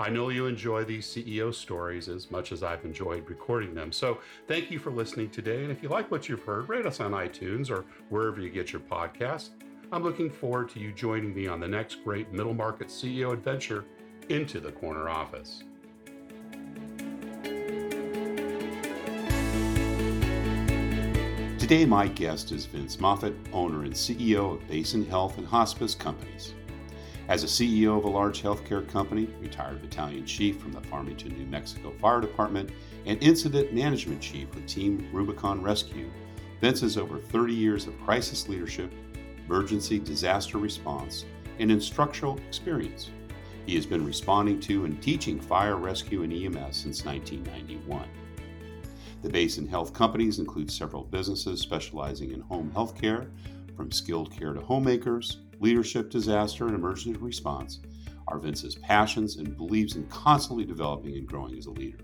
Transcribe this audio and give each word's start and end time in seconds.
I 0.00 0.10
know 0.10 0.28
you 0.28 0.46
enjoy 0.46 0.84
these 0.84 1.06
CEO 1.06 1.52
stories 1.52 2.08
as 2.08 2.30
much 2.30 2.52
as 2.52 2.62
I've 2.62 2.84
enjoyed 2.84 3.28
recording 3.28 3.74
them. 3.74 3.90
So 3.90 4.18
thank 4.46 4.70
you 4.70 4.78
for 4.78 4.92
listening 4.92 5.30
today. 5.30 5.62
And 5.64 5.72
if 5.72 5.82
you 5.82 5.88
like 5.88 6.08
what 6.10 6.28
you've 6.28 6.44
heard, 6.44 6.68
rate 6.68 6.86
us 6.86 7.00
on 7.00 7.10
iTunes 7.10 7.68
or 7.68 7.84
wherever 8.08 8.40
you 8.40 8.48
get 8.48 8.72
your 8.72 8.80
podcasts. 8.80 9.50
I'm 9.90 10.04
looking 10.04 10.30
forward 10.30 10.68
to 10.70 10.80
you 10.80 10.92
joining 10.92 11.34
me 11.34 11.48
on 11.48 11.58
the 11.58 11.66
next 11.66 12.04
great 12.04 12.32
middle 12.32 12.54
market 12.54 12.88
CEO 12.88 13.32
adventure 13.32 13.86
into 14.28 14.60
the 14.60 14.70
corner 14.70 15.08
office. 15.08 15.64
Today, 21.58 21.84
my 21.84 22.06
guest 22.06 22.52
is 22.52 22.66
Vince 22.66 23.00
Moffitt, 23.00 23.34
owner 23.52 23.82
and 23.82 23.92
CEO 23.92 24.54
of 24.54 24.68
Basin 24.68 25.04
Health 25.04 25.38
and 25.38 25.46
Hospice 25.46 25.94
Companies. 25.94 26.54
As 27.28 27.44
a 27.44 27.46
CEO 27.46 27.96
of 27.98 28.04
a 28.04 28.08
large 28.08 28.42
healthcare 28.42 28.88
company, 28.88 29.28
retired 29.40 29.82
battalion 29.82 30.24
chief 30.24 30.58
from 30.58 30.72
the 30.72 30.80
Farmington, 30.80 31.36
New 31.36 31.46
Mexico 31.46 31.92
Fire 32.00 32.20
Department, 32.20 32.70
and 33.06 33.22
incident 33.22 33.72
management 33.72 34.20
chief 34.20 34.52
with 34.54 34.66
Team 34.66 35.08
Rubicon 35.12 35.62
Rescue, 35.62 36.10
Vince 36.60 36.80
has 36.80 36.96
over 36.96 37.18
30 37.18 37.52
years 37.52 37.86
of 37.86 38.00
crisis 38.00 38.48
leadership 38.48 38.90
emergency 39.48 39.98
disaster 39.98 40.58
response, 40.58 41.24
and 41.58 41.70
instructional 41.70 42.38
experience. 42.46 43.10
He 43.64 43.74
has 43.76 43.86
been 43.86 44.04
responding 44.04 44.60
to 44.60 44.84
and 44.84 45.00
teaching 45.02 45.40
fire 45.40 45.76
rescue 45.76 46.22
and 46.22 46.32
EMS 46.32 46.76
since 46.76 47.04
1991. 47.04 48.06
The 49.22 49.30
Basin 49.30 49.66
Health 49.66 49.94
companies 49.94 50.38
include 50.38 50.70
several 50.70 51.02
businesses 51.04 51.60
specializing 51.60 52.32
in 52.32 52.40
home 52.40 52.70
health 52.72 53.00
care, 53.00 53.30
from 53.74 53.90
skilled 53.90 54.30
care 54.30 54.52
to 54.52 54.60
homemakers, 54.60 55.38
leadership, 55.60 56.10
disaster, 56.10 56.66
and 56.66 56.74
emergency 56.74 57.18
response 57.18 57.80
are 58.28 58.38
Vince's 58.38 58.74
passions 58.76 59.36
and 59.36 59.56
believes 59.56 59.96
in 59.96 60.06
constantly 60.08 60.64
developing 60.64 61.16
and 61.16 61.26
growing 61.26 61.56
as 61.56 61.66
a 61.66 61.70
leader. 61.70 61.98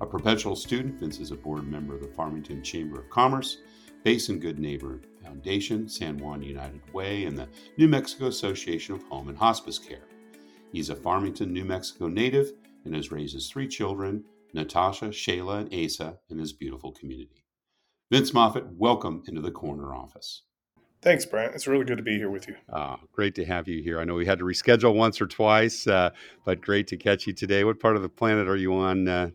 A 0.00 0.06
perpetual 0.06 0.56
student, 0.56 0.98
Vince 0.98 1.20
is 1.20 1.30
a 1.30 1.36
board 1.36 1.66
member 1.66 1.94
of 1.94 2.02
the 2.02 2.08
Farmington 2.08 2.62
Chamber 2.62 3.00
of 3.00 3.10
Commerce, 3.10 3.58
Basin 4.04 4.38
Good 4.38 4.58
Neighbor 4.58 5.00
Foundation, 5.22 5.88
San 5.88 6.18
Juan 6.18 6.42
United 6.42 6.82
Way, 6.92 7.24
and 7.24 7.38
the 7.38 7.48
New 7.78 7.88
Mexico 7.88 8.26
Association 8.26 8.94
of 8.94 9.02
Home 9.04 9.28
and 9.28 9.38
Hospice 9.38 9.78
Care. 9.78 10.08
He's 10.72 10.90
a 10.90 10.96
Farmington, 10.96 11.52
New 11.52 11.64
Mexico 11.64 12.08
native 12.08 12.52
and 12.84 12.94
has 12.94 13.12
raised 13.12 13.34
his 13.34 13.48
three 13.48 13.68
children, 13.68 14.24
Natasha, 14.54 15.06
Sheala, 15.06 15.60
and 15.60 15.84
Asa, 15.84 16.18
in 16.30 16.38
his 16.38 16.52
beautiful 16.52 16.92
community. 16.92 17.44
Vince 18.10 18.34
Moffitt, 18.34 18.66
welcome 18.72 19.22
into 19.26 19.40
the 19.40 19.50
corner 19.50 19.94
office. 19.94 20.42
Thanks, 21.02 21.26
Brent. 21.26 21.52
It's 21.54 21.66
really 21.66 21.84
good 21.84 21.96
to 21.96 22.02
be 22.02 22.16
here 22.16 22.30
with 22.30 22.46
you. 22.46 22.54
Uh, 22.72 22.96
great 23.10 23.34
to 23.34 23.44
have 23.44 23.66
you 23.66 23.82
here. 23.82 23.98
I 23.98 24.04
know 24.04 24.14
we 24.14 24.24
had 24.24 24.38
to 24.38 24.44
reschedule 24.44 24.94
once 24.94 25.20
or 25.20 25.26
twice, 25.26 25.88
uh, 25.88 26.10
but 26.44 26.60
great 26.60 26.86
to 26.88 26.96
catch 26.96 27.26
you 27.26 27.32
today. 27.32 27.64
What 27.64 27.80
part 27.80 27.96
of 27.96 28.02
the 28.02 28.08
planet 28.08 28.48
are 28.48 28.56
you 28.56 28.72
on 28.74 29.08
uh, 29.08 29.30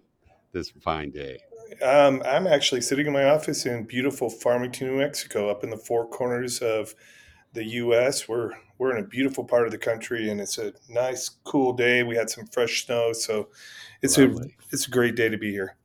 this 0.53 0.71
fine 0.81 1.11
day? 1.11 1.39
Um, 1.81 2.23
I'm 2.25 2.47
actually 2.47 2.79
sitting 2.79 3.05
in 3.05 3.11
my 3.11 3.25
office 3.25 3.65
in 3.65 3.83
beautiful 3.83 4.29
Farmington, 4.29 4.87
New 4.87 4.97
Mexico, 4.99 5.49
up 5.49 5.65
in 5.65 5.69
the 5.69 5.77
four 5.77 6.07
corners 6.07 6.59
of 6.59 6.95
the 7.51 7.65
U.S. 7.65 8.29
We're 8.29 8.51
we're 8.77 8.95
in 8.95 9.03
a 9.03 9.07
beautiful 9.07 9.43
part 9.43 9.65
of 9.65 9.71
the 9.71 9.77
country, 9.77 10.29
and 10.29 10.39
it's 10.39 10.57
a 10.57 10.73
nice, 10.87 11.29
cool 11.43 11.73
day. 11.73 12.03
We 12.03 12.15
had 12.15 12.29
some 12.29 12.45
fresh 12.47 12.85
snow, 12.85 13.11
so 13.11 13.49
it's 14.01 14.17
Lovely. 14.17 14.55
a 14.57 14.63
it's 14.71 14.87
a 14.87 14.91
great 14.91 15.15
day 15.15 15.27
to 15.27 15.37
be 15.37 15.51
here. 15.51 15.75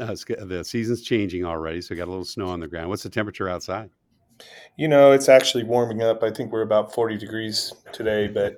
Uh, 0.00 0.14
the 0.44 0.64
season's 0.64 1.02
changing 1.02 1.44
already, 1.44 1.80
so 1.80 1.94
we 1.94 1.96
got 1.96 2.08
a 2.08 2.10
little 2.10 2.24
snow 2.24 2.48
on 2.48 2.58
the 2.58 2.66
ground. 2.66 2.88
What's 2.88 3.04
the 3.04 3.10
temperature 3.10 3.48
outside? 3.48 3.90
You 4.76 4.88
know, 4.88 5.12
it's 5.12 5.28
actually 5.28 5.64
warming 5.64 6.02
up. 6.02 6.22
I 6.22 6.30
think 6.30 6.52
we're 6.52 6.62
about 6.62 6.94
40 6.94 7.16
degrees 7.16 7.72
today, 7.92 8.28
but 8.28 8.56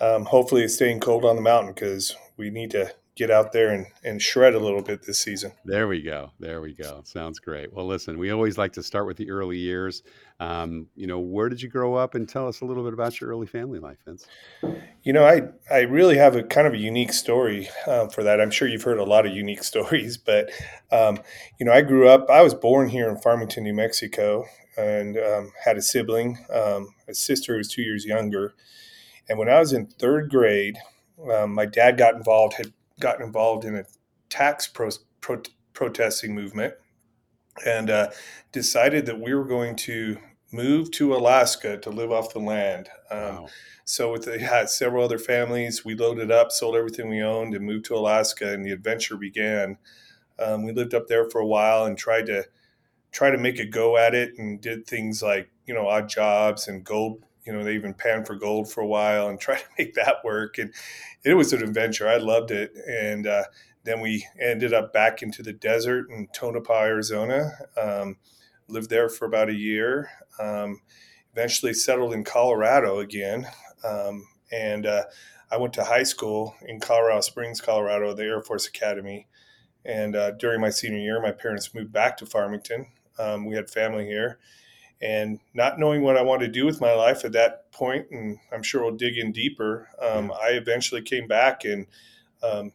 um, 0.00 0.24
hopefully 0.24 0.62
it's 0.62 0.74
staying 0.74 1.00
cold 1.00 1.24
on 1.24 1.36
the 1.36 1.42
mountain 1.42 1.72
because 1.72 2.14
we 2.36 2.50
need 2.50 2.70
to 2.72 2.92
get 3.16 3.30
out 3.30 3.50
there 3.50 3.70
and, 3.70 3.86
and 4.04 4.20
shred 4.20 4.54
a 4.54 4.58
little 4.58 4.82
bit 4.82 5.02
this 5.02 5.18
season. 5.18 5.50
There 5.64 5.88
we 5.88 6.02
go. 6.02 6.32
There 6.38 6.60
we 6.60 6.74
go. 6.74 7.00
Sounds 7.04 7.38
great. 7.38 7.72
Well, 7.72 7.86
listen, 7.86 8.18
we 8.18 8.30
always 8.30 8.58
like 8.58 8.74
to 8.74 8.82
start 8.82 9.06
with 9.06 9.16
the 9.16 9.30
early 9.30 9.56
years. 9.56 10.02
Um, 10.38 10.88
you 10.94 11.06
know, 11.06 11.18
where 11.18 11.48
did 11.48 11.62
you 11.62 11.70
grow 11.70 11.94
up 11.94 12.14
and 12.14 12.28
tell 12.28 12.46
us 12.46 12.60
a 12.60 12.66
little 12.66 12.84
bit 12.84 12.92
about 12.92 13.18
your 13.18 13.30
early 13.30 13.46
family 13.46 13.78
life, 13.78 13.96
Vince? 14.04 14.26
You 15.02 15.14
know, 15.14 15.24
I, 15.24 15.48
I 15.70 15.80
really 15.80 16.18
have 16.18 16.36
a 16.36 16.42
kind 16.42 16.66
of 16.66 16.74
a 16.74 16.78
unique 16.78 17.14
story 17.14 17.70
uh, 17.86 18.08
for 18.08 18.22
that. 18.22 18.38
I'm 18.38 18.50
sure 18.50 18.68
you've 18.68 18.82
heard 18.82 18.98
a 18.98 19.04
lot 19.04 19.24
of 19.24 19.34
unique 19.34 19.64
stories, 19.64 20.18
but, 20.18 20.50
um, 20.92 21.18
you 21.58 21.64
know, 21.64 21.72
I 21.72 21.80
grew 21.80 22.08
up, 22.08 22.28
I 22.28 22.42
was 22.42 22.52
born 22.52 22.90
here 22.90 23.08
in 23.08 23.16
Farmington, 23.16 23.64
New 23.64 23.74
Mexico, 23.74 24.44
and 24.76 25.16
um, 25.16 25.52
had 25.64 25.76
a 25.76 25.82
sibling, 25.82 26.38
um, 26.50 26.94
a 27.08 27.14
sister 27.14 27.52
who 27.52 27.58
was 27.58 27.68
two 27.68 27.82
years 27.82 28.04
younger. 28.04 28.54
And 29.28 29.38
when 29.38 29.48
I 29.48 29.58
was 29.58 29.72
in 29.72 29.86
third 29.86 30.30
grade, 30.30 30.78
um, 31.32 31.54
my 31.54 31.66
dad 31.66 31.96
got 31.96 32.14
involved, 32.14 32.54
had 32.54 32.72
gotten 33.00 33.26
involved 33.26 33.64
in 33.64 33.76
a 33.76 33.84
tax 34.28 34.66
pro- 34.66 34.90
pro- 35.20 35.42
protesting 35.72 36.34
movement 36.34 36.74
and 37.64 37.90
uh, 37.90 38.10
decided 38.52 39.06
that 39.06 39.20
we 39.20 39.34
were 39.34 39.44
going 39.44 39.76
to 39.76 40.18
move 40.52 40.90
to 40.92 41.14
Alaska 41.14 41.78
to 41.78 41.90
live 41.90 42.12
off 42.12 42.32
the 42.32 42.38
land. 42.38 42.88
Um, 43.10 43.20
wow. 43.20 43.48
So 43.84 44.12
with 44.12 44.24
had 44.40 44.68
several 44.68 45.04
other 45.04 45.18
families, 45.18 45.84
we 45.84 45.94
loaded 45.94 46.30
up, 46.30 46.50
sold 46.50 46.76
everything 46.76 47.08
we 47.08 47.22
owned, 47.22 47.54
and 47.54 47.64
moved 47.64 47.84
to 47.86 47.94
Alaska, 47.94 48.52
and 48.52 48.64
the 48.64 48.72
adventure 48.72 49.16
began. 49.16 49.78
Um, 50.38 50.64
we 50.64 50.72
lived 50.72 50.94
up 50.94 51.06
there 51.06 51.30
for 51.30 51.40
a 51.40 51.46
while 51.46 51.84
and 51.84 51.96
tried 51.96 52.26
to 52.26 52.44
try 53.16 53.30
to 53.30 53.38
make 53.38 53.58
a 53.58 53.64
go 53.64 53.96
at 53.96 54.14
it, 54.14 54.38
and 54.38 54.60
did 54.60 54.86
things 54.86 55.22
like 55.22 55.50
you 55.66 55.74
know 55.74 55.88
odd 55.88 56.08
jobs 56.08 56.68
and 56.68 56.84
gold 56.84 57.22
you 57.46 57.52
know, 57.52 57.62
they 57.62 57.74
even 57.74 57.94
panned 57.94 58.26
for 58.26 58.34
gold 58.34 58.70
for 58.70 58.80
a 58.80 58.86
while 58.86 59.28
and 59.28 59.40
tried 59.40 59.58
to 59.58 59.68
make 59.78 59.94
that 59.94 60.24
work. 60.24 60.58
And 60.58 60.74
it 61.24 61.34
was 61.34 61.52
an 61.52 61.62
adventure. 61.62 62.08
I 62.08 62.16
loved 62.16 62.50
it. 62.50 62.72
And 62.86 63.26
uh, 63.26 63.44
then 63.84 64.00
we 64.00 64.26
ended 64.40 64.74
up 64.74 64.92
back 64.92 65.22
into 65.22 65.42
the 65.42 65.52
desert 65.52 66.10
in 66.10 66.28
Tonopah, 66.34 66.82
Arizona. 66.82 67.52
Um, 67.80 68.16
lived 68.68 68.90
there 68.90 69.08
for 69.08 69.26
about 69.26 69.48
a 69.48 69.54
year. 69.54 70.10
Um, 70.40 70.80
eventually 71.32 71.72
settled 71.72 72.12
in 72.12 72.24
Colorado 72.24 72.98
again. 72.98 73.46
Um, 73.84 74.26
and 74.50 74.84
uh, 74.84 75.04
I 75.50 75.56
went 75.58 75.72
to 75.74 75.84
high 75.84 76.02
school 76.02 76.56
in 76.66 76.80
Colorado 76.80 77.20
Springs, 77.20 77.60
Colorado, 77.60 78.12
the 78.14 78.24
Air 78.24 78.42
Force 78.42 78.66
Academy. 78.66 79.28
And 79.84 80.16
uh, 80.16 80.32
during 80.32 80.60
my 80.60 80.70
senior 80.70 80.98
year, 80.98 81.22
my 81.22 81.30
parents 81.30 81.72
moved 81.72 81.92
back 81.92 82.16
to 82.16 82.26
Farmington. 82.26 82.86
Um, 83.18 83.46
we 83.46 83.54
had 83.54 83.70
family 83.70 84.04
here 84.04 84.38
and 85.00 85.38
not 85.54 85.78
knowing 85.78 86.02
what 86.02 86.16
I 86.16 86.22
wanted 86.22 86.46
to 86.46 86.52
do 86.52 86.64
with 86.64 86.80
my 86.80 86.92
life 86.94 87.24
at 87.24 87.32
that 87.32 87.70
point, 87.72 88.06
and 88.10 88.38
I'm 88.52 88.62
sure 88.62 88.82
we'll 88.82 88.96
dig 88.96 89.18
in 89.18 89.32
deeper. 89.32 89.88
Um, 90.00 90.32
I 90.32 90.50
eventually 90.50 91.02
came 91.02 91.26
back 91.26 91.64
and 91.64 91.86
um, 92.42 92.72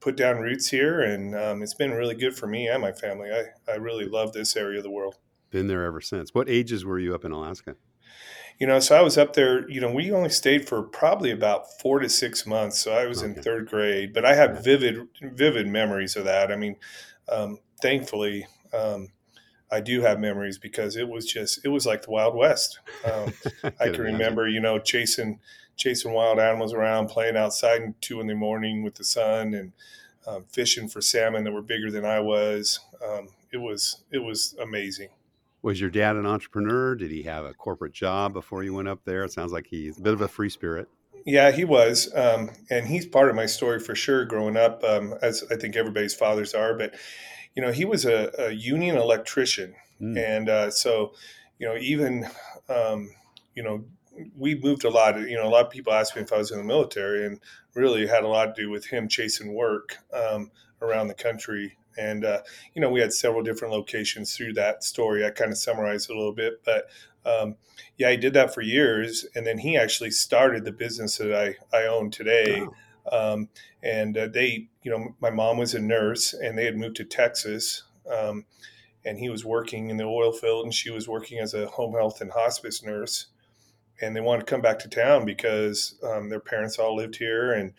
put 0.00 0.16
down 0.16 0.38
roots 0.38 0.68
here, 0.68 1.00
and 1.00 1.34
um, 1.34 1.62
it's 1.62 1.74
been 1.74 1.92
really 1.92 2.14
good 2.14 2.36
for 2.36 2.46
me 2.46 2.68
and 2.68 2.82
my 2.82 2.92
family. 2.92 3.30
I, 3.30 3.70
I 3.70 3.76
really 3.76 4.04
love 4.04 4.32
this 4.32 4.56
area 4.56 4.78
of 4.78 4.84
the 4.84 4.90
world. 4.90 5.16
Been 5.50 5.66
there 5.66 5.84
ever 5.84 6.00
since. 6.00 6.34
What 6.34 6.50
ages 6.50 6.84
were 6.84 6.98
you 6.98 7.14
up 7.14 7.24
in 7.24 7.32
Alaska? 7.32 7.76
You 8.58 8.66
know, 8.66 8.78
so 8.78 8.96
I 8.96 9.00
was 9.00 9.16
up 9.16 9.32
there. 9.32 9.68
You 9.68 9.80
know, 9.80 9.90
we 9.90 10.12
only 10.12 10.28
stayed 10.28 10.68
for 10.68 10.82
probably 10.82 11.30
about 11.30 11.80
four 11.80 11.98
to 12.00 12.08
six 12.08 12.46
months. 12.46 12.78
So 12.78 12.92
I 12.92 13.06
was 13.06 13.22
okay. 13.22 13.32
in 13.32 13.42
third 13.42 13.68
grade, 13.68 14.12
but 14.12 14.24
I 14.24 14.34
have 14.34 14.62
vivid, 14.62 15.08
vivid 15.20 15.66
memories 15.66 16.14
of 16.14 16.24
that. 16.24 16.52
I 16.52 16.56
mean, 16.56 16.76
um, 17.28 17.58
thankfully, 17.80 18.46
um, 18.72 19.08
I 19.74 19.80
do 19.80 20.02
have 20.02 20.20
memories 20.20 20.56
because 20.56 20.96
it 20.96 21.08
was 21.08 21.26
just 21.26 21.64
it 21.64 21.68
was 21.68 21.84
like 21.84 22.02
the 22.02 22.10
Wild 22.10 22.36
West. 22.36 22.78
Um, 23.04 23.32
I 23.80 23.88
can 23.88 24.00
remember, 24.00 24.48
you 24.48 24.60
know, 24.60 24.78
chasing 24.78 25.40
chasing 25.76 26.12
wild 26.12 26.38
animals 26.38 26.72
around, 26.72 27.08
playing 27.08 27.36
outside 27.36 27.82
at 27.82 28.00
two 28.00 28.20
in 28.20 28.28
the 28.28 28.34
morning 28.34 28.84
with 28.84 28.94
the 28.94 29.04
sun, 29.04 29.54
and 29.54 29.72
um, 30.26 30.44
fishing 30.48 30.88
for 30.88 31.00
salmon 31.00 31.42
that 31.44 31.52
were 31.52 31.62
bigger 31.62 31.90
than 31.90 32.04
I 32.04 32.20
was. 32.20 32.80
Um, 33.04 33.28
it 33.52 33.58
was 33.58 34.04
it 34.12 34.18
was 34.18 34.54
amazing. 34.62 35.08
Was 35.62 35.80
your 35.80 35.90
dad 35.90 36.16
an 36.16 36.26
entrepreneur? 36.26 36.94
Did 36.94 37.10
he 37.10 37.22
have 37.22 37.44
a 37.44 37.54
corporate 37.54 37.92
job 37.92 38.32
before 38.32 38.62
you 38.62 38.74
went 38.74 38.86
up 38.86 39.00
there? 39.04 39.24
It 39.24 39.32
sounds 39.32 39.50
like 39.50 39.66
he's 39.66 39.98
a 39.98 40.02
bit 40.02 40.12
of 40.12 40.20
a 40.20 40.28
free 40.28 40.50
spirit. 40.50 40.88
Yeah, 41.24 41.52
he 41.52 41.64
was, 41.64 42.14
um, 42.14 42.50
and 42.68 42.86
he's 42.86 43.06
part 43.06 43.30
of 43.30 43.36
my 43.36 43.46
story 43.46 43.80
for 43.80 43.94
sure. 43.94 44.24
Growing 44.26 44.56
up, 44.56 44.84
um, 44.84 45.14
as 45.22 45.42
I 45.50 45.56
think 45.56 45.74
everybody's 45.74 46.14
fathers 46.14 46.54
are, 46.54 46.74
but 46.74 46.94
you 47.54 47.62
know, 47.62 47.72
he 47.72 47.84
was 47.84 48.04
a, 48.04 48.30
a 48.38 48.50
union 48.50 48.96
electrician, 48.96 49.74
mm. 50.00 50.18
and 50.18 50.48
uh, 50.48 50.70
so 50.70 51.14
you 51.58 51.66
know, 51.66 51.76
even 51.76 52.26
um, 52.68 53.10
you 53.54 53.62
know, 53.62 53.84
we 54.36 54.54
moved 54.54 54.84
a 54.84 54.90
lot. 54.90 55.18
You 55.18 55.36
know, 55.36 55.46
a 55.46 55.50
lot 55.50 55.64
of 55.64 55.72
people 55.72 55.94
ask 55.94 56.14
me 56.14 56.22
if 56.22 56.32
I 56.32 56.38
was 56.38 56.50
in 56.50 56.58
the 56.58 56.64
military, 56.64 57.24
and 57.24 57.40
really 57.74 58.06
had 58.06 58.24
a 58.24 58.28
lot 58.28 58.54
to 58.54 58.62
do 58.62 58.70
with 58.70 58.86
him 58.86 59.08
chasing 59.08 59.54
work 59.54 59.98
um, 60.12 60.50
around 60.82 61.08
the 61.08 61.14
country. 61.14 61.78
And 61.96 62.24
uh, 62.24 62.42
you 62.74 62.80
know, 62.80 62.90
we 62.90 63.00
had 63.00 63.12
several 63.12 63.42
different 63.42 63.72
locations 63.72 64.36
through 64.36 64.54
that 64.54 64.84
story. 64.84 65.24
I 65.24 65.30
kind 65.30 65.50
of 65.50 65.58
summarized 65.58 66.10
it 66.10 66.14
a 66.14 66.18
little 66.18 66.34
bit, 66.34 66.62
but 66.64 66.88
um, 67.26 67.56
yeah, 67.96 68.10
he 68.10 68.16
did 68.16 68.34
that 68.34 68.52
for 68.52 68.60
years, 68.60 69.26
and 69.34 69.46
then 69.46 69.58
he 69.58 69.76
actually 69.76 70.10
started 70.10 70.64
the 70.64 70.72
business 70.72 71.16
that 71.18 71.34
I 71.34 71.76
I 71.76 71.86
own 71.86 72.10
today. 72.10 72.62
Wow. 72.62 72.72
Um, 73.12 73.48
and 73.82 74.16
uh, 74.16 74.28
they, 74.28 74.68
you 74.82 74.90
know, 74.90 75.14
my 75.20 75.30
mom 75.30 75.58
was 75.58 75.74
a 75.74 75.80
nurse, 75.80 76.32
and 76.32 76.56
they 76.56 76.64
had 76.64 76.76
moved 76.76 76.96
to 76.96 77.04
Texas. 77.04 77.82
Um, 78.10 78.46
and 79.04 79.18
he 79.18 79.28
was 79.28 79.44
working 79.44 79.90
in 79.90 79.96
the 79.96 80.04
oil 80.04 80.32
field, 80.32 80.64
and 80.64 80.74
she 80.74 80.90
was 80.90 81.08
working 81.08 81.38
as 81.38 81.54
a 81.54 81.66
home 81.66 81.94
health 81.94 82.20
and 82.20 82.32
hospice 82.32 82.82
nurse. 82.82 83.26
And 84.00 84.16
they 84.16 84.20
wanted 84.20 84.46
to 84.46 84.50
come 84.50 84.62
back 84.62 84.78
to 84.80 84.88
town 84.88 85.24
because 85.24 85.98
um, 86.02 86.28
their 86.30 86.40
parents 86.40 86.78
all 86.78 86.96
lived 86.96 87.16
here, 87.16 87.52
and 87.52 87.72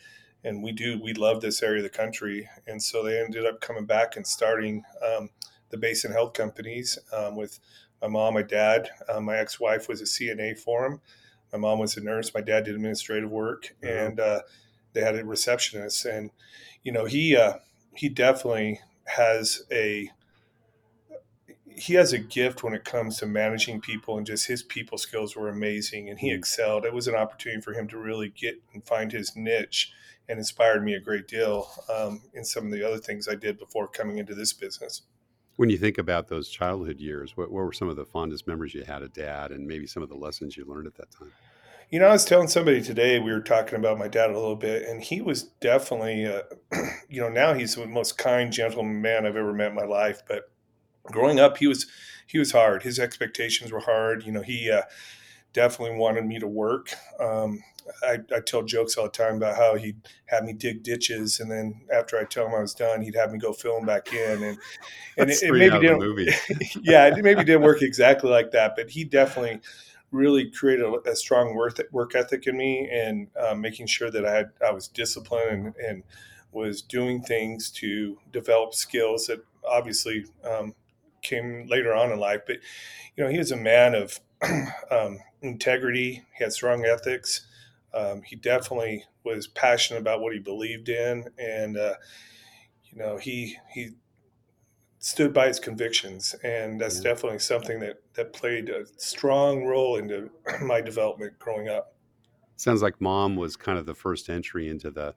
and 0.45 0.63
we 0.63 0.71
do 0.71 0.99
we 1.01 1.13
love 1.13 1.41
this 1.41 1.61
area 1.61 1.79
of 1.79 1.91
the 1.91 1.97
country. 1.97 2.47
And 2.67 2.81
so 2.81 3.03
they 3.03 3.19
ended 3.19 3.45
up 3.45 3.59
coming 3.59 3.85
back 3.85 4.15
and 4.15 4.25
starting 4.25 4.83
um, 5.03 5.29
the 5.69 5.77
Basin 5.77 6.11
Health 6.11 6.33
Companies 6.33 6.97
um, 7.11 7.35
with 7.35 7.59
my 8.01 8.07
mom, 8.07 8.35
my 8.35 8.43
dad. 8.43 8.89
Uh, 9.09 9.19
my 9.19 9.37
ex 9.37 9.59
wife 9.59 9.89
was 9.89 10.01
a 10.01 10.05
CNA 10.05 10.59
for 10.59 10.85
him. 10.85 11.01
My 11.51 11.57
mom 11.57 11.79
was 11.79 11.97
a 11.97 12.01
nurse. 12.01 12.33
My 12.33 12.41
dad 12.41 12.65
did 12.65 12.75
administrative 12.75 13.31
work, 13.31 13.75
mm-hmm. 13.81 13.87
and 13.87 14.19
uh, 14.19 14.41
they 14.93 15.01
had 15.01 15.15
a 15.15 15.25
receptionist. 15.25 16.05
And 16.05 16.29
you 16.83 16.91
know, 16.91 17.05
he 17.05 17.35
uh, 17.35 17.55
he 17.95 18.07
definitely 18.07 18.79
has 19.05 19.63
a 19.71 20.11
he 21.67 21.95
has 21.95 22.13
a 22.13 22.19
gift 22.19 22.63
when 22.63 22.73
it 22.73 22.85
comes 22.85 23.17
to 23.17 23.25
managing 23.25 23.81
people 23.81 24.17
and 24.17 24.25
just 24.25 24.47
his 24.47 24.63
people 24.63 24.97
skills 24.97 25.35
were 25.35 25.49
amazing 25.49 26.09
and 26.09 26.19
he 26.19 26.29
mm-hmm. 26.29 26.37
excelled 26.37 26.85
it 26.85 26.93
was 26.93 27.07
an 27.07 27.15
opportunity 27.15 27.61
for 27.61 27.73
him 27.73 27.85
to 27.85 27.97
really 27.97 28.29
get 28.29 28.61
and 28.73 28.85
find 28.85 29.11
his 29.11 29.35
niche 29.35 29.91
and 30.27 30.39
inspired 30.39 30.83
me 30.83 30.93
a 30.93 30.99
great 30.99 31.27
deal 31.27 31.69
um, 31.93 32.21
in 32.33 32.43
some 32.43 32.65
of 32.65 32.71
the 32.71 32.83
other 32.83 32.97
things 32.97 33.27
i 33.27 33.35
did 33.35 33.57
before 33.57 33.87
coming 33.87 34.17
into 34.17 34.35
this 34.35 34.53
business 34.53 35.03
when 35.57 35.69
you 35.69 35.77
think 35.77 35.97
about 35.97 36.27
those 36.27 36.49
childhood 36.49 36.99
years, 36.99 37.37
what, 37.37 37.51
what 37.51 37.63
were 37.63 37.73
some 37.73 37.89
of 37.89 37.95
the 37.95 38.05
fondest 38.05 38.47
memories 38.47 38.73
you 38.73 38.83
had 38.83 39.01
of 39.01 39.13
dad 39.13 39.51
and 39.51 39.67
maybe 39.67 39.87
some 39.87 40.03
of 40.03 40.09
the 40.09 40.15
lessons 40.15 40.57
you 40.57 40.65
learned 40.65 40.87
at 40.87 40.95
that 40.95 41.11
time? 41.11 41.31
You 41.89 41.99
know, 41.99 42.07
I 42.07 42.13
was 42.13 42.25
telling 42.25 42.47
somebody 42.47 42.81
today, 42.81 43.19
we 43.19 43.31
were 43.31 43.41
talking 43.41 43.75
about 43.75 43.99
my 43.99 44.07
dad 44.07 44.31
a 44.31 44.33
little 44.33 44.55
bit, 44.55 44.83
and 44.83 45.03
he 45.03 45.21
was 45.21 45.43
definitely, 45.43 46.25
uh, 46.25 46.41
you 47.09 47.21
know, 47.21 47.29
now 47.29 47.53
he's 47.53 47.75
the 47.75 47.85
most 47.85 48.17
kind, 48.17 48.51
gentleman 48.51 49.01
man 49.01 49.25
I've 49.25 49.35
ever 49.35 49.53
met 49.53 49.69
in 49.69 49.75
my 49.75 49.85
life. 49.85 50.23
But 50.27 50.51
growing 51.03 51.39
up, 51.39 51.57
he 51.57 51.67
was, 51.67 51.85
he 52.25 52.39
was 52.39 52.51
hard. 52.51 52.83
His 52.83 52.99
expectations 52.99 53.71
were 53.71 53.81
hard. 53.81 54.25
You 54.25 54.31
know, 54.31 54.41
he 54.41 54.69
uh, 54.71 54.81
definitely 55.55 55.97
wanted 55.97 56.25
me 56.25 56.37
to 56.37 56.47
work. 56.47 56.89
Um, 57.19 57.63
I, 58.03 58.17
I, 58.35 58.41
tell 58.41 58.61
jokes 58.61 58.97
all 58.97 59.05
the 59.05 59.11
time 59.11 59.37
about 59.37 59.55
how 59.55 59.75
he'd 59.75 59.95
have 60.25 60.43
me 60.43 60.53
dig 60.53 60.83
ditches, 60.83 61.39
and 61.39 61.49
then 61.49 61.81
after 61.93 62.17
I 62.17 62.25
tell 62.25 62.45
him 62.45 62.53
I 62.53 62.59
was 62.59 62.73
done, 62.73 63.01
he'd 63.01 63.15
have 63.15 63.31
me 63.31 63.39
go 63.39 63.53
fill 63.53 63.77
them 63.77 63.85
back 63.85 64.11
in. 64.11 64.43
And 64.43 64.57
and 65.17 65.31
it, 65.31 65.41
it, 65.41 65.51
maybe 65.53 65.79
didn't, 65.79 66.35
yeah, 66.81 67.07
it 67.07 67.23
maybe 67.23 67.43
didn't 67.43 67.61
work 67.61 67.81
exactly 67.81 68.29
like 68.29 68.51
that, 68.51 68.73
but 68.75 68.89
he 68.89 69.05
definitely 69.05 69.61
really 70.11 70.49
created 70.51 70.85
a, 70.85 71.11
a 71.11 71.15
strong 71.15 71.55
work 71.55 71.79
work 71.91 72.15
ethic 72.15 72.47
in 72.47 72.57
me, 72.57 72.89
and 72.91 73.27
uh, 73.39 73.55
making 73.55 73.87
sure 73.87 74.11
that 74.11 74.25
I 74.25 74.35
had 74.35 74.49
I 74.65 74.71
was 74.71 74.87
disciplined 74.89 75.49
and, 75.49 75.75
and 75.77 76.03
was 76.51 76.81
doing 76.81 77.21
things 77.21 77.69
to 77.69 78.17
develop 78.31 78.73
skills 78.73 79.27
that 79.27 79.43
obviously 79.67 80.25
um, 80.43 80.73
came 81.21 81.67
later 81.67 81.93
on 81.93 82.11
in 82.11 82.19
life. 82.19 82.41
But 82.45 82.57
you 83.15 83.23
know, 83.23 83.29
he 83.29 83.37
was 83.37 83.51
a 83.51 83.57
man 83.57 83.95
of 83.95 84.19
um, 84.91 85.19
integrity. 85.47 86.23
He 86.37 86.43
had 86.43 86.53
strong 86.53 86.85
ethics. 86.85 87.47
Um, 87.93 88.21
he 88.21 88.35
definitely 88.35 89.05
was 89.23 89.47
passionate 89.47 89.99
about 89.99 90.21
what 90.21 90.33
he 90.33 90.39
believed 90.39 90.89
in, 90.89 91.25
and 91.37 91.77
uh, 91.77 91.95
you 92.83 92.97
know 92.97 93.17
he 93.17 93.57
he 93.73 93.91
stood 94.99 95.33
by 95.33 95.47
his 95.47 95.59
convictions, 95.59 96.35
and 96.43 96.81
that's 96.81 96.97
yeah. 96.97 97.11
definitely 97.11 97.39
something 97.39 97.79
that 97.79 98.01
that 98.15 98.33
played 98.33 98.69
a 98.69 98.85
strong 98.97 99.63
role 99.65 99.97
into 99.97 100.29
my 100.61 100.81
development 100.81 101.37
growing 101.39 101.69
up. 101.69 101.95
Sounds 102.57 102.81
like 102.81 102.99
mom 102.99 103.35
was 103.35 103.55
kind 103.55 103.77
of 103.77 103.85
the 103.85 103.93
first 103.93 104.29
entry 104.29 104.69
into 104.69 104.89
the 104.89 105.13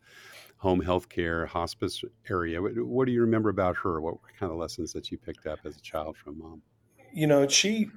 home 0.58 0.80
health 0.80 1.08
care 1.08 1.46
hospice 1.46 2.02
area. 2.28 2.60
What, 2.60 2.76
what 2.78 3.06
do 3.06 3.12
you 3.12 3.20
remember 3.22 3.48
about 3.48 3.76
her? 3.76 4.00
What 4.00 4.16
kind 4.38 4.52
of 4.52 4.58
lessons 4.58 4.92
that 4.92 5.10
you 5.10 5.18
picked 5.18 5.46
up 5.46 5.60
as 5.64 5.76
a 5.76 5.80
child 5.80 6.16
from 6.16 6.38
mom? 6.38 6.62
You 7.12 7.26
know, 7.26 7.48
she 7.48 7.90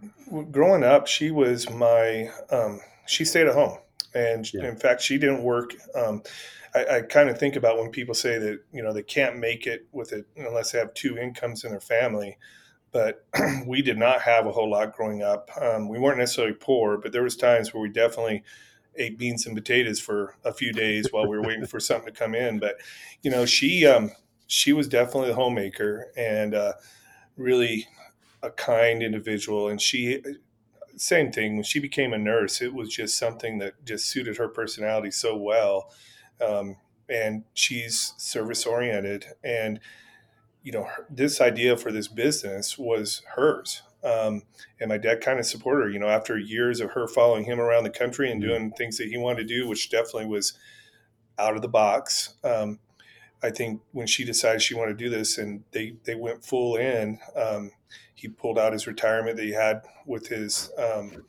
growing 0.51 0.83
up, 0.83 1.07
she 1.07 1.31
was 1.31 1.69
my 1.69 2.29
um, 2.49 2.79
she 3.05 3.25
stayed 3.25 3.47
at 3.47 3.53
home 3.53 3.77
and 4.13 4.51
yeah. 4.53 4.67
in 4.67 4.75
fact, 4.75 5.01
she 5.01 5.17
didn't 5.17 5.43
work. 5.43 5.73
Um, 5.95 6.23
I, 6.73 6.97
I 6.97 7.01
kind 7.01 7.29
of 7.29 7.37
think 7.37 7.55
about 7.55 7.77
when 7.77 7.91
people 7.91 8.13
say 8.13 8.37
that 8.37 8.59
you 8.71 8.81
know 8.81 8.93
they 8.93 9.03
can't 9.03 9.37
make 9.37 9.67
it 9.67 9.87
with 9.91 10.13
it 10.13 10.25
unless 10.35 10.71
they 10.71 10.79
have 10.79 10.93
two 10.93 11.17
incomes 11.17 11.63
in 11.63 11.71
their 11.71 11.79
family. 11.79 12.37
But 12.91 13.25
we 13.65 13.81
did 13.81 13.97
not 13.97 14.21
have 14.21 14.45
a 14.45 14.51
whole 14.51 14.69
lot 14.69 14.95
growing 14.95 15.21
up. 15.21 15.49
Um, 15.59 15.87
we 15.87 15.99
weren't 15.99 16.17
necessarily 16.17 16.53
poor, 16.53 16.97
but 16.97 17.11
there 17.11 17.23
was 17.23 17.37
times 17.37 17.73
where 17.73 17.81
we 17.81 17.89
definitely 17.89 18.43
ate 18.97 19.17
beans 19.17 19.45
and 19.45 19.55
potatoes 19.55 20.01
for 20.01 20.35
a 20.43 20.51
few 20.51 20.73
days 20.73 21.07
while 21.11 21.25
we 21.25 21.37
were 21.37 21.47
waiting 21.47 21.65
for 21.65 21.79
something 21.79 22.13
to 22.13 22.19
come 22.19 22.35
in. 22.35 22.59
But 22.59 22.75
you 23.21 23.31
know, 23.31 23.45
she 23.45 23.85
um, 23.85 24.11
she 24.47 24.73
was 24.73 24.87
definitely 24.87 25.29
the 25.29 25.35
homemaker 25.35 26.11
and 26.17 26.53
uh, 26.53 26.73
really 27.37 27.87
a 28.43 28.51
kind 28.51 29.03
individual, 29.03 29.67
and 29.67 29.81
she 29.81 30.21
same 30.97 31.31
thing 31.31 31.55
when 31.55 31.63
she 31.63 31.79
became 31.79 32.13
a 32.13 32.17
nurse 32.17 32.61
it 32.61 32.73
was 32.73 32.89
just 32.89 33.17
something 33.17 33.57
that 33.57 33.83
just 33.85 34.05
suited 34.05 34.37
her 34.37 34.47
personality 34.47 35.09
so 35.09 35.35
well 35.35 35.91
um, 36.45 36.75
and 37.09 37.43
she's 37.53 38.13
service 38.17 38.65
oriented 38.65 39.25
and 39.43 39.79
you 40.63 40.71
know 40.71 40.83
her, 40.83 41.07
this 41.09 41.41
idea 41.41 41.75
for 41.75 41.91
this 41.91 42.07
business 42.07 42.77
was 42.77 43.23
hers 43.35 43.81
um, 44.03 44.43
and 44.79 44.89
my 44.89 44.97
dad 44.97 45.21
kind 45.21 45.39
of 45.39 45.45
supported 45.45 45.85
her 45.85 45.89
you 45.89 45.99
know 45.99 46.07
after 46.09 46.37
years 46.37 46.79
of 46.79 46.91
her 46.91 47.07
following 47.07 47.45
him 47.45 47.59
around 47.59 47.83
the 47.83 47.89
country 47.89 48.31
and 48.31 48.41
mm-hmm. 48.41 48.49
doing 48.49 48.71
things 48.71 48.97
that 48.97 49.07
he 49.07 49.17
wanted 49.17 49.47
to 49.47 49.55
do 49.55 49.67
which 49.67 49.89
definitely 49.89 50.27
was 50.27 50.53
out 51.39 51.55
of 51.55 51.61
the 51.61 51.67
box 51.67 52.35
um, 52.43 52.79
I 53.43 53.49
think 53.49 53.81
when 53.91 54.07
she 54.07 54.23
decided 54.23 54.61
she 54.61 54.75
wanted 54.75 54.97
to 54.97 55.03
do 55.03 55.09
this 55.09 55.37
and 55.37 55.63
they, 55.71 55.95
they 56.03 56.13
went 56.15 56.45
full 56.45 56.75
in, 56.75 57.17
um, 57.35 57.71
he 58.21 58.27
pulled 58.27 58.59
out 58.59 58.71
his 58.71 58.85
retirement 58.85 59.35
that 59.35 59.45
he 59.45 59.51
had 59.51 59.81
with 60.05 60.27
his, 60.27 60.71
um, 60.77 61.25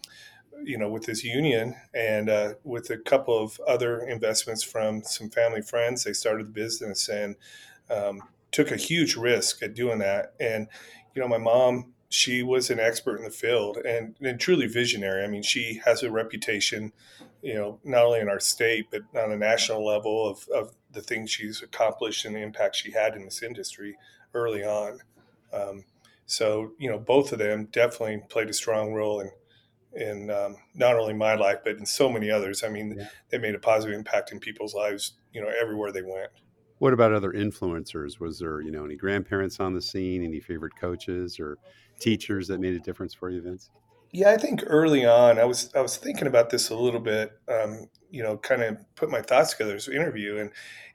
you 0.62 0.76
know, 0.76 0.90
with 0.90 1.06
his 1.06 1.24
union 1.24 1.74
and 1.94 2.28
uh, 2.28 2.52
with 2.64 2.90
a 2.90 2.98
couple 2.98 3.42
of 3.42 3.58
other 3.66 4.00
investments 4.00 4.62
from 4.62 5.02
some 5.02 5.30
family 5.30 5.62
friends. 5.62 6.04
They 6.04 6.12
started 6.12 6.48
the 6.48 6.52
business 6.52 7.08
and 7.08 7.36
um, 7.90 8.20
took 8.50 8.70
a 8.70 8.76
huge 8.76 9.16
risk 9.16 9.62
at 9.62 9.74
doing 9.74 10.00
that. 10.00 10.34
And, 10.38 10.68
you 11.14 11.22
know, 11.22 11.28
my 11.28 11.38
mom, 11.38 11.94
she 12.10 12.42
was 12.42 12.68
an 12.68 12.78
expert 12.78 13.16
in 13.16 13.24
the 13.24 13.30
field 13.30 13.78
and, 13.78 14.14
and 14.20 14.38
truly 14.38 14.66
visionary. 14.66 15.24
I 15.24 15.28
mean, 15.28 15.42
she 15.42 15.80
has 15.86 16.02
a 16.02 16.10
reputation, 16.10 16.92
you 17.40 17.54
know, 17.54 17.80
not 17.84 18.04
only 18.04 18.20
in 18.20 18.28
our 18.28 18.38
state, 18.40 18.88
but 18.90 19.00
on 19.18 19.32
a 19.32 19.36
national 19.38 19.82
level 19.82 20.28
of, 20.28 20.46
of 20.54 20.74
the 20.92 21.00
things 21.00 21.30
she's 21.30 21.62
accomplished 21.62 22.26
and 22.26 22.36
the 22.36 22.42
impact 22.42 22.76
she 22.76 22.90
had 22.90 23.14
in 23.14 23.24
this 23.24 23.42
industry 23.42 23.96
early 24.34 24.62
on. 24.62 24.98
Um, 25.54 25.84
so, 26.32 26.72
you 26.78 26.88
know, 26.88 26.98
both 26.98 27.32
of 27.32 27.38
them 27.38 27.68
definitely 27.72 28.22
played 28.30 28.48
a 28.48 28.54
strong 28.54 28.94
role 28.94 29.20
in 29.20 29.30
in 29.94 30.30
um, 30.30 30.56
not 30.74 30.96
only 30.96 31.12
my 31.12 31.34
life 31.34 31.58
but 31.62 31.76
in 31.76 31.84
so 31.84 32.08
many 32.10 32.30
others. 32.30 32.64
I 32.64 32.70
mean, 32.70 32.94
yeah. 32.96 33.08
they 33.28 33.36
made 33.36 33.54
a 33.54 33.58
positive 33.58 33.94
impact 33.94 34.32
in 34.32 34.40
people's 34.40 34.74
lives, 34.74 35.12
you 35.34 35.42
know, 35.42 35.52
everywhere 35.60 35.92
they 35.92 36.00
went. 36.00 36.30
What 36.78 36.94
about 36.94 37.12
other 37.12 37.32
influencers? 37.32 38.18
Was 38.18 38.38
there, 38.38 38.62
you 38.62 38.70
know, 38.70 38.86
any 38.86 38.96
grandparents 38.96 39.60
on 39.60 39.74
the 39.74 39.82
scene, 39.82 40.24
any 40.24 40.40
favorite 40.40 40.72
coaches 40.80 41.38
or 41.38 41.58
teachers 42.00 42.48
that 42.48 42.60
made 42.60 42.74
a 42.74 42.80
difference 42.80 43.12
for 43.12 43.28
you, 43.28 43.42
Vince? 43.42 43.70
Yeah, 44.12 44.30
I 44.30 44.36
think 44.36 44.62
early 44.66 45.06
on, 45.06 45.38
I 45.38 45.44
was 45.44 45.70
I 45.74 45.80
was 45.80 45.96
thinking 45.96 46.26
about 46.26 46.50
this 46.50 46.68
a 46.68 46.76
little 46.76 47.00
bit. 47.00 47.32
Um, 47.48 47.88
you 48.10 48.22
know, 48.22 48.36
kind 48.36 48.62
of 48.62 48.76
put 48.94 49.10
my 49.10 49.22
thoughts 49.22 49.52
together 49.52 49.72
this 49.72 49.88
interview, 49.88 50.36
and 50.36 50.50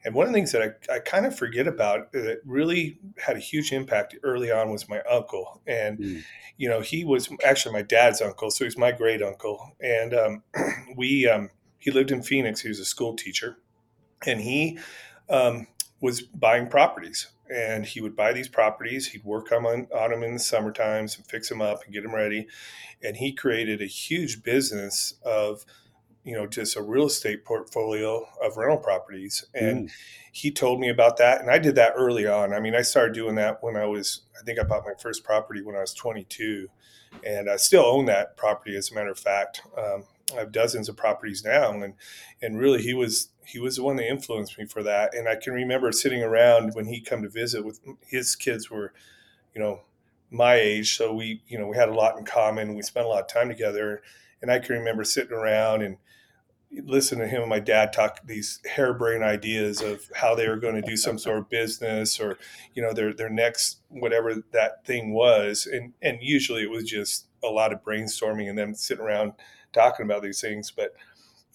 and 0.06 0.14
one 0.14 0.28
of 0.28 0.32
the 0.32 0.38
things 0.38 0.52
that 0.52 0.62
I, 0.62 0.94
I 0.94 1.00
kind 1.00 1.26
of 1.26 1.36
forget 1.36 1.68
about 1.68 2.12
that 2.12 2.42
really 2.46 3.00
had 3.18 3.36
a 3.36 3.40
huge 3.40 3.72
impact 3.72 4.16
early 4.22 4.52
on 4.52 4.72
was 4.72 4.88
my 4.88 5.02
uncle, 5.10 5.62
and 5.66 5.98
mm. 5.98 6.24
you 6.58 6.70
know, 6.70 6.80
he 6.82 7.04
was 7.06 7.28
actually 7.44 7.74
my 7.74 7.82
dad's 7.82 8.22
uncle, 8.22 8.52
so 8.52 8.66
he's 8.66 8.78
my 8.78 8.92
great 8.92 9.24
uncle, 9.24 9.76
and 9.82 10.14
um, 10.14 10.44
we 10.96 11.28
um, 11.28 11.50
he 11.80 11.90
lived 11.90 12.12
in 12.12 12.22
Phoenix. 12.22 12.62
He 12.62 12.70
was 12.70 12.80
a 12.80 12.86
school 12.86 13.16
teacher, 13.16 13.58
and 14.28 14.40
he 14.40 14.78
um, 15.28 15.66
was 16.02 16.22
buying 16.22 16.68
properties 16.68 17.30
and 17.50 17.86
he 17.86 18.02
would 18.02 18.16
buy 18.16 18.34
these 18.34 18.48
properties. 18.48 19.08
He'd 19.08 19.24
work 19.24 19.52
on, 19.52 19.66
on 19.66 20.12
them 20.12 20.24
in 20.24 20.34
the 20.34 20.40
summer 20.40 20.72
times 20.72 21.18
and 21.18 21.26
fix 21.26 21.50
them 21.50 21.62
up 21.62 21.84
and 21.84 21.94
get 21.94 22.04
them 22.04 22.16
ready. 22.16 22.48
And 23.04 23.18
he 23.18 23.34
created 23.34 23.82
a 23.82 23.86
huge 23.86 24.44
business 24.44 25.14
of, 25.24 25.66
you 26.24 26.34
know, 26.34 26.48
just 26.48 26.76
a 26.76 26.82
real 26.82 27.06
estate 27.06 27.46
portfolio 27.46 28.28
of 28.44 28.58
rental 28.58 28.78
properties. 28.78 29.46
And 29.54 29.88
mm. 29.88 29.92
he 30.32 30.52
told 30.52 30.80
me 30.80 30.90
about 30.90 31.18
that. 31.18 31.42
And 31.42 31.50
I 31.50 31.58
did 31.58 31.76
that 31.76 31.94
early 31.96 32.28
on. 32.28 32.54
I 32.54 32.60
mean, 32.60 32.76
I 32.76 32.82
started 32.82 33.14
doing 33.14 33.36
that 33.36 33.62
when 33.62 33.76
I 33.76 33.86
was, 33.86 34.22
I 34.40 34.44
think 34.44 34.60
I 34.60 34.64
bought 34.64 34.86
my 34.86 34.94
first 35.00 35.24
property 35.24 35.62
when 35.62 35.76
I 35.76 35.82
was 35.82 35.94
22. 35.94 36.68
And 37.26 37.50
I 37.50 37.56
still 37.56 37.86
own 37.86 38.06
that 38.06 38.36
property, 38.38 38.76
as 38.76 38.92
a 38.92 38.96
matter 38.96 39.12
of 39.12 39.20
fact. 39.20 39.62
Um, 39.78 40.04
I 40.36 40.40
have 40.40 40.52
dozens 40.52 40.90
of 40.90 40.98
properties 40.98 41.44
now, 41.44 41.72
and 41.72 41.94
and 42.42 42.60
really 42.60 42.82
he 42.82 42.94
was 42.94 43.30
he 43.48 43.60
was 43.60 43.78
the 43.78 43.84
one 43.84 43.96
that 43.98 44.10
influenced 44.10 44.58
me 44.58 44.66
for 44.66 44.84
that. 44.84 45.14
And 45.14 45.28
I 45.28 45.36
can 45.36 45.54
remember 45.54 45.92
sitting 45.92 46.22
around 46.22 46.74
when 46.74 46.86
he 46.86 47.02
come 47.02 47.22
to 47.24 47.30
visit 47.30 47.66
with 47.66 47.80
his 48.06 48.36
kids 48.36 48.70
were, 48.70 48.94
you 49.56 49.62
know, 49.62 49.82
my 50.30 50.56
age, 50.56 50.98
so 50.98 51.14
we 51.14 51.42
you 51.48 51.58
know 51.58 51.68
we 51.68 51.78
had 51.78 51.88
a 51.88 51.94
lot 51.94 52.18
in 52.18 52.26
common. 52.26 52.76
We 52.76 52.82
spent 52.82 53.06
a 53.06 53.10
lot 53.10 53.22
of 53.22 53.30
time 53.30 53.48
together, 53.48 54.02
and 54.42 54.52
I 54.52 54.60
can 54.60 54.76
remember 54.76 55.06
sitting 55.06 55.32
around 55.32 55.84
and 55.84 55.98
listening 56.84 57.22
to 57.22 57.28
him 57.28 57.44
and 57.44 57.50
my 57.50 57.62
dad 57.62 57.94
talk 57.94 58.20
these 58.26 58.60
harebrained 58.70 59.24
ideas 59.24 59.82
of 59.82 60.12
how 60.14 60.36
they 60.36 60.50
were 60.50 60.58
going 60.58 60.76
to 60.76 60.82
do 60.82 60.98
some 60.98 61.18
sort 61.18 61.38
of 61.38 61.50
business 61.50 62.20
or 62.20 62.38
you 62.74 62.82
know 62.82 62.92
their 62.92 63.14
their 63.14 63.30
next 63.30 63.78
whatever 63.88 64.44
that 64.52 64.86
thing 64.86 65.14
was 65.14 65.66
and 65.66 65.94
and 66.02 66.18
usually 66.22 66.64
it 66.64 66.70
was 66.70 66.84
just 66.84 67.28
a 67.42 67.48
lot 67.48 67.72
of 67.72 67.82
brainstorming 67.86 68.50
and 68.50 68.58
them 68.58 68.76
sitting 68.76 69.06
around 69.06 69.32
talking 69.74 70.06
about 70.06 70.22
these 70.22 70.42
things. 70.42 70.72
But 70.72 70.94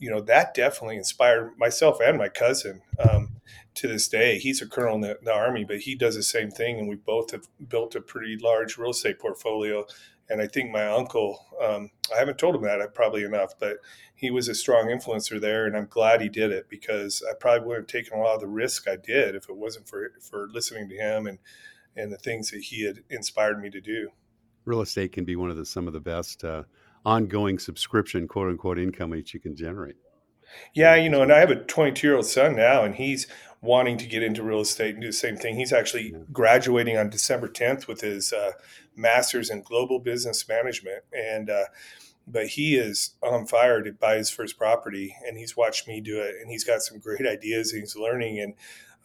you 0.03 0.11
know 0.11 0.21
that 0.21 0.53
definitely 0.53 0.97
inspired 0.97 1.57
myself 1.57 2.01
and 2.05 2.19
my 2.19 2.29
cousin 2.29 2.83
um, 3.09 3.41
to 3.75 3.87
this 3.87 4.09
day. 4.09 4.37
He's 4.37 4.61
a 4.61 4.67
colonel 4.67 4.97
in 4.97 5.01
the, 5.01 5.17
the, 5.23 5.33
army, 5.33 5.65
but 5.65 5.79
he 5.79 5.95
does 5.95 6.17
the 6.17 6.25
same 6.25 6.51
thing, 6.51 6.81
and 6.81 6.89
we 6.89 6.97
both 6.97 7.31
have 7.31 7.47
built 7.69 7.95
a 7.95 8.01
pretty 8.01 8.37
large 8.37 8.77
real 8.77 8.91
estate 8.91 9.21
portfolio. 9.21 9.85
And 10.29 10.43
I 10.43 10.49
think 10.49 10.73
my 10.73 10.89
uncle, 10.89 11.47
um, 11.63 11.91
I 12.13 12.19
haven't 12.19 12.39
told 12.39 12.57
him 12.57 12.63
that 12.63 12.95
probably 12.97 13.23
enough, 13.23 13.53
but 13.61 13.77
he 14.17 14.33
was 14.33 14.49
a 14.49 14.57
strong 14.57 14.87
influencer 14.87 15.41
there, 15.41 15.67
and 15.67 15.77
I'm 15.77 15.87
glad 15.87 16.21
he 16.21 16.29
did 16.29 16.51
it 16.51 16.69
because 16.69 17.23
I 17.31 17.35
probably 17.39 17.69
wouldn't 17.69 17.89
have 17.89 18.03
taken 18.03 18.19
a 18.19 18.23
lot 18.23 18.35
of 18.35 18.41
the 18.41 18.49
risk 18.49 18.89
I 18.89 18.97
did 18.97 19.37
if 19.37 19.49
it 19.49 19.57
wasn't 19.57 19.89
for 19.89 20.11
for 20.21 20.49
listening 20.49 20.89
to 20.89 20.97
him 20.97 21.29
and 21.29 21.39
and 21.95 22.11
the 22.11 22.19
things 22.19 22.51
that 22.51 22.63
he 22.63 22.85
had 22.85 23.05
inspired 23.09 23.61
me 23.61 23.71
to 23.71 23.81
do. 23.81 24.09
Real 24.65 24.81
estate 24.81 25.13
can 25.13 25.25
be 25.25 25.37
one 25.37 25.51
of 25.51 25.57
the 25.57 25.65
some 25.65 25.87
of 25.87 25.93
the 25.93 26.01
best. 26.01 26.43
Uh 26.43 26.65
ongoing 27.05 27.59
subscription, 27.59 28.29
quote 28.29 28.49
unquote, 28.49 28.79
income 28.79 29.11
that 29.11 29.33
you 29.35 29.41
can 29.41 29.57
generate. 29.57 29.97
Yeah, 30.75 30.97
you 30.97 31.09
know, 31.09 31.23
and 31.23 31.33
I 31.33 31.39
have 31.39 31.51
a 31.51 31.57
22 31.57 32.07
year 32.07 32.17
old 32.17 32.27
son 32.27 32.57
now, 32.57 32.85
and 32.85 32.95
he's 32.95 33.27
wanting 33.61 33.97
to 33.97 34.07
get 34.07 34.23
into 34.23 34.43
real 34.43 34.61
estate 34.61 34.95
and 34.95 35.01
do 35.01 35.09
the 35.09 35.13
same 35.13 35.37
thing. 35.37 35.57
He's 35.57 35.73
actually 35.73 36.15
graduating 36.33 36.97
on 36.97 37.11
December 37.11 37.49
10th 37.49 37.87
with 37.87 38.01
his 38.01 38.33
uh, 38.33 38.53
master's 38.97 39.51
in 39.51 39.63
global 39.63 39.99
business 39.99 40.47
management, 40.49 41.05
and 41.13 41.49
uh, 41.49 41.65
but 42.27 42.49
he 42.49 42.77
is 42.77 43.15
on 43.23 43.47
fire 43.47 43.83
to 43.83 43.93
buy 43.93 44.17
his 44.17 44.31
first 44.31 44.59
property, 44.59 45.17
and 45.27 45.39
he's 45.39 45.57
watched 45.57 45.89
me 45.89 46.01
do 46.01 46.21
it, 46.21 46.35
and 46.41 46.51
he's 46.51 46.65
got 46.65 46.83
some 46.83 46.99
great 46.99 47.27
ideas, 47.27 47.73
and 47.73 47.81
he's 47.81 47.97
learning, 47.97 48.41
and 48.41 48.55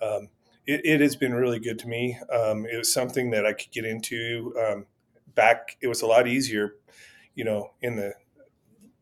um, 0.02 0.30
it, 0.66 0.82
it, 0.84 1.02
has 1.02 1.16
been 1.16 1.34
really 1.34 1.60
good 1.60 1.80
to 1.80 1.88
me. 1.88 2.20
Um, 2.32 2.66
it 2.66 2.78
was 2.78 2.94
something 2.94 3.32
that 3.32 3.46
I 3.46 3.54
could 3.54 3.72
get 3.72 3.86
into 3.86 4.54
um, 4.60 4.86
back. 5.34 5.78
It 5.82 5.88
was 5.88 6.02
a 6.02 6.08
lot 6.08 6.28
easier 6.28 6.76
you 7.38 7.46
know, 7.46 7.72
in 7.82 7.96
the 7.96 8.14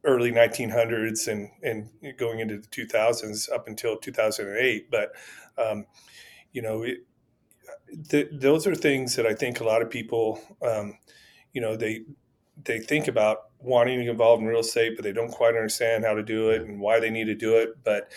early 0.04 0.32
1900s 0.32 1.28
and 1.28 1.50
and 1.64 1.90
going 2.18 2.40
into 2.40 2.58
the 2.58 2.68
2000s 2.68 3.52
up 3.52 3.68
until 3.68 3.98
2008. 3.98 4.92
But 4.92 5.14
um, 5.58 5.86
you 6.52 6.62
know, 6.62 6.84
it, 6.84 6.98
th- 8.10 8.30
those 8.34 8.68
are 8.68 8.76
things 8.76 9.16
that 9.16 9.26
I 9.26 9.34
think 9.34 9.60
a 9.62 9.64
lot 9.64 9.82
of 9.82 9.90
people, 9.90 10.40
um, 10.62 10.98
you 11.54 11.62
know, 11.62 11.78
they 11.78 12.02
they 12.64 12.80
think 12.80 13.08
about 13.08 13.46
wanting 13.60 14.00
to 14.00 14.04
get 14.04 14.12
involved 14.12 14.42
in 14.42 14.48
real 14.48 14.60
estate, 14.60 14.96
but 14.96 15.04
they 15.04 15.14
don't 15.14 15.32
quite 15.32 15.56
understand 15.56 16.04
how 16.04 16.14
to 16.14 16.24
do 16.24 16.50
it 16.50 16.62
and 16.62 16.80
why 16.80 17.00
they 17.00 17.10
need 17.10 17.26
to 17.26 17.36
do 17.36 17.56
it. 17.56 17.70
But 17.86 18.12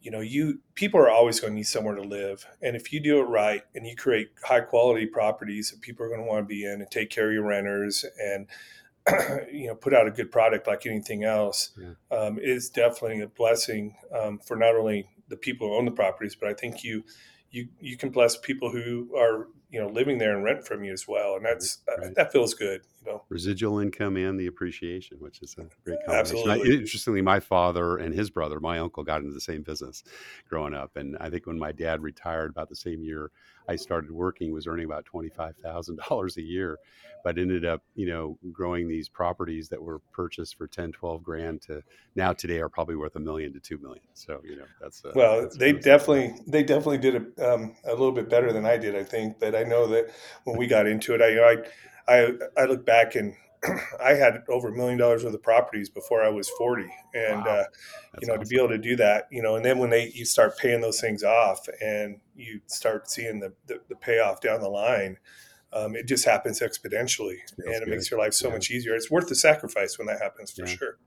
you 0.00 0.12
know, 0.12 0.20
you 0.20 0.60
people 0.76 1.00
are 1.00 1.10
always 1.10 1.40
going 1.40 1.52
to 1.52 1.56
need 1.56 1.64
somewhere 1.64 1.96
to 1.96 2.02
live, 2.02 2.46
and 2.62 2.76
if 2.76 2.92
you 2.92 3.00
do 3.00 3.18
it 3.18 3.24
right 3.24 3.62
and 3.74 3.84
you 3.84 3.96
create 3.96 4.30
high 4.44 4.60
quality 4.60 5.06
properties 5.06 5.72
that 5.72 5.80
people 5.80 6.06
are 6.06 6.08
going 6.08 6.20
to 6.20 6.26
want 6.26 6.44
to 6.44 6.46
be 6.46 6.64
in 6.64 6.80
and 6.80 6.88
take 6.92 7.10
care 7.10 7.26
of 7.26 7.32
your 7.32 7.44
renters 7.44 8.04
and 8.24 8.46
you 9.52 9.68
know 9.68 9.74
put 9.74 9.94
out 9.94 10.06
a 10.06 10.10
good 10.10 10.30
product 10.30 10.66
like 10.66 10.86
anything 10.86 11.24
else 11.24 11.70
yeah. 11.78 12.16
um, 12.16 12.38
is 12.38 12.68
definitely 12.68 13.20
a 13.20 13.28
blessing 13.28 13.96
um, 14.12 14.38
for 14.38 14.56
not 14.56 14.74
only 14.76 15.08
the 15.28 15.36
people 15.36 15.68
who 15.68 15.74
own 15.74 15.84
the 15.84 15.90
properties, 15.90 16.34
but 16.34 16.48
I 16.48 16.54
think 16.54 16.82
you 16.82 17.04
you 17.50 17.68
you 17.80 17.96
can 17.96 18.10
bless 18.10 18.36
people 18.36 18.70
who 18.70 19.16
are 19.16 19.48
you 19.70 19.80
know 19.80 19.88
living 19.88 20.18
there 20.18 20.34
and 20.34 20.44
rent 20.44 20.66
from 20.66 20.84
you 20.84 20.92
as 20.92 21.06
well, 21.06 21.36
and 21.36 21.44
that's 21.44 21.78
uh, 21.88 22.00
right. 22.00 22.10
uh, 22.10 22.14
that 22.16 22.32
feels 22.32 22.54
good. 22.54 22.82
Know, 23.08 23.22
residual 23.28 23.78
income 23.78 24.16
and 24.16 24.38
the 24.38 24.46
appreciation, 24.46 25.18
which 25.20 25.42
is 25.42 25.56
a 25.58 25.66
great 25.84 25.98
combination. 26.06 26.50
I, 26.50 26.58
interestingly, 26.58 27.22
my 27.22 27.40
father 27.40 27.96
and 27.96 28.14
his 28.14 28.30
brother, 28.30 28.60
my 28.60 28.78
uncle, 28.78 29.02
got 29.04 29.20
into 29.20 29.32
the 29.32 29.40
same 29.40 29.62
business 29.62 30.04
growing 30.48 30.74
up, 30.74 30.96
and 30.96 31.16
I 31.18 31.30
think 31.30 31.46
when 31.46 31.58
my 31.58 31.72
dad 31.72 32.02
retired 32.02 32.50
about 32.50 32.68
the 32.68 32.76
same 32.76 33.02
year 33.02 33.30
I 33.68 33.76
started 33.76 34.10
working, 34.10 34.52
was 34.52 34.66
earning 34.66 34.86
about 34.86 35.04
twenty 35.04 35.28
five 35.28 35.56
thousand 35.56 36.00
dollars 36.08 36.36
a 36.36 36.42
year, 36.42 36.78
but 37.24 37.38
ended 37.38 37.64
up 37.64 37.82
you 37.94 38.06
know 38.06 38.38
growing 38.52 38.88
these 38.88 39.08
properties 39.08 39.68
that 39.68 39.82
were 39.82 40.00
purchased 40.12 40.56
for 40.56 40.66
10 40.66 40.92
12 40.92 41.22
grand 41.22 41.62
to 41.62 41.82
now 42.14 42.32
today 42.32 42.60
are 42.60 42.68
probably 42.68 42.96
worth 42.96 43.16
a 43.16 43.20
million 43.20 43.52
to 43.52 43.60
two 43.60 43.78
million. 43.78 44.02
So 44.14 44.40
you 44.44 44.56
know 44.56 44.64
that's 44.80 45.04
uh, 45.04 45.12
well 45.14 45.42
that's 45.42 45.56
they 45.56 45.72
definitely 45.72 46.34
they 46.46 46.62
definitely 46.62 46.98
did 46.98 47.16
a, 47.16 47.52
um, 47.52 47.76
a 47.84 47.90
little 47.90 48.12
bit 48.12 48.28
better 48.28 48.52
than 48.52 48.64
i 48.64 48.76
did 48.76 48.96
i 48.96 49.02
think 49.02 49.38
but 49.38 49.54
i 49.54 49.62
know 49.62 49.86
that 49.86 50.10
when 50.44 50.56
we 50.56 50.66
got 50.66 50.86
into 50.86 51.14
it 51.14 51.22
i 51.22 51.52
i 51.52 51.56
i, 52.08 52.32
I 52.56 52.64
look 52.64 52.84
back 52.86 53.14
and 53.14 53.34
I 54.04 54.14
had 54.14 54.42
over 54.48 54.68
a 54.68 54.72
million 54.72 54.98
dollars 54.98 55.24
worth 55.24 55.34
of 55.34 55.42
properties 55.42 55.88
before 55.88 56.22
I 56.22 56.28
was 56.28 56.48
40. 56.50 56.84
And, 57.14 57.44
wow. 57.44 57.50
uh, 57.50 57.64
you 58.20 58.28
know, 58.28 58.34
awesome. 58.34 58.44
to 58.44 58.48
be 58.48 58.56
able 58.56 58.68
to 58.68 58.78
do 58.78 58.96
that, 58.96 59.26
you 59.30 59.42
know, 59.42 59.56
and 59.56 59.64
then 59.64 59.78
when 59.78 59.90
they, 59.90 60.10
you 60.14 60.24
start 60.24 60.56
paying 60.58 60.80
those 60.80 61.00
things 61.00 61.24
off 61.24 61.66
and 61.80 62.20
you 62.36 62.60
start 62.66 63.10
seeing 63.10 63.40
the, 63.40 63.52
the, 63.66 63.80
the 63.88 63.96
payoff 63.96 64.40
down 64.40 64.60
the 64.60 64.68
line, 64.68 65.18
um, 65.72 65.96
it 65.96 66.06
just 66.06 66.24
happens 66.24 66.60
exponentially 66.60 67.38
and 67.58 67.74
it 67.74 67.84
good. 67.84 67.88
makes 67.88 68.10
your 68.10 68.18
life 68.18 68.32
so 68.32 68.48
yeah. 68.48 68.54
much 68.54 68.70
easier. 68.70 68.94
It's 68.94 69.10
worth 69.10 69.28
the 69.28 69.34
sacrifice 69.34 69.98
when 69.98 70.06
that 70.06 70.20
happens 70.20 70.50
for 70.50 70.62
yeah. 70.62 70.74
sure. 70.74 70.98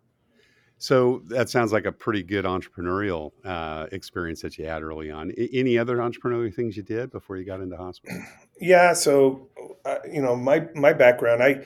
So 0.82 1.22
that 1.26 1.48
sounds 1.48 1.72
like 1.72 1.86
a 1.86 1.92
pretty 1.92 2.24
good 2.24 2.44
entrepreneurial 2.44 3.34
uh, 3.46 3.86
experience 3.92 4.42
that 4.42 4.58
you 4.58 4.66
had 4.66 4.82
early 4.82 5.12
on. 5.12 5.32
I, 5.38 5.48
any 5.54 5.78
other 5.78 5.98
entrepreneurial 5.98 6.52
things 6.52 6.76
you 6.76 6.82
did 6.82 7.12
before 7.12 7.38
you 7.38 7.46
got 7.46 7.62
into 7.62 7.78
hospital? 7.78 8.20
Yeah, 8.64 8.94
so 8.94 9.50
uh, 9.86 9.96
you 10.08 10.22
know 10.22 10.36
my 10.36 10.68
my 10.76 10.94
background. 10.94 11.42
I 11.42 11.66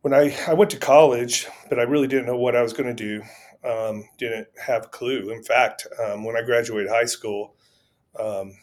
when 0.00 0.14
I 0.14 0.34
I 0.46 0.54
went 0.54 0.70
to 0.70 0.78
college, 0.78 1.46
but 1.68 1.78
I 1.78 1.82
really 1.82 2.08
didn't 2.08 2.24
know 2.24 2.38
what 2.38 2.56
I 2.56 2.62
was 2.62 2.72
going 2.72 2.94
to 2.94 2.94
do. 2.94 3.22
Um, 3.68 4.08
didn't 4.16 4.48
have 4.64 4.86
a 4.86 4.88
clue. 4.88 5.30
In 5.30 5.42
fact, 5.42 5.86
um, 6.02 6.24
when 6.24 6.36
I 6.38 6.42
graduated 6.42 6.90
high 6.90 7.04
school, 7.04 7.54
um, 8.18 8.56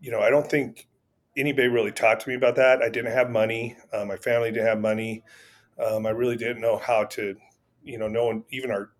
you 0.00 0.10
know, 0.10 0.20
I 0.20 0.30
don't 0.30 0.48
think 0.48 0.88
anybody 1.36 1.68
really 1.68 1.92
talked 1.92 2.22
to 2.22 2.30
me 2.30 2.36
about 2.36 2.56
that. 2.56 2.80
I 2.80 2.88
didn't 2.88 3.12
have 3.12 3.28
money. 3.28 3.76
Uh, 3.92 4.06
my 4.06 4.16
family 4.16 4.50
didn't 4.50 4.68
have 4.68 4.80
money. 4.80 5.22
Um, 5.78 6.06
I 6.06 6.10
really 6.10 6.36
didn't 6.36 6.62
know 6.62 6.78
how 6.78 7.04
to, 7.04 7.36
you 7.82 7.98
know, 7.98 8.08
no 8.08 8.26
one, 8.26 8.44
even 8.50 8.70
our 8.70 8.90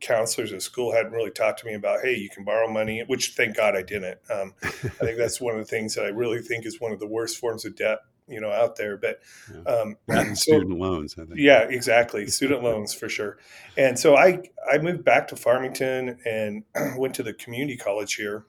counselors 0.00 0.52
at 0.52 0.62
school 0.62 0.92
hadn't 0.92 1.12
really 1.12 1.30
talked 1.30 1.60
to 1.60 1.66
me 1.66 1.74
about, 1.74 2.00
hey, 2.02 2.14
you 2.14 2.28
can 2.28 2.44
borrow 2.44 2.70
money, 2.70 3.02
which 3.06 3.34
thank 3.36 3.56
God 3.56 3.74
I 3.74 3.82
didn't. 3.82 4.18
Um, 4.30 4.54
I 4.62 4.68
think 4.68 5.18
that's 5.18 5.40
one 5.40 5.54
of 5.54 5.60
the 5.60 5.64
things 5.64 5.94
that 5.94 6.04
I 6.04 6.08
really 6.08 6.40
think 6.40 6.66
is 6.66 6.80
one 6.80 6.92
of 6.92 7.00
the 7.00 7.06
worst 7.06 7.38
forms 7.38 7.64
of 7.64 7.76
debt, 7.76 7.98
you 8.28 8.40
know, 8.40 8.50
out 8.50 8.76
there. 8.76 8.96
But 8.96 9.20
um, 9.66 9.96
so, 10.34 10.34
student 10.34 10.78
loans, 10.78 11.14
I 11.18 11.24
think. 11.24 11.38
Yeah, 11.38 11.62
exactly, 11.62 12.26
student 12.26 12.62
loans 12.62 12.92
for 12.92 13.08
sure. 13.08 13.38
And 13.76 13.98
so 13.98 14.16
I 14.16 14.42
I 14.70 14.78
moved 14.78 15.04
back 15.04 15.28
to 15.28 15.36
Farmington 15.36 16.18
and 16.26 16.64
went 16.98 17.14
to 17.14 17.22
the 17.22 17.32
community 17.32 17.76
college 17.76 18.14
here 18.14 18.46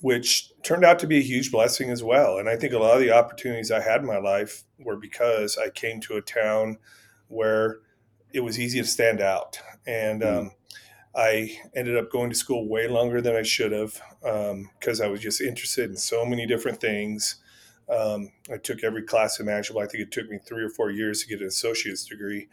which 0.00 0.52
turned 0.62 0.84
out 0.84 0.98
to 0.98 1.06
be 1.06 1.18
a 1.18 1.22
huge 1.22 1.50
blessing 1.50 1.90
as 1.90 2.02
well. 2.02 2.38
And 2.38 2.48
I 2.48 2.56
think 2.56 2.72
a 2.72 2.78
lot 2.78 2.94
of 2.94 3.00
the 3.00 3.12
opportunities 3.12 3.70
I 3.70 3.80
had 3.80 4.02
in 4.02 4.06
my 4.06 4.18
life 4.18 4.64
were 4.78 4.96
because 4.96 5.56
I 5.56 5.70
came 5.70 6.00
to 6.02 6.16
a 6.16 6.22
town 6.22 6.76
where 7.28 7.78
it 8.36 8.44
was 8.44 8.60
easy 8.60 8.80
to 8.80 8.86
stand 8.86 9.20
out. 9.20 9.58
And 9.86 10.20
mm. 10.20 10.38
um, 10.38 10.50
I 11.14 11.58
ended 11.74 11.96
up 11.96 12.12
going 12.12 12.28
to 12.28 12.36
school 12.36 12.68
way 12.68 12.86
longer 12.86 13.22
than 13.22 13.34
I 13.34 13.42
should 13.42 13.72
have 13.72 14.00
because 14.20 15.00
um, 15.00 15.06
I 15.06 15.08
was 15.08 15.20
just 15.20 15.40
interested 15.40 15.88
in 15.88 15.96
so 15.96 16.26
many 16.26 16.46
different 16.46 16.80
things. 16.80 17.36
Um, 17.88 18.32
I 18.52 18.58
took 18.58 18.84
every 18.84 19.02
class 19.02 19.40
imaginable. 19.40 19.80
I 19.80 19.86
think 19.86 20.02
it 20.02 20.12
took 20.12 20.28
me 20.28 20.38
three 20.38 20.62
or 20.62 20.68
four 20.68 20.90
years 20.90 21.22
to 21.22 21.28
get 21.28 21.40
an 21.40 21.46
associate's 21.46 22.04
degree. 22.04 22.48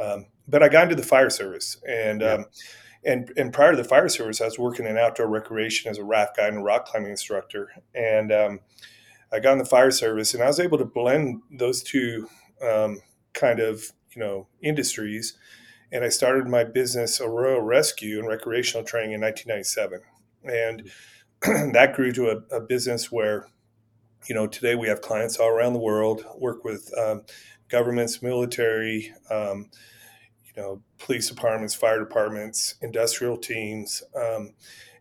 Um, 0.00 0.26
but 0.48 0.62
I 0.62 0.68
got 0.68 0.84
into 0.84 0.96
the 0.96 1.02
fire 1.02 1.30
service 1.30 1.76
and 1.86 2.20
yeah. 2.22 2.32
Um, 2.32 2.46
and 3.02 3.32
and 3.38 3.50
prior 3.50 3.70
to 3.70 3.76
the 3.78 3.84
fire 3.84 4.10
service, 4.10 4.42
I 4.42 4.44
was 4.44 4.58
working 4.58 4.84
in 4.84 4.98
outdoor 4.98 5.26
recreation 5.26 5.90
as 5.90 5.96
a 5.96 6.04
raft 6.04 6.36
guide 6.36 6.50
and 6.50 6.58
a 6.58 6.62
rock 6.62 6.84
climbing 6.84 7.10
instructor. 7.10 7.70
And 7.94 8.30
um, 8.30 8.60
I 9.32 9.40
got 9.40 9.52
in 9.52 9.58
the 9.58 9.64
fire 9.64 9.90
service, 9.90 10.34
and 10.34 10.42
I 10.42 10.48
was 10.48 10.60
able 10.60 10.76
to 10.76 10.84
blend 10.84 11.40
those 11.50 11.82
two 11.82 12.28
um, 12.62 13.00
kind 13.32 13.58
of 13.58 13.90
you 14.14 14.20
know 14.20 14.46
industries. 14.62 15.36
And 15.92 16.04
I 16.04 16.08
started 16.08 16.46
my 16.46 16.64
business, 16.64 17.20
Arroyo 17.20 17.60
Rescue 17.60 18.18
and 18.18 18.28
Recreational 18.28 18.84
Training, 18.84 19.12
in 19.12 19.20
1997. 19.20 20.00
And 20.44 20.90
that 21.74 21.94
grew 21.94 22.12
to 22.12 22.30
a, 22.30 22.56
a, 22.56 22.60
business 22.60 23.10
where, 23.10 23.48
you 24.28 24.34
know, 24.34 24.46
today 24.46 24.76
we 24.76 24.86
have 24.86 25.00
clients 25.00 25.38
all 25.38 25.48
around 25.48 25.72
the 25.72 25.80
world, 25.80 26.24
work 26.38 26.64
with 26.64 26.96
um, 26.96 27.22
governments, 27.68 28.22
military, 28.22 29.12
um, 29.30 29.68
you 30.44 30.62
know, 30.62 30.80
police 30.98 31.28
departments, 31.28 31.74
fire 31.74 31.98
departments, 31.98 32.76
industrial 32.82 33.36
teams. 33.36 34.02
Um, 34.14 34.54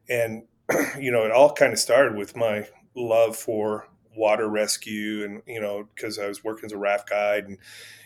and, 0.10 0.44
you 1.00 1.12
know, 1.12 1.24
it 1.24 1.32
all 1.32 1.54
kind 1.54 1.72
of 1.72 1.78
started 1.78 2.18
with 2.18 2.36
my 2.36 2.68
love 2.96 3.36
for 3.36 3.88
water 4.16 4.50
rescue 4.50 5.24
and, 5.24 5.44
you 5.46 5.62
know, 5.62 5.88
because 5.94 6.18
I 6.18 6.28
was 6.28 6.44
working 6.44 6.66
as 6.66 6.72
a 6.72 6.78
raft 6.78 7.10
guide 7.10 7.46
and, 7.46 7.60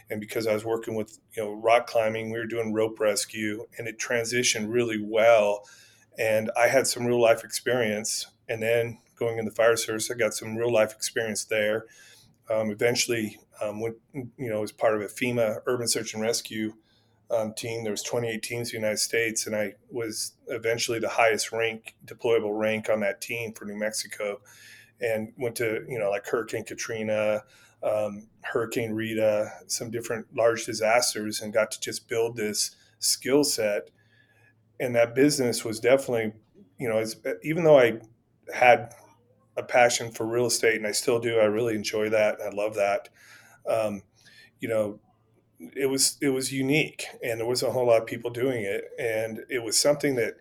and 0.09 0.19
because 0.19 0.47
I 0.47 0.53
was 0.53 0.65
working 0.65 0.95
with, 0.95 1.19
you 1.35 1.43
know, 1.43 1.53
rock 1.53 1.87
climbing, 1.87 2.31
we 2.31 2.37
were 2.37 2.45
doing 2.45 2.73
rope 2.73 2.99
rescue 2.99 3.65
and 3.77 3.87
it 3.87 3.97
transitioned 3.97 4.71
really 4.71 5.01
well. 5.01 5.67
And 6.17 6.51
I 6.57 6.67
had 6.67 6.87
some 6.87 7.05
real 7.05 7.21
life 7.21 7.43
experience. 7.43 8.27
And 8.47 8.61
then 8.61 8.99
going 9.17 9.37
in 9.37 9.45
the 9.45 9.51
fire 9.51 9.75
service, 9.75 10.11
I 10.11 10.15
got 10.15 10.33
some 10.33 10.55
real 10.55 10.71
life 10.71 10.93
experience 10.93 11.45
there. 11.45 11.85
Um, 12.49 12.69
eventually, 12.69 13.39
um, 13.61 13.79
went, 13.79 13.95
you 14.13 14.49
know, 14.49 14.63
as 14.63 14.71
part 14.71 14.95
of 14.95 15.01
a 15.01 15.05
FEMA 15.05 15.61
urban 15.65 15.87
search 15.87 16.13
and 16.13 16.21
rescue 16.21 16.73
um, 17.31 17.53
team. 17.53 17.83
There 17.83 17.91
was 17.91 18.03
28 18.03 18.41
teams 18.41 18.69
in 18.69 18.73
the 18.73 18.85
United 18.85 18.99
States, 18.99 19.47
and 19.47 19.55
I 19.55 19.73
was 19.89 20.33
eventually 20.47 20.99
the 20.99 21.09
highest 21.09 21.51
rank 21.51 21.95
deployable 22.05 22.57
rank 22.57 22.89
on 22.89 22.99
that 23.01 23.21
team 23.21 23.53
for 23.53 23.65
New 23.65 23.77
Mexico, 23.77 24.41
and 25.01 25.33
went 25.37 25.55
to 25.57 25.85
you 25.87 25.99
know 25.99 26.09
like 26.09 26.27
Hurricane 26.27 26.63
Katrina, 26.63 27.43
um, 27.83 28.27
Hurricane 28.41 28.93
Rita, 28.93 29.51
some 29.67 29.91
different 29.91 30.27
large 30.35 30.65
disasters, 30.65 31.41
and 31.41 31.53
got 31.53 31.71
to 31.71 31.79
just 31.79 32.07
build 32.07 32.35
this 32.35 32.75
skill 32.99 33.43
set. 33.43 33.89
And 34.79 34.95
that 34.95 35.15
business 35.15 35.63
was 35.63 35.79
definitely, 35.79 36.33
you 36.79 36.89
know, 36.89 37.03
even 37.43 37.63
though 37.63 37.79
I 37.79 37.99
had 38.53 38.93
a 39.55 39.63
passion 39.63 40.11
for 40.11 40.25
real 40.25 40.47
estate, 40.47 40.77
and 40.77 40.87
I 40.87 40.91
still 40.91 41.19
do, 41.19 41.39
I 41.39 41.45
really 41.45 41.75
enjoy 41.75 42.09
that. 42.09 42.39
I 42.41 42.49
love 42.49 42.75
that. 42.75 43.09
Um, 43.67 44.03
you 44.59 44.67
know, 44.67 44.99
it 45.75 45.85
was 45.89 46.17
it 46.21 46.29
was 46.29 46.51
unique, 46.51 47.05
and 47.23 47.39
there 47.39 47.47
wasn't 47.47 47.69
a 47.69 47.73
whole 47.73 47.87
lot 47.87 48.01
of 48.01 48.07
people 48.07 48.31
doing 48.31 48.63
it, 48.63 48.85
and 48.99 49.41
it 49.49 49.63
was 49.63 49.79
something 49.79 50.15
that 50.15 50.35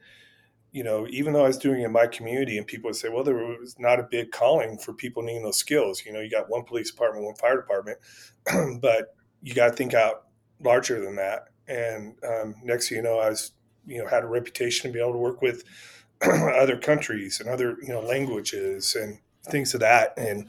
you 0.73 0.83
know, 0.83 1.07
even 1.11 1.35
though 1.35 1.45
I 1.45 1.49
was 1.49 1.59
doing 1.59 1.83
it 1.83 1.85
in 1.85 1.93
my 1.93 2.07
community, 2.07 2.57
and 2.57 2.67
people 2.67 2.89
would 2.89 2.97
say, 2.97 3.11
well, 3.11 3.23
there 3.23 3.37
was 3.37 3.77
not 3.79 4.01
a 4.01 4.09
big 4.11 4.33
calling 4.33 4.79
for 4.79 4.95
people 4.95 5.23
needing 5.23 5.43
those 5.43 5.59
skills. 5.59 6.03
You 6.05 6.13
know, 6.13 6.21
you 6.21 6.31
got 6.31 6.49
one 6.49 6.65
police 6.65 6.91
department, 6.91 7.27
one 7.27 7.35
fire 7.35 7.57
department, 7.57 7.99
but 8.81 9.15
you 9.43 9.55
got 9.55 9.69
to 9.69 9.73
think 9.73 9.93
out 9.93 10.25
larger 10.61 10.99
than 10.99 11.17
that. 11.17 11.49
And 11.69 12.15
um, 12.27 12.55
next 12.65 12.89
thing 12.89 12.97
you 12.97 13.03
know, 13.03 13.19
I 13.19 13.29
was, 13.29 13.53
you 13.87 13.99
know, 13.99 14.09
had 14.09 14.25
a 14.25 14.27
reputation 14.27 14.91
to 14.91 14.95
be 14.95 15.01
able 15.01 15.13
to 15.13 15.19
work 15.19 15.43
with 15.43 15.63
other 16.23 16.79
countries 16.79 17.39
and 17.39 17.51
other, 17.51 17.77
you 17.83 17.89
know, 17.89 18.01
languages 18.01 18.95
and 18.95 19.19
things 19.51 19.75
of 19.75 19.81
that. 19.81 20.15
And 20.17 20.49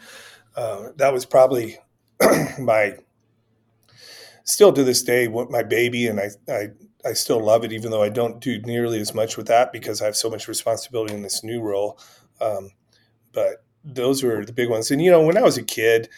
uh, 0.55 0.89
that 0.95 1.11
was 1.11 1.25
probably 1.25 1.77
my 2.59 2.95
still 4.45 4.71
to 4.73 4.83
this 4.83 5.03
day 5.03 5.27
what 5.27 5.49
my 5.49 5.63
baby 5.63 6.07
and 6.07 6.19
I, 6.19 6.29
I 6.49 6.67
I 7.05 7.13
still 7.13 7.43
love 7.43 7.63
it 7.63 7.74
even 7.74 7.91
though 7.91 8.03
I 8.03 8.10
don't 8.10 8.39
do 8.39 8.60
nearly 8.62 9.00
as 9.00 9.13
much 9.13 9.38
with 9.38 9.48
that 9.48 9.72
because 9.72 10.01
I 10.01 10.05
have 10.05 10.15
so 10.15 10.29
much 10.29 10.48
responsibility 10.48 11.13
in 11.13 11.22
this 11.22 11.43
new 11.43 11.62
role. 11.62 12.00
Um, 12.39 12.72
but 13.33 13.63
those 13.83 14.24
were 14.24 14.45
the 14.45 14.53
big 14.53 14.69
ones. 14.69 14.91
And 14.91 15.01
you 15.01 15.12
know 15.12 15.22
when 15.22 15.38
I 15.38 15.41
was 15.41 15.57
a 15.57 15.63
kid 15.63 16.10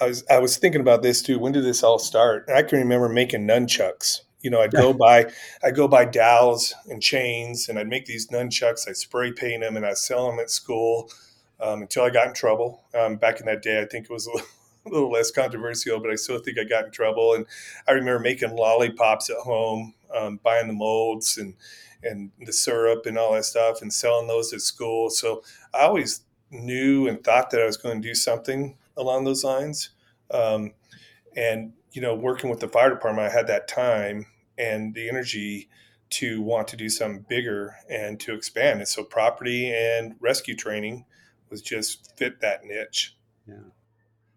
I 0.00 0.06
was 0.06 0.24
I 0.28 0.38
was 0.38 0.56
thinking 0.56 0.80
about 0.80 1.02
this 1.02 1.22
too 1.22 1.38
when 1.38 1.52
did 1.52 1.64
this 1.64 1.82
all 1.82 1.98
start? 1.98 2.44
And 2.48 2.56
I 2.56 2.62
can 2.62 2.78
remember 2.78 3.08
making 3.08 3.46
nunchucks. 3.46 4.20
You 4.40 4.50
know 4.50 4.60
I'd 4.60 4.72
go 4.72 4.92
buy 5.06 5.30
I'd 5.62 5.76
go 5.76 5.86
buy 5.86 6.04
dowels 6.04 6.74
and 6.86 7.02
chains 7.02 7.68
and 7.68 7.78
I'd 7.78 7.88
make 7.88 8.06
these 8.06 8.28
nunchucks. 8.28 8.88
I'd 8.88 8.96
spray 8.96 9.32
paint 9.32 9.62
them 9.62 9.76
and 9.76 9.86
I'd 9.86 9.98
sell 9.98 10.28
them 10.28 10.40
at 10.40 10.50
school 10.50 11.10
um, 11.60 11.82
until 11.82 12.04
I 12.04 12.10
got 12.10 12.28
in 12.28 12.34
trouble. 12.34 12.84
Um, 12.98 13.16
back 13.16 13.40
in 13.40 13.46
that 13.46 13.62
day 13.62 13.80
I 13.80 13.86
think 13.86 14.04
it 14.04 14.12
was 14.12 14.26
a 14.26 14.30
little 14.32 14.46
a 14.86 14.90
little 14.90 15.10
less 15.10 15.30
controversial, 15.30 16.00
but 16.00 16.10
I 16.10 16.14
still 16.14 16.38
think 16.38 16.58
I 16.58 16.64
got 16.64 16.84
in 16.84 16.90
trouble. 16.90 17.34
And 17.34 17.46
I 17.88 17.92
remember 17.92 18.20
making 18.20 18.54
lollipops 18.56 19.30
at 19.30 19.36
home, 19.36 19.94
um, 20.16 20.40
buying 20.42 20.66
the 20.66 20.72
molds 20.72 21.38
and 21.38 21.54
and 22.02 22.30
the 22.40 22.52
syrup 22.52 23.06
and 23.06 23.16
all 23.16 23.32
that 23.32 23.44
stuff, 23.44 23.80
and 23.82 23.92
selling 23.92 24.28
those 24.28 24.52
at 24.52 24.60
school. 24.60 25.10
So 25.10 25.42
I 25.72 25.82
always 25.82 26.22
knew 26.50 27.08
and 27.08 27.22
thought 27.24 27.50
that 27.50 27.60
I 27.60 27.66
was 27.66 27.76
going 27.76 28.00
to 28.00 28.08
do 28.08 28.14
something 28.14 28.76
along 28.96 29.24
those 29.24 29.42
lines. 29.44 29.90
Um, 30.30 30.72
and 31.36 31.72
you 31.92 32.02
know, 32.02 32.14
working 32.14 32.50
with 32.50 32.60
the 32.60 32.68
fire 32.68 32.90
department, 32.90 33.28
I 33.28 33.32
had 33.34 33.46
that 33.46 33.68
time 33.68 34.26
and 34.58 34.94
the 34.94 35.08
energy 35.08 35.68
to 36.10 36.42
want 36.42 36.68
to 36.68 36.76
do 36.76 36.88
something 36.88 37.24
bigger 37.28 37.76
and 37.88 38.20
to 38.20 38.34
expand. 38.34 38.80
And 38.80 38.88
so, 38.88 39.02
property 39.02 39.72
and 39.72 40.14
rescue 40.20 40.54
training 40.54 41.06
was 41.50 41.62
just 41.62 42.16
fit 42.16 42.40
that 42.40 42.64
niche. 42.64 43.16
Yeah. 43.48 43.54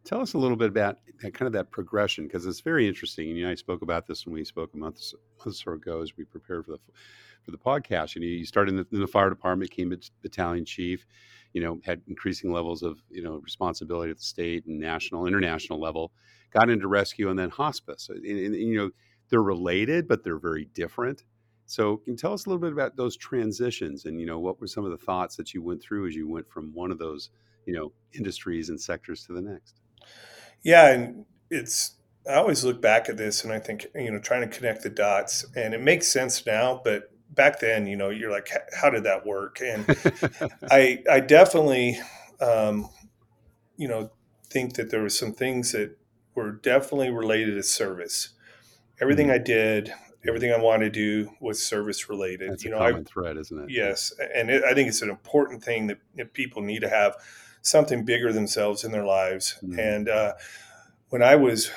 Tell 0.08 0.22
us 0.22 0.36
a 0.36 0.38
little 0.38 0.56
bit 0.56 0.70
about 0.70 1.00
that, 1.22 1.34
kind 1.34 1.48
of 1.48 1.54
that 1.54 1.70
progression 1.70 2.28
because 2.28 2.46
it's 2.46 2.62
very 2.62 2.88
interesting. 2.88 3.28
And 3.28 3.38
you 3.38 3.44
know, 3.44 3.52
I 3.52 3.56
spoke 3.56 3.82
about 3.82 4.08
this 4.08 4.26
when 4.26 4.34
we 4.36 4.46
spoke 4.46 4.74
a 4.74 4.78
month, 4.78 5.02
month 5.38 5.48
or 5.48 5.52
so 5.52 5.74
ago 5.74 6.02
as 6.02 6.16
we 6.16 6.24
prepared 6.24 6.64
for 6.64 6.72
the 6.72 6.80
for 7.44 7.52
the 7.52 7.58
podcast. 7.58 8.16
You 8.16 8.22
know, 8.22 8.28
you 8.28 8.46
started 8.46 8.72
in 8.72 8.78
the, 8.78 8.88
in 8.94 9.02
the 9.02 9.08
fire 9.08 9.30
department, 9.30 9.70
came 9.70 9.94
battalion 10.22 10.64
chief. 10.64 11.06
You 11.52 11.62
know, 11.62 11.82
had 11.84 12.04
increasing 12.08 12.54
levels 12.54 12.84
of 12.84 13.00
you 13.10 13.22
know 13.22 13.42
responsibility 13.44 14.12
at 14.12 14.18
the 14.18 14.24
state 14.24 14.66
and 14.66 14.80
national, 14.80 15.28
international 15.28 15.78
level. 15.78 16.14
Got 16.52 16.70
into 16.70 16.88
rescue 16.88 17.30
and 17.30 17.38
then 17.38 17.50
hospice. 17.50 18.08
And, 18.08 18.24
and, 18.26 18.40
and 18.40 18.56
you 18.56 18.78
know, 18.78 18.92
they're 19.30 19.44
related, 19.44 20.08
but 20.08 20.24
they're 20.24 20.40
very 20.40 20.70
different. 20.74 21.26
So, 21.66 21.98
can 21.98 22.14
you 22.14 22.18
tell 22.18 22.32
us 22.32 22.46
a 22.46 22.50
little 22.50 22.62
bit 22.62 22.72
about 22.72 22.96
those 22.96 23.18
transitions 23.18 24.06
and 24.06 24.22
you 24.22 24.26
know 24.26 24.40
what 24.40 24.62
were 24.62 24.68
some 24.68 24.86
of 24.86 24.92
the 24.92 25.06
thoughts 25.06 25.36
that 25.36 25.54
you 25.54 25.62
went 25.62 25.82
through 25.82 26.08
as 26.08 26.16
you 26.16 26.30
went 26.30 26.48
from 26.48 26.74
one 26.74 26.92
of 26.92 26.98
those 26.98 27.30
you 27.66 27.74
know 27.74 27.92
industries 28.14 28.70
and 28.70 28.80
sectors 28.80 29.26
to 29.26 29.34
the 29.34 29.42
next? 29.42 29.82
Yeah, 30.64 30.92
and 30.92 31.26
it's 31.50 31.96
I 32.30 32.36
always 32.36 32.64
look 32.64 32.82
back 32.82 33.10
at 33.10 33.18
this 33.18 33.44
and 33.44 33.54
I 33.54 33.60
think 33.60 33.88
you 33.96 34.12
know 34.12 34.20
trying 34.20 34.48
to 34.48 34.56
connect 34.56 34.84
the 34.84 34.90
dots, 34.90 35.46
and 35.56 35.74
it 35.74 35.82
makes 35.82 36.08
sense 36.08 36.46
now, 36.46 36.82
but 36.84 37.12
back 37.30 37.60
then, 37.60 37.88
you 37.88 37.96
know, 37.96 38.10
you're 38.10 38.32
like, 38.32 38.50
how 38.76 38.90
did 38.90 39.04
that 39.04 39.26
work? 39.26 39.62
And 39.62 39.86
I 40.72 41.04
I 41.10 41.20
definitely, 41.22 42.00
um, 42.42 42.90
you 43.78 43.88
know, 43.88 44.12
think 44.50 44.76
that 44.76 44.92
there 44.92 45.02
were 45.02 45.10
some 45.10 45.34
things 45.34 45.72
that 45.72 45.98
were 46.36 46.52
definitely 46.52 47.10
related 47.10 47.56
to 47.56 47.64
service. 47.64 48.30
Everything 49.00 49.28
mm-hmm. 49.28 49.36
I 49.36 49.40
did, 49.40 49.94
everything 50.28 50.52
I 50.52 50.60
wanted 50.60 50.94
to 50.94 51.00
do 51.26 51.32
was 51.40 51.64
service 51.64 52.10
related. 52.10 52.52
That's 52.52 52.64
you 52.64 52.72
know, 52.72 52.80
common 52.80 53.02
I, 53.08 53.12
thread, 53.12 53.38
isn't 53.38 53.60
it? 53.60 53.70
Yes, 53.70 54.12
and 54.36 54.50
it, 54.50 54.64
I 54.64 54.74
think 54.74 54.90
it's 54.90 55.02
an 55.02 55.10
important 55.10 55.64
thing 55.64 55.88
that, 55.88 56.00
that 56.16 56.34
people 56.34 56.62
need 56.62 56.82
to 56.82 56.90
have 56.90 57.16
something 57.68 58.06
bigger 58.06 58.32
themselves 58.32 58.84
in 58.84 58.92
their 58.92 59.06
lives. 59.06 59.60
Mm-hmm. 59.62 59.80
And 59.80 60.10
uh, 60.10 60.34
when 61.10 61.22
I 61.22 61.36
was 61.36 61.70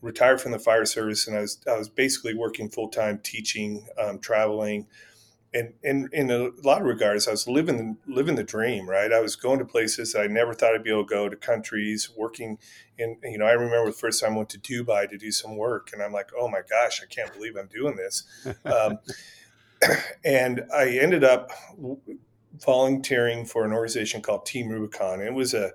retired 0.00 0.40
from 0.40 0.52
the 0.52 0.58
fire 0.58 0.84
service, 0.84 1.26
and 1.26 1.36
I 1.36 1.40
was 1.40 1.58
I 1.66 1.76
was 1.76 1.88
basically 1.88 2.34
working 2.34 2.68
full 2.68 2.88
time, 2.88 3.20
teaching, 3.22 3.86
um, 3.98 4.20
traveling, 4.20 4.86
and, 5.54 5.74
and 5.84 6.08
in 6.12 6.30
a 6.30 6.50
lot 6.64 6.80
of 6.80 6.86
regards, 6.86 7.28
I 7.28 7.32
was 7.32 7.48
living 7.48 7.98
living 8.06 8.36
the 8.36 8.44
dream. 8.44 8.88
Right, 8.88 9.12
I 9.12 9.20
was 9.20 9.34
going 9.34 9.58
to 9.58 9.64
places 9.64 10.14
I 10.14 10.28
never 10.28 10.54
thought 10.54 10.74
I'd 10.74 10.84
be 10.84 10.90
able 10.90 11.04
to 11.04 11.08
go 11.08 11.28
to 11.28 11.36
countries, 11.36 12.10
working 12.16 12.58
in. 12.96 13.18
You 13.24 13.38
know, 13.38 13.46
I 13.46 13.52
remember 13.52 13.90
the 13.90 13.96
first 13.96 14.22
time 14.22 14.34
I 14.34 14.36
went 14.36 14.50
to 14.50 14.58
Dubai 14.58 15.10
to 15.10 15.18
do 15.18 15.32
some 15.32 15.56
work, 15.56 15.90
and 15.92 16.02
I'm 16.02 16.12
like, 16.12 16.30
oh 16.38 16.48
my 16.48 16.60
gosh, 16.68 17.02
I 17.02 17.06
can't 17.06 17.32
believe 17.32 17.56
I'm 17.56 17.68
doing 17.68 17.96
this. 17.96 18.24
Um, 18.64 18.98
and 20.24 20.64
I 20.72 20.90
ended 20.90 21.24
up 21.24 21.50
volunteering 22.64 23.44
for 23.44 23.64
an 23.64 23.72
organization 23.72 24.22
called 24.22 24.46
Team 24.46 24.68
Rubicon. 24.68 25.20
It 25.20 25.34
was 25.34 25.54
a 25.54 25.72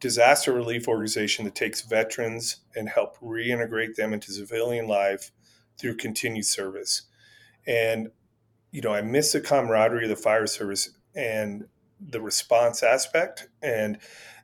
disaster 0.00 0.52
relief 0.52 0.86
organization 0.86 1.44
that 1.44 1.54
takes 1.54 1.82
veterans 1.82 2.58
and 2.76 2.88
help 2.88 3.18
reintegrate 3.18 3.96
them 3.96 4.12
into 4.12 4.32
civilian 4.32 4.86
life 4.86 5.32
through 5.78 5.96
continued 5.96 6.46
service. 6.46 7.02
And 7.66 8.10
you 8.70 8.82
know, 8.82 8.92
I 8.92 9.00
miss 9.02 9.32
the 9.32 9.40
camaraderie 9.40 10.04
of 10.04 10.10
the 10.10 10.16
fire 10.16 10.46
service 10.46 10.90
and 11.14 11.66
the 12.00 12.20
response 12.20 12.82
aspect 12.82 13.48
and 13.62 13.98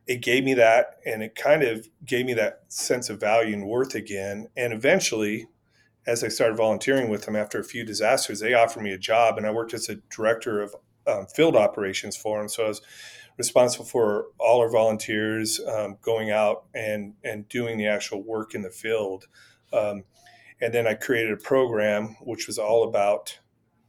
it 0.07 0.20
gave 0.22 0.44
me 0.44 0.54
that 0.54 0.96
and 1.07 1.22
it 1.22 1.35
kind 1.35 1.62
of 1.62 1.88
gave 2.04 2.26
me 2.26 2.35
that 2.35 2.64
sense 2.68 3.09
of 3.09 3.20
value 3.20 3.54
and 3.54 3.66
worth 3.66 3.94
again 3.94 4.48
and 4.57 4.72
eventually 4.72 5.46
as 6.07 6.22
I 6.22 6.28
started 6.28 6.57
volunteering 6.57 7.09
with 7.09 7.24
them 7.24 7.37
after 7.37 7.59
a 7.59 7.64
few 7.64 7.85
disasters, 7.85 8.40
they 8.40 8.54
offered 8.54 8.83
me 8.83 8.92
a 8.92 8.98
job, 8.98 9.38
and 9.38 9.46
I 9.46 9.50
worked 9.50 9.74
as 9.74 9.88
a 9.88 9.96
director 10.14 10.61
of 10.61 10.74
um, 11.06 11.26
field 11.26 11.56
operations 11.56 12.16
for 12.16 12.38
them. 12.38 12.48
So 12.48 12.64
I 12.64 12.68
was 12.68 12.82
responsible 13.36 13.84
for 13.84 14.26
all 14.38 14.60
our 14.60 14.70
volunteers 14.70 15.60
um, 15.60 15.98
going 16.02 16.30
out 16.30 16.64
and 16.74 17.14
and 17.24 17.48
doing 17.48 17.78
the 17.78 17.86
actual 17.86 18.22
work 18.22 18.54
in 18.54 18.62
the 18.62 18.70
field. 18.70 19.26
Um, 19.72 20.04
and 20.60 20.72
then 20.72 20.86
I 20.86 20.94
created 20.94 21.32
a 21.32 21.36
program 21.36 22.16
which 22.20 22.46
was 22.46 22.58
all 22.58 22.84
about 22.84 23.38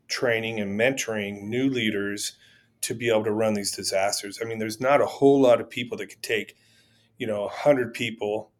training 0.07 0.59
and 0.59 0.79
mentoring 0.79 1.43
new 1.43 1.69
leaders 1.69 2.37
to 2.81 2.93
be 2.93 3.09
able 3.09 3.23
to 3.23 3.31
run 3.31 3.53
these 3.53 3.71
disasters. 3.71 4.39
I 4.41 4.45
mean, 4.45 4.59
there's 4.59 4.81
not 4.81 5.01
a 5.01 5.05
whole 5.05 5.41
lot 5.41 5.59
of 5.61 5.69
people 5.69 5.97
that 5.97 6.07
could 6.07 6.21
take, 6.21 6.55
you 7.17 7.25
know, 7.25 7.41
100 7.41 7.93
people, 7.93 8.51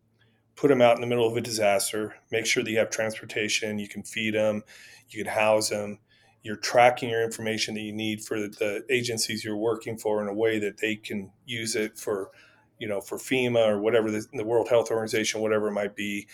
put 0.56 0.70
them 0.70 0.82
out 0.82 0.96
in 0.96 1.02
the 1.02 1.08
middle 1.08 1.28
of 1.28 1.38
a 1.38 1.42
disaster, 1.42 2.16
make 2.32 2.46
sure 2.46 2.64
that 2.64 2.72
you 2.72 2.80
have 2.80 2.90
transportation, 2.90 3.78
you 3.78 3.88
can 3.88 4.02
feed 4.02 4.34
them, 4.34 4.64
you 5.10 5.24
can 5.24 5.32
house 5.32 5.70
them, 5.70 6.00
you're 6.46 6.56
tracking 6.56 7.10
your 7.10 7.24
information 7.24 7.74
that 7.74 7.82
you 7.82 7.92
need 7.92 8.24
for 8.24 8.40
the 8.40 8.86
agencies 8.88 9.44
you're 9.44 9.58
working 9.58 9.98
for 9.98 10.22
in 10.22 10.28
a 10.28 10.34
way 10.34 10.60
that 10.60 10.78
they 10.78 10.96
can 10.96 11.32
use 11.44 11.76
it 11.76 11.98
for, 11.98 12.30
you 12.78 12.88
know, 12.88 13.02
for 13.02 13.18
FEMA 13.18 13.68
or 13.68 13.82
whatever 13.82 14.12
the, 14.12 14.24
the 14.32 14.46
World 14.46 14.70
Health 14.70 14.92
Organization, 14.92 15.42
whatever 15.42 15.70
it 15.70 15.74
might 15.74 15.96
be, 15.96 16.28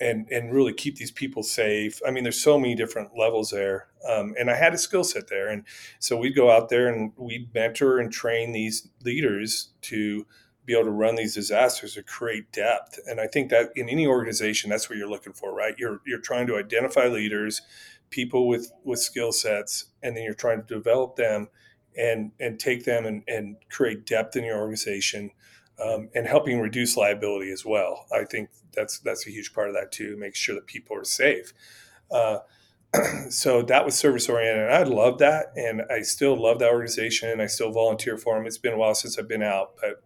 and 0.00 0.26
and 0.30 0.54
really 0.54 0.72
keep 0.72 0.96
these 0.96 1.10
people 1.10 1.42
safe. 1.42 2.00
I 2.06 2.10
mean, 2.10 2.24
there's 2.24 2.40
so 2.40 2.58
many 2.58 2.74
different 2.74 3.10
levels 3.14 3.50
there, 3.50 3.88
um, 4.08 4.34
and 4.40 4.50
I 4.50 4.56
had 4.56 4.72
a 4.72 4.78
skill 4.78 5.04
set 5.04 5.28
there, 5.28 5.50
and 5.50 5.64
so 5.98 6.16
we'd 6.16 6.34
go 6.34 6.50
out 6.50 6.70
there 6.70 6.88
and 6.88 7.12
we'd 7.18 7.52
mentor 7.52 7.98
and 7.98 8.10
train 8.10 8.52
these 8.52 8.88
leaders 9.04 9.68
to 9.82 10.26
be 10.64 10.72
able 10.72 10.84
to 10.84 10.90
run 10.92 11.16
these 11.16 11.34
disasters 11.34 11.92
to 11.94 12.02
create 12.02 12.50
depth. 12.52 12.98
And 13.06 13.20
I 13.20 13.26
think 13.26 13.50
that 13.50 13.70
in 13.76 13.90
any 13.90 14.06
organization, 14.06 14.70
that's 14.70 14.88
what 14.88 14.96
you're 14.96 15.10
looking 15.10 15.34
for, 15.34 15.54
right? 15.54 15.74
You're 15.76 16.00
you're 16.06 16.20
trying 16.20 16.46
to 16.46 16.56
identify 16.56 17.06
leaders, 17.08 17.60
people 18.12 18.46
with 18.46 18.72
with 18.84 19.00
skill 19.00 19.32
sets, 19.32 19.86
and 20.02 20.16
then 20.16 20.22
you're 20.22 20.34
trying 20.34 20.62
to 20.62 20.74
develop 20.74 21.16
them 21.16 21.48
and 21.98 22.30
and 22.38 22.60
take 22.60 22.84
them 22.84 23.04
and, 23.04 23.24
and 23.26 23.56
create 23.70 24.06
depth 24.06 24.36
in 24.36 24.44
your 24.44 24.58
organization. 24.58 25.30
Um, 25.82 26.10
and 26.14 26.28
helping 26.28 26.60
reduce 26.60 26.98
liability 26.98 27.50
as 27.50 27.64
well. 27.64 28.06
I 28.12 28.24
think 28.24 28.50
that's 28.72 29.00
that's 29.00 29.26
a 29.26 29.30
huge 29.30 29.52
part 29.52 29.68
of 29.68 29.74
that 29.74 29.90
too. 29.90 30.16
Make 30.16 30.36
sure 30.36 30.54
that 30.54 30.66
people 30.66 30.96
are 30.96 31.02
safe. 31.02 31.54
Uh, 32.10 32.40
so 33.30 33.62
that 33.62 33.84
was 33.84 33.94
service 33.94 34.28
oriented. 34.28 34.70
I 34.70 34.82
love 34.82 35.18
that, 35.18 35.46
and 35.56 35.82
I 35.90 36.02
still 36.02 36.40
love 36.40 36.58
that 36.58 36.70
organization. 36.70 37.40
I 37.40 37.46
still 37.46 37.72
volunteer 37.72 38.18
for 38.18 38.36
them. 38.36 38.46
It's 38.46 38.58
been 38.58 38.74
a 38.74 38.76
while 38.76 38.94
since 38.94 39.18
I've 39.18 39.26
been 39.26 39.42
out, 39.42 39.72
but 39.80 40.02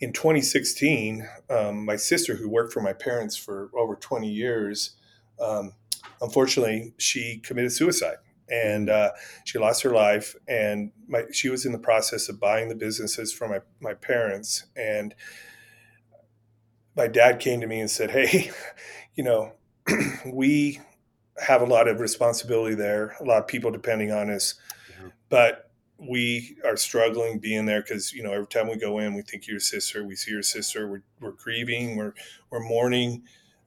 in 0.00 0.12
2016, 0.12 1.26
um, 1.48 1.84
my 1.84 1.96
sister, 1.96 2.36
who 2.36 2.48
worked 2.48 2.72
for 2.72 2.80
my 2.80 2.92
parents 2.92 3.36
for 3.36 3.70
over 3.76 3.96
20 3.96 4.28
years, 4.28 4.96
um, 5.40 5.72
unfortunately, 6.20 6.94
she 6.98 7.38
committed 7.38 7.72
suicide 7.72 8.16
and 8.48 8.88
uh, 8.88 9.10
she 9.44 9.58
lost 9.58 9.82
her 9.82 9.90
life. 9.90 10.36
And 10.48 10.92
my, 11.08 11.24
she 11.32 11.48
was 11.48 11.66
in 11.66 11.72
the 11.72 11.78
process 11.78 12.28
of 12.28 12.40
buying 12.40 12.68
the 12.68 12.74
businesses 12.74 13.32
from 13.32 13.50
my, 13.50 13.60
my 13.80 13.94
parents. 13.94 14.66
And 14.76 15.14
my 16.96 17.08
dad 17.08 17.40
came 17.40 17.60
to 17.60 17.66
me 17.66 17.80
and 17.80 17.90
said, 17.90 18.10
Hey, 18.10 18.50
you 19.14 19.24
know, 19.24 19.52
we 20.26 20.80
have 21.38 21.60
a 21.60 21.66
lot 21.66 21.88
of 21.88 22.00
responsibility 22.00 22.74
there, 22.74 23.16
a 23.20 23.24
lot 23.24 23.38
of 23.38 23.46
people 23.46 23.70
depending 23.70 24.12
on 24.12 24.30
us. 24.30 24.54
But 25.28 25.70
we 25.98 26.56
are 26.64 26.76
struggling 26.76 27.38
being 27.38 27.64
there 27.64 27.80
because 27.80 28.12
you 28.12 28.22
know 28.22 28.32
every 28.32 28.46
time 28.46 28.68
we 28.68 28.76
go 28.76 28.98
in 28.98 29.14
we 29.14 29.22
think 29.22 29.46
your 29.46 29.58
sister 29.58 30.04
we 30.04 30.14
see 30.14 30.30
your 30.30 30.42
sister 30.42 30.86
we're, 30.86 31.02
we're 31.20 31.32
grieving 31.32 31.96
we're 31.96 32.12
we're 32.50 32.60
mourning. 32.60 33.22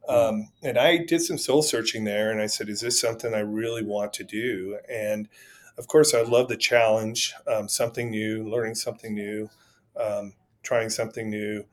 Um, 0.09 0.49
and 0.63 0.77
i 0.77 0.97
did 0.97 1.21
some 1.21 1.37
soul 1.37 1.61
searching 1.61 2.03
there 2.03 2.31
and 2.31 2.41
i 2.41 2.47
said 2.47 2.69
is 2.69 2.81
this 2.81 2.99
something 2.99 3.33
i 3.33 3.39
really 3.39 3.83
want 3.83 4.13
to 4.13 4.23
do? 4.23 4.77
And 4.89 5.29
of 5.77 5.87
course 5.87 6.13
i 6.13 6.21
love 6.21 6.47
the 6.49 6.57
challenge 6.57 7.33
um, 7.47 7.69
something 7.69 8.09
new 8.09 8.49
learning 8.49 8.75
something 8.75 9.13
new 9.13 9.49
um, 9.99 10.33
trying 10.63 10.89
something 10.89 11.29
new. 11.29 11.63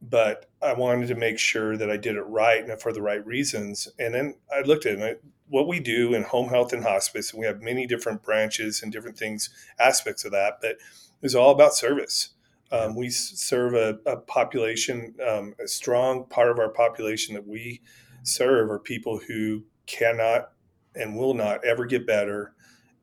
But 0.00 0.46
i 0.62 0.72
wanted 0.72 1.08
to 1.08 1.14
make 1.14 1.38
sure 1.38 1.76
that 1.76 1.90
i 1.90 1.96
did 1.96 2.16
it 2.16 2.22
right 2.22 2.64
and 2.64 2.80
for 2.80 2.92
the 2.92 3.02
right 3.02 3.24
reasons. 3.26 3.88
And 3.98 4.14
then 4.14 4.34
i 4.50 4.62
looked 4.62 4.86
at 4.86 4.98
it 4.98 5.22
what 5.48 5.68
we 5.68 5.80
do 5.80 6.14
in 6.14 6.22
home 6.24 6.48
health 6.48 6.72
and 6.72 6.82
hospice, 6.82 7.32
and 7.32 7.40
we 7.40 7.46
have 7.46 7.62
many 7.62 7.86
different 7.86 8.22
branches 8.22 8.82
and 8.82 8.92
different 8.92 9.16
things, 9.16 9.50
aspects 9.78 10.24
of 10.24 10.32
that, 10.32 10.58
but 10.60 10.76
it's 11.22 11.34
all 11.34 11.50
about 11.50 11.74
service. 11.74 12.30
Um, 12.72 12.96
we 12.96 13.10
serve 13.10 13.74
a, 13.74 13.98
a 14.10 14.16
population, 14.16 15.14
um, 15.26 15.54
a 15.62 15.68
strong 15.68 16.26
part 16.26 16.50
of 16.50 16.58
our 16.58 16.70
population 16.70 17.34
that 17.34 17.46
we 17.46 17.82
serve 18.22 18.70
are 18.70 18.78
people 18.78 19.20
who 19.26 19.64
cannot 19.86 20.50
and 20.94 21.16
will 21.16 21.34
not 21.34 21.64
ever 21.64 21.86
get 21.86 22.06
better. 22.06 22.54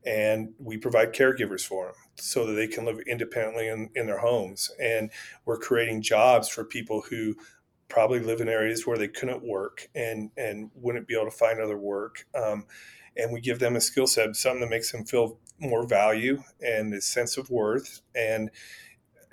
And 0.06 0.54
we 0.60 0.78
provide 0.78 1.14
caregivers 1.14 1.66
for 1.66 1.86
them 1.86 1.96
so 2.16 2.46
that 2.46 2.54
they 2.54 2.68
can 2.68 2.84
live 2.84 3.00
independently 3.08 3.68
in, 3.68 3.90
in 3.96 4.06
their 4.06 4.18
homes. 4.18 4.70
And 4.80 5.10
we're 5.46 5.58
creating 5.58 6.02
jobs 6.02 6.50
for 6.50 6.66
people 6.66 7.04
who 7.10 7.36
probably 7.88 8.20
live 8.20 8.42
in 8.42 8.50
areas 8.50 8.86
where 8.86 8.98
they 8.98 9.08
couldn't 9.08 9.44
work 9.44 9.88
and 9.94 10.32
and 10.36 10.72
wouldn't 10.74 11.08
be 11.08 11.16
able 11.16 11.30
to 11.30 11.38
find 11.38 11.62
other 11.62 11.78
work. 11.78 12.26
Um, 12.36 12.66
and 13.16 13.32
we 13.32 13.40
give 13.40 13.60
them 13.60 13.76
a 13.76 13.82
skill 13.82 14.08
set, 14.08 14.36
something 14.36 14.62
that 14.62 14.70
makes 14.70 14.92
them 14.92 15.06
feel 15.06 15.38
more 15.60 15.86
value 15.88 16.42
and 16.60 16.94
a 16.94 17.02
sense 17.02 17.38
of 17.38 17.50
worth, 17.50 18.02
and 18.16 18.50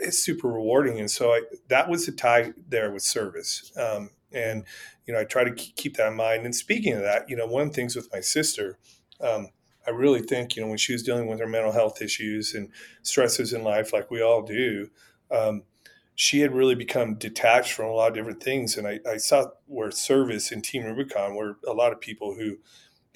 it's 0.01 0.19
super 0.19 0.49
rewarding. 0.49 0.99
And 0.99 1.11
so 1.11 1.33
I, 1.33 1.43
that 1.69 1.89
was 1.89 2.07
the 2.07 2.13
tie 2.13 2.53
there 2.69 2.91
with 2.91 3.03
service. 3.03 3.73
Um, 3.77 4.11
and 4.33 4.65
you 5.07 5.15
know, 5.15 5.21
I 5.21 5.25
try 5.25 5.45
to 5.45 5.53
keep 5.53 5.97
that 5.97 6.09
in 6.09 6.17
mind. 6.17 6.45
And 6.45 6.55
speaking 6.55 6.95
of 6.95 7.03
that, 7.03 7.29
you 7.29 7.37
know, 7.37 7.47
one 7.47 7.63
of 7.63 7.69
the 7.69 7.75
things 7.75 7.97
with 7.97 8.13
my 8.13 8.21
sister. 8.21 8.79
Um, 9.21 9.49
I 9.87 9.91
really 9.91 10.21
think, 10.21 10.55
you 10.55 10.63
know, 10.63 10.69
when 10.69 10.79
she 10.79 10.93
was 10.93 11.03
dealing 11.03 11.27
with 11.27 11.41
her 11.41 11.47
mental 11.47 11.73
health 11.73 12.03
issues 12.03 12.55
and 12.55 12.71
stresses 13.03 13.53
in 13.53 13.65
life, 13.65 13.93
like 13.93 14.11
we 14.11 14.23
all 14.23 14.43
do, 14.43 14.89
um, 15.31 15.63
she 16.15 16.41
had 16.41 16.55
really 16.55 16.75
become 16.75 17.15
detached 17.15 17.73
from 17.73 17.87
a 17.87 17.93
lot 17.93 18.09
of 18.09 18.15
different 18.15 18.43
things. 18.43 18.77
And 18.77 18.87
I, 18.87 19.01
I 19.09 19.17
saw 19.17 19.47
where 19.67 19.91
service 19.91 20.53
in 20.53 20.61
Team 20.61 20.85
Rubicon, 20.85 21.35
where 21.35 21.57
a 21.67 21.73
lot 21.73 21.93
of 21.93 22.01
people 22.01 22.35
who 22.35 22.59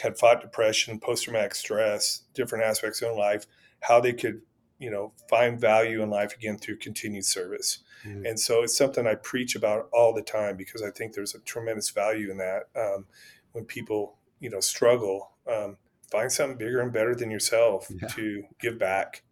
had 0.00 0.18
fought 0.18 0.40
depression, 0.40 0.98
post 0.98 1.24
traumatic 1.24 1.54
stress, 1.54 2.22
different 2.32 2.64
aspects 2.64 3.02
of 3.02 3.16
life, 3.16 3.46
how 3.80 4.00
they 4.00 4.14
could, 4.14 4.40
you 4.78 4.90
know, 4.90 5.12
find 5.28 5.60
value 5.60 6.02
in 6.02 6.10
life 6.10 6.34
again 6.34 6.58
through 6.58 6.78
continued 6.78 7.24
service. 7.24 7.78
Mm-hmm. 8.04 8.26
And 8.26 8.40
so 8.40 8.62
it's 8.62 8.76
something 8.76 9.06
I 9.06 9.14
preach 9.14 9.54
about 9.54 9.88
all 9.92 10.12
the 10.12 10.22
time 10.22 10.56
because 10.56 10.82
I 10.82 10.90
think 10.90 11.14
there's 11.14 11.34
a 11.34 11.40
tremendous 11.40 11.90
value 11.90 12.30
in 12.30 12.36
that. 12.38 12.64
Um, 12.76 13.06
when 13.52 13.64
people, 13.64 14.18
you 14.40 14.50
know, 14.50 14.60
struggle, 14.60 15.30
um, 15.50 15.76
find 16.10 16.30
something 16.30 16.58
bigger 16.58 16.80
and 16.80 16.92
better 16.92 17.14
than 17.14 17.30
yourself 17.30 17.88
yeah. 17.90 18.08
to 18.08 18.44
give 18.60 18.78
back. 18.78 19.22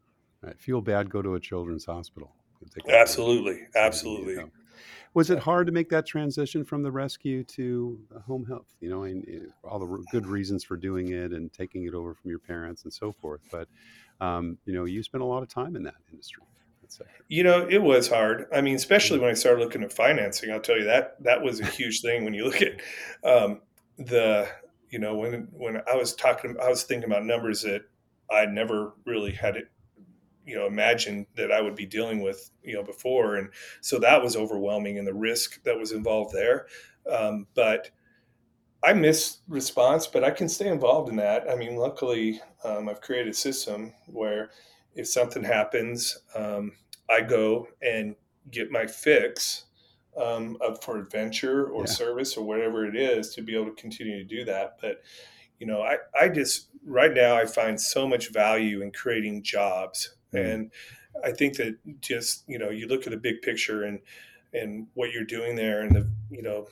Right. 0.42 0.58
Feel 0.58 0.80
bad, 0.80 1.10
go 1.10 1.22
to 1.22 1.34
a 1.34 1.40
children's 1.40 1.84
hospital. 1.84 2.34
Absolutely, 2.88 3.60
absolutely. 3.74 4.44
Was 5.14 5.28
it 5.28 5.38
hard 5.38 5.66
to 5.66 5.72
make 5.72 5.90
that 5.90 6.06
transition 6.06 6.64
from 6.64 6.82
the 6.82 6.90
rescue 6.90 7.44
to 7.44 7.98
home 8.26 8.46
health? 8.46 8.74
You 8.80 8.88
know, 8.88 9.02
and, 9.02 9.24
uh, 9.64 9.68
all 9.68 9.78
the 9.78 10.04
good 10.10 10.26
reasons 10.26 10.64
for 10.64 10.76
doing 10.76 11.08
it 11.08 11.32
and 11.32 11.52
taking 11.52 11.84
it 11.84 11.94
over 11.94 12.14
from 12.14 12.30
your 12.30 12.38
parents 12.38 12.84
and 12.84 12.92
so 12.92 13.12
forth. 13.12 13.42
But 13.50 13.68
um, 14.22 14.56
you 14.64 14.72
know, 14.72 14.84
you 14.84 15.02
spent 15.02 15.22
a 15.22 15.26
lot 15.26 15.42
of 15.42 15.48
time 15.48 15.74
in 15.74 15.82
that 15.82 15.96
industry. 16.10 16.44
You 17.28 17.42
know, 17.42 17.66
it 17.68 17.82
was 17.82 18.08
hard. 18.08 18.46
I 18.54 18.60
mean, 18.60 18.76
especially 18.76 19.18
when 19.18 19.30
I 19.30 19.34
started 19.34 19.60
looking 19.60 19.82
at 19.82 19.92
financing. 19.92 20.50
I'll 20.50 20.60
tell 20.60 20.78
you 20.78 20.84
that 20.84 21.16
that 21.24 21.42
was 21.42 21.58
a 21.58 21.66
huge 21.66 22.02
thing 22.02 22.24
when 22.24 22.34
you 22.34 22.44
look 22.44 22.62
at 22.62 22.80
um, 23.24 23.60
the. 23.98 24.48
You 24.90 24.98
know, 24.98 25.16
when 25.16 25.48
when 25.52 25.80
I 25.90 25.96
was 25.96 26.14
talking, 26.14 26.54
I 26.62 26.68
was 26.68 26.82
thinking 26.82 27.10
about 27.10 27.24
numbers 27.24 27.62
that 27.62 27.82
I 28.30 28.44
never 28.44 28.92
really 29.06 29.32
had 29.32 29.56
it 29.56 29.68
you 30.46 30.54
know 30.56 30.66
imagined 30.66 31.26
that 31.36 31.50
I 31.52 31.60
would 31.60 31.74
be 31.74 31.86
dealing 31.86 32.20
with 32.20 32.50
you 32.62 32.74
know 32.74 32.82
before, 32.82 33.36
and 33.36 33.48
so 33.80 33.98
that 34.00 34.22
was 34.22 34.36
overwhelming 34.36 34.98
and 34.98 35.06
the 35.06 35.14
risk 35.14 35.62
that 35.64 35.78
was 35.78 35.92
involved 35.92 36.34
there. 36.34 36.66
Um, 37.10 37.46
but 37.54 37.90
I 38.84 38.92
miss 38.92 39.38
response, 39.48 40.06
but 40.06 40.24
I 40.24 40.30
can 40.30 40.48
stay 40.48 40.68
involved 40.68 41.08
in 41.08 41.16
that. 41.16 41.48
I 41.48 41.54
mean, 41.54 41.76
luckily, 41.76 42.40
um, 42.64 42.88
I've 42.88 43.00
created 43.00 43.32
a 43.32 43.36
system 43.36 43.92
where 44.06 44.50
if 44.94 45.08
something 45.08 45.44
happens, 45.44 46.18
um, 46.34 46.72
I 47.08 47.20
go 47.20 47.68
and 47.80 48.16
get 48.50 48.70
my 48.70 48.86
fix 48.86 49.64
um, 50.20 50.56
of, 50.60 50.82
for 50.82 50.98
adventure 50.98 51.66
or 51.68 51.82
yeah. 51.82 51.92
service 51.92 52.36
or 52.36 52.44
whatever 52.44 52.86
it 52.86 52.96
is 52.96 53.34
to 53.34 53.42
be 53.42 53.54
able 53.54 53.66
to 53.66 53.80
continue 53.80 54.18
to 54.18 54.24
do 54.24 54.44
that. 54.44 54.78
But 54.80 55.02
you 55.60 55.66
know, 55.66 55.82
I, 55.82 55.98
I 56.18 56.28
just 56.28 56.68
right 56.84 57.14
now 57.14 57.36
I 57.36 57.46
find 57.46 57.80
so 57.80 58.08
much 58.08 58.32
value 58.32 58.82
in 58.82 58.90
creating 58.90 59.44
jobs 59.44 60.16
Mm-hmm. 60.32 60.46
And 60.46 60.70
I 61.24 61.32
think 61.32 61.56
that 61.56 61.76
just, 62.00 62.44
you 62.48 62.58
know, 62.58 62.70
you 62.70 62.86
look 62.86 63.06
at 63.06 63.10
the 63.10 63.16
big 63.16 63.42
picture 63.42 63.84
and, 63.84 64.00
and 64.52 64.86
what 64.94 65.12
you're 65.12 65.24
doing 65.24 65.56
there 65.56 65.82
and 65.82 65.94
the, 65.94 66.08
you 66.30 66.42
know, 66.42 66.68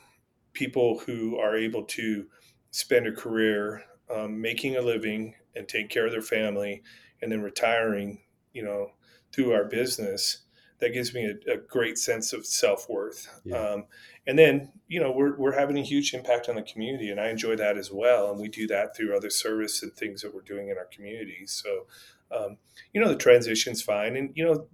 people 0.52 0.98
who 1.00 1.38
are 1.38 1.56
able 1.56 1.84
to 1.84 2.26
spend 2.70 3.06
a 3.06 3.12
career 3.12 3.84
um, 4.14 4.40
making 4.40 4.76
a 4.76 4.82
living 4.82 5.34
and 5.54 5.68
take 5.68 5.88
care 5.88 6.06
of 6.06 6.12
their 6.12 6.22
family 6.22 6.82
and 7.22 7.30
then 7.30 7.42
retiring, 7.42 8.22
you 8.52 8.62
know, 8.62 8.92
through 9.32 9.52
our 9.52 9.64
business, 9.64 10.42
that 10.78 10.92
gives 10.92 11.12
me 11.12 11.26
a, 11.26 11.52
a 11.52 11.56
great 11.58 11.98
sense 11.98 12.32
of 12.32 12.46
self 12.46 12.88
worth. 12.88 13.28
Yeah. 13.44 13.56
Um, 13.56 13.84
and 14.26 14.38
then, 14.38 14.72
you 14.88 15.00
know, 15.00 15.12
we're, 15.12 15.36
we're 15.36 15.58
having 15.58 15.78
a 15.78 15.82
huge 15.82 16.14
impact 16.14 16.48
on 16.48 16.54
the 16.54 16.62
community, 16.62 17.10
and 17.10 17.20
I 17.20 17.28
enjoy 17.28 17.56
that 17.56 17.76
as 17.76 17.90
well. 17.90 18.30
And 18.30 18.40
we 18.40 18.48
do 18.48 18.66
that 18.68 18.96
through 18.96 19.16
other 19.16 19.30
service 19.30 19.82
and 19.82 19.92
things 19.92 20.22
that 20.22 20.34
we're 20.34 20.42
doing 20.42 20.68
in 20.68 20.78
our 20.78 20.86
community. 20.86 21.46
So 21.46 21.86
um, 22.30 22.58
you 22.92 23.00
know, 23.00 23.08
the 23.08 23.16
transition's 23.16 23.82
fine. 23.82 24.16
And, 24.16 24.30
you 24.34 24.44
know, 24.44 24.66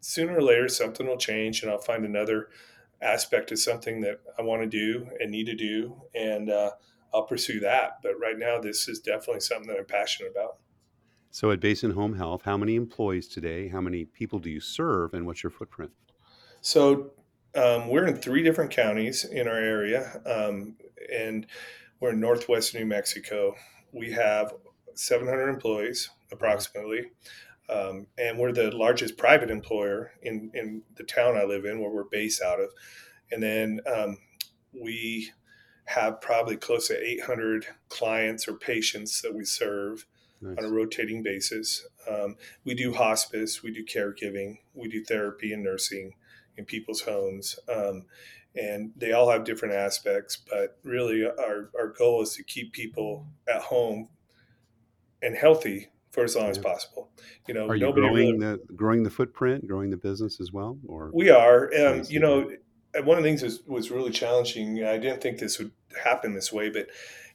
sooner 0.00 0.36
or 0.36 0.42
later, 0.42 0.68
something 0.68 1.06
will 1.06 1.16
change 1.16 1.62
and 1.62 1.70
I'll 1.70 1.78
find 1.78 2.04
another 2.04 2.48
aspect 3.02 3.52
of 3.52 3.58
something 3.58 4.00
that 4.02 4.20
I 4.38 4.42
want 4.42 4.62
to 4.62 4.68
do 4.68 5.08
and 5.20 5.30
need 5.30 5.46
to 5.46 5.54
do. 5.54 6.00
And 6.14 6.50
uh, 6.50 6.70
I'll 7.14 7.24
pursue 7.24 7.60
that. 7.60 7.98
But 8.02 8.20
right 8.20 8.38
now, 8.38 8.60
this 8.60 8.88
is 8.88 9.00
definitely 9.00 9.40
something 9.40 9.68
that 9.68 9.78
I'm 9.78 9.86
passionate 9.86 10.32
about. 10.32 10.58
So 11.30 11.50
at 11.50 11.60
Basin 11.60 11.92
Home 11.92 12.14
Health, 12.16 12.42
how 12.44 12.56
many 12.56 12.74
employees 12.74 13.28
today? 13.28 13.68
How 13.68 13.80
many 13.80 14.04
people 14.04 14.38
do 14.38 14.50
you 14.50 14.60
serve 14.60 15.14
and 15.14 15.26
what's 15.26 15.42
your 15.42 15.50
footprint? 15.50 15.92
So 16.60 17.12
um, 17.54 17.88
we're 17.88 18.06
in 18.06 18.16
three 18.16 18.42
different 18.42 18.70
counties 18.70 19.24
in 19.24 19.48
our 19.48 19.58
area, 19.58 20.20
um, 20.26 20.76
and 21.12 21.46
we're 22.00 22.10
in 22.10 22.20
northwest 22.20 22.74
New 22.74 22.84
Mexico. 22.84 23.54
We 23.92 24.12
have 24.12 24.54
700 24.94 25.48
employees 25.48 26.10
approximately. 26.32 27.12
Um, 27.70 28.06
and 28.18 28.38
we're 28.38 28.52
the 28.52 28.74
largest 28.74 29.16
private 29.16 29.50
employer 29.50 30.12
in, 30.22 30.50
in 30.54 30.82
the 30.96 31.04
town 31.04 31.36
I 31.36 31.44
live 31.44 31.64
in, 31.64 31.80
where 31.80 31.90
we're 31.90 32.04
based 32.04 32.42
out 32.42 32.60
of. 32.60 32.70
And 33.30 33.42
then 33.42 33.80
um, 33.86 34.18
we 34.72 35.30
have 35.84 36.20
probably 36.20 36.56
close 36.56 36.88
to 36.88 37.00
800 37.00 37.66
clients 37.88 38.48
or 38.48 38.54
patients 38.54 39.22
that 39.22 39.34
we 39.34 39.44
serve 39.44 40.06
nice. 40.40 40.56
on 40.58 40.64
a 40.64 40.70
rotating 40.70 41.22
basis. 41.22 41.86
Um, 42.08 42.36
we 42.64 42.74
do 42.74 42.92
hospice, 42.94 43.62
we 43.62 43.72
do 43.72 43.84
caregiving, 43.84 44.58
we 44.74 44.88
do 44.88 45.04
therapy 45.04 45.52
and 45.52 45.62
nursing 45.62 46.14
in 46.56 46.64
people's 46.64 47.02
homes. 47.02 47.58
Um, 47.68 48.06
and 48.56 48.92
they 48.96 49.12
all 49.12 49.30
have 49.30 49.44
different 49.44 49.74
aspects, 49.74 50.36
but 50.36 50.78
really 50.82 51.24
our, 51.24 51.70
our 51.78 51.88
goal 51.88 52.22
is 52.22 52.34
to 52.34 52.42
keep 52.42 52.72
people 52.72 53.26
at 53.48 53.62
home 53.62 54.08
and 55.22 55.36
healthy 55.36 55.88
for 56.10 56.24
as 56.24 56.34
long 56.34 56.44
yeah. 56.44 56.50
as 56.50 56.58
possible. 56.58 57.10
You 57.46 57.54
know, 57.54 57.68
are 57.68 57.76
you 57.76 57.92
growing 57.92 58.14
really, 58.14 58.38
the 58.38 58.60
growing 58.74 59.02
the 59.02 59.10
footprint, 59.10 59.66
growing 59.66 59.90
the 59.90 59.96
business 59.96 60.40
as 60.40 60.52
well? 60.52 60.78
Or 60.86 61.10
we 61.12 61.30
are. 61.30 61.70
Um, 61.74 62.02
you 62.08 62.20
know, 62.20 62.50
one 63.02 63.16
of 63.16 63.24
the 63.24 63.28
things 63.28 63.42
was 63.42 63.62
was 63.66 63.90
really 63.90 64.10
challenging. 64.10 64.84
I 64.84 64.98
didn't 64.98 65.20
think 65.20 65.38
this 65.38 65.58
would 65.58 65.72
happen 66.04 66.34
this 66.34 66.52
way, 66.52 66.70
but 66.70 66.88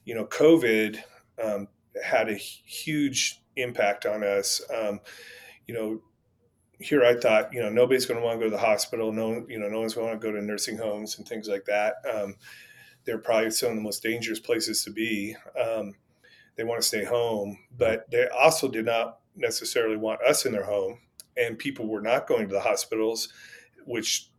you 0.03 0.13
know, 0.13 0.25
COVID 0.25 0.99
um, 1.43 1.67
had 2.03 2.29
a 2.29 2.35
huge 2.35 3.41
impact 3.55 4.05
on 4.05 4.23
us. 4.23 4.61
Um, 4.73 4.99
you 5.65 5.73
know, 5.73 6.01
here 6.79 7.03
I 7.03 7.15
thought, 7.15 7.53
you 7.53 7.61
know, 7.61 7.69
nobody's 7.69 8.05
going 8.05 8.19
to 8.19 8.25
want 8.25 8.39
to 8.39 8.45
go 8.45 8.49
to 8.49 8.55
the 8.55 8.61
hospital. 8.61 9.11
No, 9.11 9.45
you 9.47 9.59
know, 9.59 9.69
no 9.69 9.79
one's 9.79 9.95
going 9.95 10.11
to 10.11 10.19
go 10.19 10.31
to 10.31 10.41
nursing 10.41 10.77
homes 10.77 11.17
and 11.17 11.27
things 11.27 11.47
like 11.47 11.65
that. 11.65 11.95
Um, 12.11 12.35
they're 13.05 13.17
probably 13.17 13.51
some 13.51 13.69
of 13.69 13.75
the 13.75 13.81
most 13.81 14.03
dangerous 14.03 14.39
places 14.39 14.83
to 14.83 14.91
be. 14.91 15.35
Um, 15.59 15.93
they 16.55 16.63
want 16.63 16.81
to 16.81 16.87
stay 16.87 17.03
home, 17.03 17.57
but 17.77 18.09
they 18.11 18.27
also 18.27 18.67
did 18.67 18.85
not 18.85 19.19
necessarily 19.35 19.97
want 19.97 20.21
us 20.21 20.45
in 20.45 20.51
their 20.51 20.65
home. 20.65 20.99
And 21.37 21.57
people 21.57 21.87
were 21.87 22.01
not 22.01 22.27
going 22.27 22.47
to 22.47 22.53
the 22.53 22.61
hospitals, 22.61 23.29
which 23.85 24.29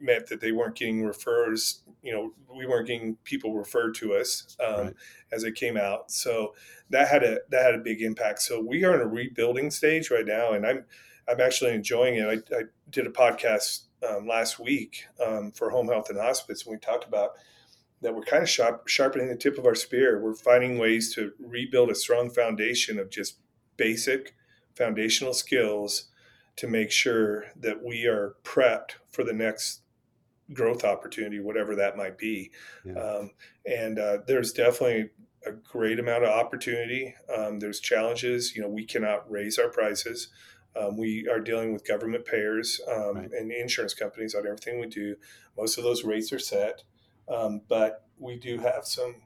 meant 0.00 0.26
that 0.28 0.40
they 0.40 0.52
weren't 0.52 0.76
getting 0.76 1.04
refers. 1.04 1.82
You 2.02 2.12
know, 2.12 2.32
we 2.54 2.66
weren't 2.66 2.86
getting 2.86 3.16
people 3.24 3.54
referred 3.54 3.94
to 3.96 4.14
us 4.14 4.56
um, 4.64 4.86
right. 4.86 4.94
as 5.32 5.42
they 5.42 5.50
came 5.50 5.76
out. 5.76 6.10
So 6.10 6.54
that 6.90 7.08
had 7.08 7.24
a 7.24 7.40
that 7.50 7.64
had 7.64 7.74
a 7.74 7.78
big 7.78 8.02
impact. 8.02 8.42
So 8.42 8.60
we 8.60 8.84
are 8.84 8.94
in 8.94 9.00
a 9.00 9.06
rebuilding 9.06 9.70
stage 9.70 10.10
right 10.10 10.26
now, 10.26 10.52
and 10.52 10.66
I'm 10.66 10.84
I'm 11.28 11.40
actually 11.40 11.72
enjoying 11.72 12.16
it. 12.16 12.26
I, 12.26 12.56
I 12.56 12.62
did 12.90 13.06
a 13.06 13.10
podcast 13.10 13.84
um, 14.08 14.28
last 14.28 14.58
week 14.58 15.06
um, 15.24 15.50
for 15.50 15.70
home 15.70 15.88
health 15.88 16.10
and 16.10 16.18
hospice, 16.18 16.64
and 16.64 16.72
we 16.72 16.78
talked 16.78 17.08
about 17.08 17.30
that 18.04 18.14
we're 18.14 18.22
kind 18.22 18.42
of 18.42 18.48
sharp, 18.48 18.86
sharpening 18.86 19.28
the 19.28 19.36
tip 19.36 19.58
of 19.58 19.66
our 19.66 19.74
spear. 19.74 20.20
We're 20.20 20.34
finding 20.34 20.78
ways 20.78 21.12
to 21.14 21.32
rebuild 21.40 21.90
a 21.90 21.94
strong 21.94 22.30
foundation 22.30 22.98
of 22.98 23.10
just 23.10 23.38
basic 23.76 24.34
foundational 24.76 25.32
skills 25.32 26.10
to 26.56 26.68
make 26.68 26.90
sure 26.90 27.46
that 27.56 27.82
we 27.82 28.06
are 28.06 28.36
prepped 28.44 28.96
for 29.08 29.24
the 29.24 29.32
next 29.32 29.80
growth 30.52 30.84
opportunity, 30.84 31.40
whatever 31.40 31.74
that 31.74 31.96
might 31.96 32.18
be. 32.18 32.50
Yeah. 32.84 32.92
Um, 32.92 33.30
and 33.66 33.98
uh, 33.98 34.18
there's 34.26 34.52
definitely 34.52 35.10
a 35.46 35.52
great 35.52 35.98
amount 35.98 36.24
of 36.24 36.30
opportunity. 36.30 37.14
Um, 37.34 37.58
there's 37.58 37.80
challenges. 37.80 38.54
You 38.54 38.62
know, 38.62 38.68
we 38.68 38.84
cannot 38.84 39.30
raise 39.30 39.58
our 39.58 39.68
prices. 39.68 40.28
Um, 40.76 40.96
we 40.96 41.26
are 41.28 41.40
dealing 41.40 41.72
with 41.72 41.86
government 41.86 42.24
payers 42.24 42.80
um, 42.88 43.16
right. 43.16 43.30
and 43.32 43.50
insurance 43.50 43.94
companies 43.94 44.34
on 44.34 44.46
everything 44.46 44.80
we 44.80 44.88
do. 44.88 45.16
Most 45.56 45.78
of 45.78 45.84
those 45.84 46.04
rates 46.04 46.32
are 46.32 46.38
set, 46.38 46.82
um, 47.28 47.62
but 47.68 48.04
we 48.18 48.36
do 48.36 48.58
have 48.58 48.84
some 48.84 49.16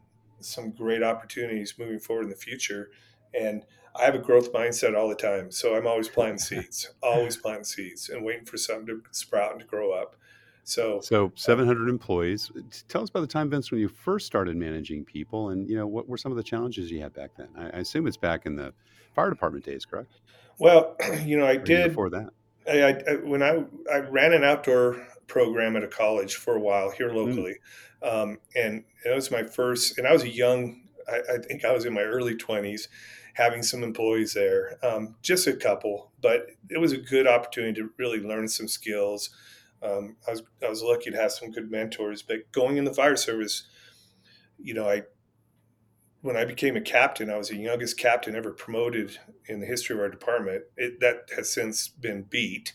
some 0.40 0.70
great 0.70 1.02
opportunities 1.02 1.74
moving 1.78 1.98
forward 1.98 2.24
in 2.24 2.30
the 2.30 2.36
future. 2.36 2.90
And 3.34 3.64
I 3.96 4.04
have 4.04 4.14
a 4.14 4.20
growth 4.20 4.52
mindset 4.52 4.96
all 4.96 5.08
the 5.08 5.14
time, 5.14 5.50
so 5.50 5.74
I'm 5.74 5.86
always 5.86 6.08
planting 6.08 6.38
seeds, 6.38 6.90
always 7.02 7.36
planting 7.36 7.64
seeds, 7.64 8.08
and 8.08 8.24
waiting 8.24 8.44
for 8.44 8.56
something 8.56 8.86
to 8.86 9.02
sprout 9.10 9.52
and 9.52 9.60
to 9.60 9.66
grow 9.66 9.92
up. 9.92 10.16
So, 10.62 11.00
so 11.00 11.32
700 11.34 11.88
employees. 11.88 12.50
Tell 12.88 13.02
us 13.02 13.08
about 13.08 13.22
the 13.22 13.26
time, 13.26 13.48
Vince, 13.48 13.70
when 13.70 13.80
you 13.80 13.88
first 13.88 14.26
started 14.26 14.54
managing 14.54 15.04
people, 15.04 15.48
and 15.48 15.68
you 15.68 15.76
know 15.76 15.86
what 15.86 16.06
were 16.06 16.18
some 16.18 16.30
of 16.30 16.36
the 16.36 16.42
challenges 16.42 16.90
you 16.90 17.00
had 17.00 17.14
back 17.14 17.30
then. 17.36 17.48
I, 17.56 17.64
I 17.64 17.80
assume 17.80 18.06
it's 18.06 18.18
back 18.18 18.44
in 18.44 18.54
the 18.54 18.74
fire 19.14 19.30
department 19.30 19.64
days, 19.64 19.86
correct? 19.86 20.12
Well, 20.58 20.96
you 21.24 21.38
know, 21.38 21.46
I 21.46 21.54
or 21.54 21.58
did 21.58 21.88
before 21.88 22.10
that. 22.10 22.30
I, 22.68 22.82
I, 22.82 23.14
when 23.24 23.42
I 23.42 23.64
I 23.90 24.00
ran 24.00 24.34
an 24.34 24.44
outdoor 24.44 25.06
program 25.26 25.74
at 25.76 25.84
a 25.84 25.88
college 25.88 26.34
for 26.34 26.56
a 26.56 26.60
while 26.60 26.90
here 26.90 27.08
mm. 27.08 27.14
locally, 27.14 27.52
mm. 27.52 27.58
Um, 28.02 28.38
and 28.54 28.84
it 29.04 29.14
was 29.14 29.30
my 29.30 29.42
first. 29.42 29.98
And 29.98 30.06
I 30.06 30.12
was 30.12 30.22
a 30.22 30.28
young. 30.28 30.82
I, 31.08 31.34
I 31.34 31.38
think 31.38 31.64
I 31.64 31.72
was 31.72 31.84
in 31.84 31.94
my 31.94 32.02
early 32.02 32.34
20s, 32.34 32.88
having 33.34 33.62
some 33.62 33.82
employees 33.82 34.34
there, 34.34 34.78
um, 34.82 35.16
just 35.22 35.46
a 35.46 35.54
couple, 35.54 36.12
but 36.20 36.46
it 36.68 36.78
was 36.78 36.92
a 36.92 36.98
good 36.98 37.26
opportunity 37.26 37.80
to 37.80 37.90
really 37.98 38.20
learn 38.20 38.48
some 38.48 38.68
skills 38.68 39.30
um, 39.82 40.16
I 40.26 40.32
was 40.32 40.42
I 40.64 40.68
was 40.68 40.82
lucky 40.82 41.10
to 41.10 41.16
have 41.16 41.32
some 41.32 41.50
good 41.50 41.70
mentors. 41.70 42.22
But 42.22 42.50
going 42.52 42.76
in 42.76 42.84
the 42.84 42.94
fire 42.94 43.16
service, 43.16 43.64
you 44.58 44.74
know, 44.74 44.88
I 44.88 45.02
when 46.20 46.36
I 46.36 46.44
became 46.44 46.76
a 46.76 46.80
captain, 46.80 47.30
I 47.30 47.36
was 47.36 47.48
the 47.48 47.56
youngest 47.56 47.98
captain 47.98 48.34
ever 48.34 48.52
promoted 48.52 49.18
in 49.46 49.60
the 49.60 49.66
history 49.66 49.94
of 49.94 50.00
our 50.00 50.08
department. 50.08 50.64
It, 50.76 51.00
that 51.00 51.30
has 51.36 51.52
since 51.52 51.88
been 51.88 52.22
beat. 52.22 52.74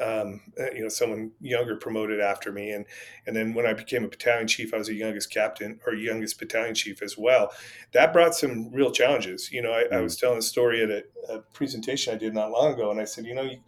Um, 0.00 0.40
uh, 0.58 0.72
you 0.72 0.82
know, 0.82 0.88
someone 0.88 1.30
younger 1.40 1.76
promoted 1.76 2.20
after 2.20 2.50
me, 2.50 2.70
and 2.70 2.84
and 3.26 3.36
then 3.36 3.54
when 3.54 3.66
I 3.66 3.74
became 3.74 4.04
a 4.04 4.08
battalion 4.08 4.48
chief, 4.48 4.74
I 4.74 4.78
was 4.78 4.88
the 4.88 4.94
youngest 4.94 5.30
captain 5.30 5.78
or 5.86 5.94
youngest 5.94 6.38
battalion 6.38 6.74
chief 6.74 7.02
as 7.02 7.16
well. 7.16 7.52
That 7.92 8.12
brought 8.12 8.34
some 8.34 8.72
real 8.72 8.90
challenges. 8.90 9.52
You 9.52 9.62
know, 9.62 9.72
I, 9.72 9.82
I 9.82 9.98
mm. 9.98 10.02
was 10.02 10.16
telling 10.16 10.38
a 10.38 10.42
story 10.42 10.82
at 10.82 10.90
a, 10.90 11.04
a, 11.28 11.38
presentation 11.52 12.12
I 12.12 12.18
did 12.18 12.34
not 12.34 12.50
long 12.50 12.74
ago, 12.74 12.90
and 12.90 13.00
I 13.00 13.04
said, 13.04 13.24
you 13.24 13.34
know, 13.34 13.42
you, 13.42 13.60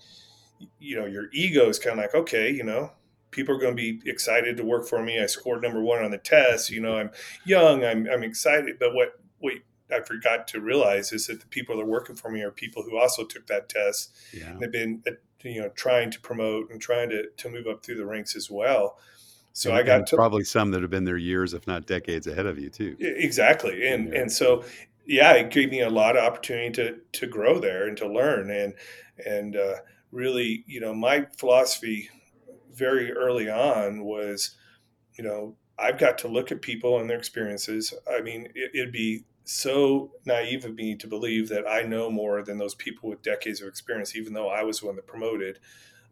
you 0.79 0.97
know, 0.99 1.07
your 1.07 1.29
ego 1.33 1.69
is 1.69 1.79
kind 1.79 1.99
of 1.99 2.05
like, 2.05 2.15
okay, 2.15 2.51
you 2.51 2.65
know, 2.65 2.91
people 3.31 3.55
are 3.55 3.59
going 3.59 3.77
to 3.77 3.83
be 3.83 4.01
excited 4.11 4.57
to 4.57 4.65
work 4.65 4.87
for 4.87 5.03
me. 5.03 5.21
I 5.21 5.27
scored 5.27 5.63
number 5.63 5.83
one 5.83 6.03
on 6.03 6.11
the 6.11 6.19
test. 6.19 6.71
You 6.71 6.81
know, 6.81 6.97
I'm 6.97 7.11
young. 7.45 7.85
I'm, 7.85 8.09
I'm 8.09 8.23
excited. 8.23 8.79
But 8.79 8.95
what, 8.95 9.21
what 9.39 9.55
I 9.93 10.01
forgot 10.01 10.49
to 10.49 10.61
realize 10.61 11.13
is 11.13 11.27
that 11.27 11.41
the 11.41 11.47
people 11.47 11.77
that 11.77 11.83
are 11.83 11.87
working 11.87 12.17
for 12.17 12.31
me 12.31 12.43
are 12.43 12.51
people 12.51 12.83
who 12.83 12.99
also 12.99 13.25
took 13.25 13.47
that 13.47 13.69
test 13.69 14.17
yeah. 14.33 14.51
and 14.51 14.63
have 14.63 14.73
been, 14.73 15.03
you 15.47 15.63
know, 15.63 15.69
trying 15.71 16.11
to 16.11 16.21
promote 16.21 16.71
and 16.71 16.81
trying 16.81 17.11
to, 17.11 17.25
to 17.37 17.49
move 17.49 17.67
up 17.67 17.85
through 17.85 17.97
the 17.97 18.07
ranks 18.07 18.37
as 18.37 18.51
well. 18.51 18.99
So 19.53 19.71
and, 19.71 19.79
I 19.79 19.83
got 19.83 20.07
to, 20.09 20.17
probably 20.17 20.45
some 20.45 20.71
that 20.73 20.83
have 20.83 20.91
been 20.91 21.05
there 21.05 21.17
years, 21.17 21.55
if 21.55 21.67
not 21.67 21.87
decades 21.87 22.27
ahead 22.27 22.47
of 22.47 22.59
you 22.59 22.69
too. 22.69 22.97
Exactly. 23.01 23.87
And, 23.89 24.13
yeah. 24.13 24.21
and 24.21 24.33
so, 24.33 24.65
yeah, 25.07 25.33
it 25.33 25.51
gave 25.51 25.71
me 25.71 25.81
a 25.81 25.89
lot 25.89 26.17
of 26.17 26.25
opportunity 26.25 26.71
to, 26.73 26.99
to 27.13 27.27
grow 27.27 27.59
there 27.59 27.87
and 27.87 27.97
to 27.97 28.09
learn. 28.09 28.51
And, 28.51 28.75
and, 29.25 29.57
uh, 29.57 29.77
really, 30.13 30.65
you 30.67 30.81
know, 30.81 30.95
my 30.95 31.27
philosophy 31.37 32.11
very 32.75 33.13
early 33.13 33.49
on 33.49 34.05
was, 34.05 34.57
you 35.19 35.25
know, 35.25 35.57
I've 35.79 35.99
got 35.99 36.19
to 36.19 36.29
look 36.29 36.53
at 36.53 36.63
people 36.63 37.01
and 37.01 37.09
their 37.09 37.19
experiences. 37.19 37.93
I 38.11 38.21
mean, 38.21 38.49
it, 38.55 38.71
it'd 38.75 38.93
be 38.93 39.25
so 39.49 40.11
naive 40.25 40.65
of 40.65 40.75
me 40.75 40.97
to 40.97 41.07
believe 41.07 41.49
that 41.49 41.69
I 41.69 41.83
know 41.83 42.11
more 42.11 42.43
than 42.43 42.59
those 42.59 42.75
people 42.75 43.09
with 43.09 43.23
decades 43.23 43.63
of 43.63 43.69
experience, 43.69 44.17
even 44.17 44.33
though 44.33 44.49
I 44.49 44.65
was 44.65 44.81
the 44.81 44.87
one 44.87 44.97
that 44.97 45.07
promoted. 45.07 45.61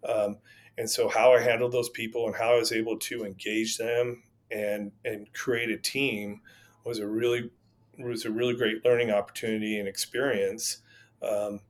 Um, 0.08 0.38
and 0.78 0.88
so, 0.88 1.08
how 1.08 1.32
I 1.32 1.40
handled 1.40 1.72
those 1.72 1.88
people 1.88 2.26
and 2.26 2.36
how 2.36 2.54
I 2.54 2.58
was 2.58 2.72
able 2.72 2.98
to 3.00 3.24
engage 3.24 3.76
them 3.76 4.22
and 4.50 4.92
and 5.04 5.32
create 5.32 5.70
a 5.70 5.76
team 5.76 6.42
was 6.84 7.00
a 7.00 7.06
really 7.06 7.50
was 7.98 8.24
a 8.24 8.30
really 8.30 8.54
great 8.54 8.84
learning 8.84 9.10
opportunity 9.10 9.78
and 9.78 9.88
experience. 9.88 10.78
Um, 11.20 11.60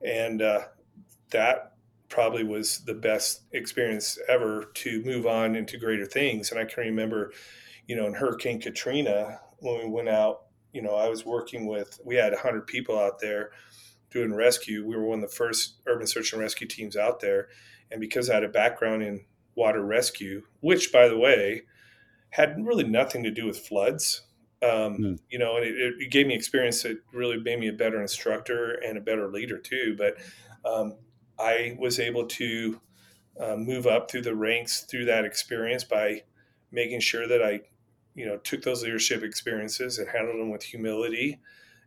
and 0.00 0.40
uh, 0.40 0.62
that 1.30 1.74
probably 2.08 2.44
was 2.44 2.80
the 2.84 2.94
best 2.94 3.42
experience 3.52 4.18
ever 4.28 4.70
to 4.74 5.02
move 5.02 5.26
on 5.26 5.56
into 5.56 5.78
greater 5.78 6.06
things. 6.06 6.50
And 6.50 6.60
I 6.60 6.64
can 6.64 6.84
remember, 6.84 7.32
you 7.86 7.96
know, 7.96 8.06
in 8.06 8.14
Hurricane 8.14 8.60
Katrina, 8.60 9.40
when 9.58 9.78
we 9.78 9.90
went 9.90 10.08
out, 10.08 10.42
you 10.72 10.82
know, 10.82 10.94
I 10.94 11.08
was 11.08 11.24
working 11.24 11.66
with, 11.66 12.00
we 12.04 12.16
had 12.16 12.32
100 12.32 12.66
people 12.66 12.98
out 12.98 13.20
there 13.20 13.50
doing 14.10 14.34
rescue. 14.34 14.86
We 14.86 14.96
were 14.96 15.04
one 15.04 15.22
of 15.22 15.30
the 15.30 15.36
first 15.36 15.76
urban 15.86 16.06
search 16.06 16.32
and 16.32 16.40
rescue 16.40 16.66
teams 16.66 16.96
out 16.96 17.20
there. 17.20 17.48
And 17.90 18.00
because 18.00 18.30
I 18.30 18.34
had 18.34 18.44
a 18.44 18.48
background 18.48 19.02
in 19.02 19.24
water 19.54 19.84
rescue, 19.84 20.42
which, 20.60 20.92
by 20.92 21.08
the 21.08 21.18
way, 21.18 21.62
had 22.30 22.56
really 22.64 22.84
nothing 22.84 23.22
to 23.22 23.30
do 23.30 23.46
with 23.46 23.58
floods. 23.58 24.22
Um, 24.62 24.96
mm. 24.98 25.18
You 25.28 25.38
know, 25.38 25.56
and 25.56 25.66
it, 25.66 25.94
it, 25.98 26.10
gave 26.10 26.26
me 26.26 26.34
experience 26.34 26.82
that 26.84 26.98
really 27.12 27.36
made 27.36 27.58
me 27.58 27.68
a 27.68 27.72
better 27.72 28.00
instructor 28.00 28.74
and 28.74 28.96
a 28.96 29.00
better 29.00 29.28
leader 29.28 29.58
too. 29.58 29.96
But 29.98 30.18
um, 30.64 30.96
I 31.38 31.76
was 31.78 31.98
able 31.98 32.26
to 32.26 32.80
uh, 33.40 33.56
move 33.56 33.86
up 33.86 34.10
through 34.10 34.22
the 34.22 34.36
ranks 34.36 34.82
through 34.82 35.06
that 35.06 35.24
experience 35.24 35.84
by 35.84 36.22
making 36.70 37.00
sure 37.00 37.26
that 37.26 37.42
I, 37.42 37.60
you 38.14 38.26
know, 38.26 38.36
took 38.38 38.62
those 38.62 38.82
leadership 38.82 39.22
experiences 39.22 39.98
and 39.98 40.08
handled 40.08 40.40
them 40.40 40.50
with 40.50 40.62
humility 40.62 41.40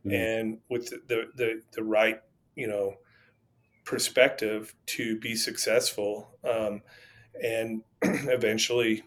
mm-hmm. 0.05 0.13
and 0.13 0.59
with 0.69 0.89
the, 0.89 1.01
the, 1.07 1.23
the, 1.35 1.61
the, 1.73 1.83
right, 1.83 2.19
you 2.55 2.67
know, 2.67 2.95
perspective 3.83 4.73
to 4.87 5.19
be 5.19 5.35
successful. 5.35 6.29
Um, 6.43 6.81
and 7.41 7.83
eventually, 8.01 9.03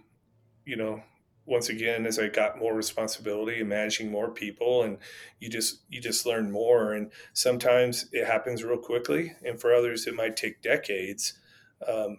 you 0.64 0.76
know, 0.76 1.02
once 1.48 1.70
again 1.70 2.04
as 2.04 2.18
I 2.18 2.28
got 2.28 2.58
more 2.58 2.74
responsibility 2.74 3.60
and 3.60 3.70
managing 3.70 4.10
more 4.10 4.30
people 4.30 4.82
and 4.82 4.98
you 5.40 5.48
just 5.48 5.80
you 5.88 5.98
just 5.98 6.26
learn 6.26 6.50
more 6.50 6.92
and 6.92 7.10
sometimes 7.32 8.06
it 8.12 8.26
happens 8.26 8.62
real 8.62 8.76
quickly 8.76 9.32
and 9.42 9.58
for 9.58 9.72
others 9.72 10.06
it 10.06 10.14
might 10.14 10.36
take 10.36 10.60
decades. 10.60 11.38
Um, 11.86 12.18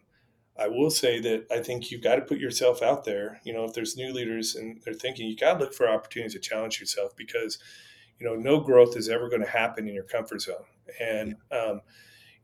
I 0.59 0.67
will 0.67 0.89
say 0.89 1.19
that 1.21 1.45
I 1.51 1.59
think 1.59 1.89
you've 1.89 2.03
got 2.03 2.15
to 2.15 2.21
put 2.21 2.37
yourself 2.37 2.81
out 2.81 3.05
there. 3.05 3.39
You 3.43 3.53
know, 3.53 3.63
if 3.63 3.73
there's 3.73 3.95
new 3.95 4.11
leaders 4.11 4.55
and 4.55 4.81
they're 4.83 4.93
thinking, 4.93 5.27
you 5.27 5.37
got 5.37 5.53
to 5.53 5.59
look 5.59 5.73
for 5.73 5.89
opportunities 5.89 6.33
to 6.33 6.39
challenge 6.39 6.79
yourself 6.79 7.15
because, 7.15 7.59
you 8.19 8.27
know, 8.27 8.35
no 8.35 8.59
growth 8.59 8.97
is 8.97 9.07
ever 9.07 9.29
going 9.29 9.41
to 9.41 9.49
happen 9.49 9.87
in 9.87 9.93
your 9.93 10.03
comfort 10.03 10.41
zone. 10.41 10.65
And, 10.99 11.35
um, 11.51 11.81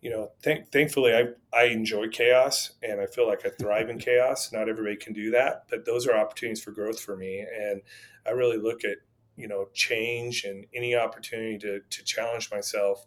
you 0.01 0.09
know, 0.09 0.31
th- 0.43 0.67
thankfully, 0.71 1.13
I, 1.13 1.25
I 1.53 1.65
enjoy 1.65 2.07
chaos 2.07 2.71
and 2.81 3.01
I 3.01 3.05
feel 3.05 3.27
like 3.27 3.45
I 3.45 3.49
thrive 3.49 3.89
in 3.89 3.99
chaos. 3.99 4.51
Not 4.53 4.69
everybody 4.69 4.95
can 4.95 5.13
do 5.13 5.31
that, 5.31 5.65
but 5.69 5.85
those 5.85 6.07
are 6.07 6.15
opportunities 6.15 6.63
for 6.63 6.71
growth 6.71 6.99
for 6.99 7.17
me. 7.17 7.39
And 7.39 7.81
I 8.25 8.31
really 8.31 8.57
look 8.57 8.85
at, 8.85 8.97
you 9.35 9.49
know, 9.49 9.67
change 9.73 10.45
and 10.45 10.65
any 10.73 10.95
opportunity 10.95 11.57
to, 11.59 11.81
to 11.81 12.03
challenge 12.05 12.49
myself 12.49 13.05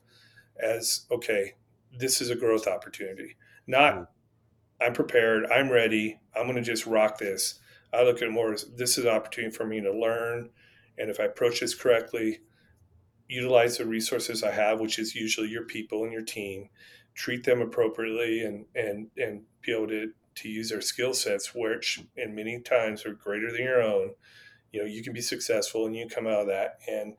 as, 0.62 1.06
okay, 1.10 1.54
this 1.96 2.20
is 2.20 2.28
a 2.28 2.36
growth 2.36 2.66
opportunity, 2.66 3.36
not 3.66 4.10
I'm 4.80 4.92
prepared. 4.92 5.46
I'm 5.46 5.70
ready. 5.70 6.18
I'm 6.36 6.44
going 6.44 6.56
to 6.56 6.62
just 6.62 6.86
rock 6.86 7.18
this. 7.18 7.60
I 7.92 8.02
look 8.02 8.16
at 8.16 8.28
it 8.28 8.32
more 8.32 8.52
as 8.52 8.66
this 8.76 8.98
is 8.98 9.04
an 9.04 9.10
opportunity 9.10 9.54
for 9.54 9.66
me 9.66 9.80
to 9.80 9.92
learn. 9.92 10.50
And 10.98 11.10
if 11.10 11.20
I 11.20 11.24
approach 11.24 11.60
this 11.60 11.74
correctly, 11.74 12.40
utilize 13.28 13.78
the 13.78 13.86
resources 13.86 14.42
I 14.42 14.52
have, 14.52 14.80
which 14.80 14.98
is 14.98 15.14
usually 15.14 15.48
your 15.48 15.64
people 15.64 16.04
and 16.04 16.12
your 16.12 16.22
team, 16.22 16.68
treat 17.14 17.44
them 17.44 17.60
appropriately 17.60 18.42
and, 18.42 18.66
and, 18.74 19.08
and 19.16 19.42
be 19.62 19.72
able 19.72 19.88
to, 19.88 20.12
to 20.36 20.48
use 20.48 20.70
their 20.70 20.80
skill 20.80 21.14
sets, 21.14 21.54
which 21.54 22.00
in 22.16 22.34
many 22.34 22.60
times 22.60 23.04
are 23.04 23.14
greater 23.14 23.50
than 23.50 23.62
your 23.62 23.82
own. 23.82 24.10
You 24.72 24.80
know, 24.80 24.86
you 24.86 25.02
can 25.02 25.12
be 25.12 25.20
successful 25.20 25.86
and 25.86 25.96
you 25.96 26.08
come 26.08 26.26
out 26.26 26.42
of 26.42 26.46
that. 26.48 26.78
And 26.86 27.14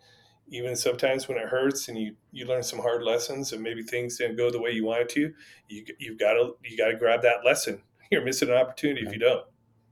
even 0.51 0.75
sometimes 0.75 1.27
when 1.27 1.37
it 1.37 1.47
hurts 1.47 1.87
and 1.87 1.97
you 1.97 2.15
you 2.31 2.45
learn 2.45 2.63
some 2.63 2.79
hard 2.79 3.03
lessons 3.03 3.53
and 3.53 3.61
maybe 3.61 3.83
things 3.83 4.17
didn't 4.17 4.37
go 4.37 4.51
the 4.51 4.61
way 4.61 4.71
you 4.71 4.85
wanted 4.85 5.09
to 5.09 5.33
you 5.67 5.85
you've 5.99 6.19
got 6.19 6.33
to 6.33 6.55
you 6.63 6.77
got 6.77 6.87
to 6.87 6.95
grab 6.95 7.21
that 7.21 7.45
lesson. 7.45 7.81
You're 8.11 8.23
missing 8.23 8.49
an 8.49 8.55
opportunity 8.55 9.05
right. 9.05 9.13
if 9.13 9.13
you 9.13 9.19
don't. 9.19 9.45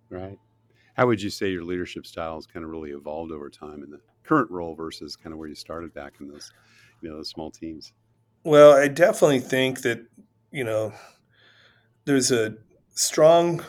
Right. 0.10 0.40
How 0.96 1.06
would 1.06 1.22
you 1.22 1.30
say 1.30 1.50
your 1.52 1.64
leadership 1.64 2.08
style 2.08 2.36
has 2.36 2.48
kind 2.48 2.66
of 2.66 2.72
really 2.72 2.90
evolved 2.90 3.32
over 3.32 3.50
time 3.50 3.84
in 3.84 3.92
the 3.92 4.00
current 4.24 4.50
role 4.50 4.76
versus 4.76 5.16
kind 5.16 5.34
of 5.34 5.40
where 5.40 5.48
you 5.48 5.56
started 5.56 5.94
back 5.94 6.14
in 6.20 6.28
those 6.28 6.52
you 7.02 7.10
know 7.10 7.18
those 7.18 7.30
small 7.30 7.52
teams? 7.52 7.94
Well 8.44 8.74
i 8.74 8.88
definitely 8.88 9.40
think 9.40 9.82
that 9.82 10.06
you 10.52 10.64
know 10.64 10.94
there's 12.06 12.32
a 12.32 12.56
strong 12.96 13.64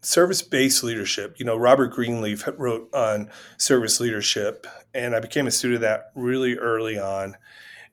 service 0.00 0.42
based 0.42 0.82
leadership. 0.82 1.36
You 1.38 1.44
know, 1.44 1.56
Robert 1.56 1.88
Greenleaf 1.88 2.48
wrote 2.56 2.88
on 2.94 3.30
service 3.58 4.00
leadership, 4.00 4.66
and 4.94 5.14
I 5.14 5.20
became 5.20 5.46
a 5.46 5.50
student 5.50 5.76
of 5.76 5.80
that 5.82 6.10
really 6.14 6.56
early 6.56 6.98
on. 6.98 7.36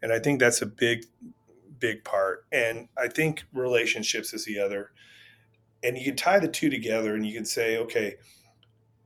And 0.01 0.13
I 0.13 0.19
think 0.19 0.39
that's 0.39 0.61
a 0.61 0.65
big, 0.65 1.05
big 1.79 2.03
part. 2.03 2.45
And 2.51 2.87
I 2.97 3.07
think 3.07 3.43
relationships 3.53 4.33
is 4.33 4.45
the 4.45 4.59
other. 4.59 4.91
And 5.83 5.97
you 5.97 6.05
can 6.05 6.15
tie 6.15 6.39
the 6.39 6.47
two 6.47 6.69
together 6.69 7.15
and 7.15 7.25
you 7.25 7.33
can 7.33 7.45
say, 7.45 7.77
okay, 7.77 8.15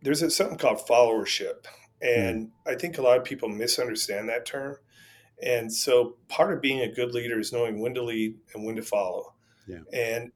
there's 0.02 0.22
a, 0.22 0.30
something 0.30 0.58
called 0.58 0.86
followership. 0.88 1.66
And 2.02 2.48
mm. 2.48 2.52
I 2.66 2.76
think 2.76 2.98
a 2.98 3.02
lot 3.02 3.18
of 3.18 3.24
people 3.24 3.50
misunderstand 3.50 4.30
that 4.30 4.46
term. 4.46 4.78
And 5.44 5.72
so 5.72 6.18
part 6.28 6.54
of 6.54 6.62
being 6.62 6.82
a 6.82 6.92
good 6.92 7.14
leader 7.14 7.40
is 7.40 7.52
knowing 7.52 7.80
when 7.80 7.94
to 7.96 8.04
lead 8.04 8.36
and 8.54 8.66
when 8.66 8.76
to 8.76 8.82
follow. 8.82 9.34
Yeah. 9.68 9.80
And 9.94 10.32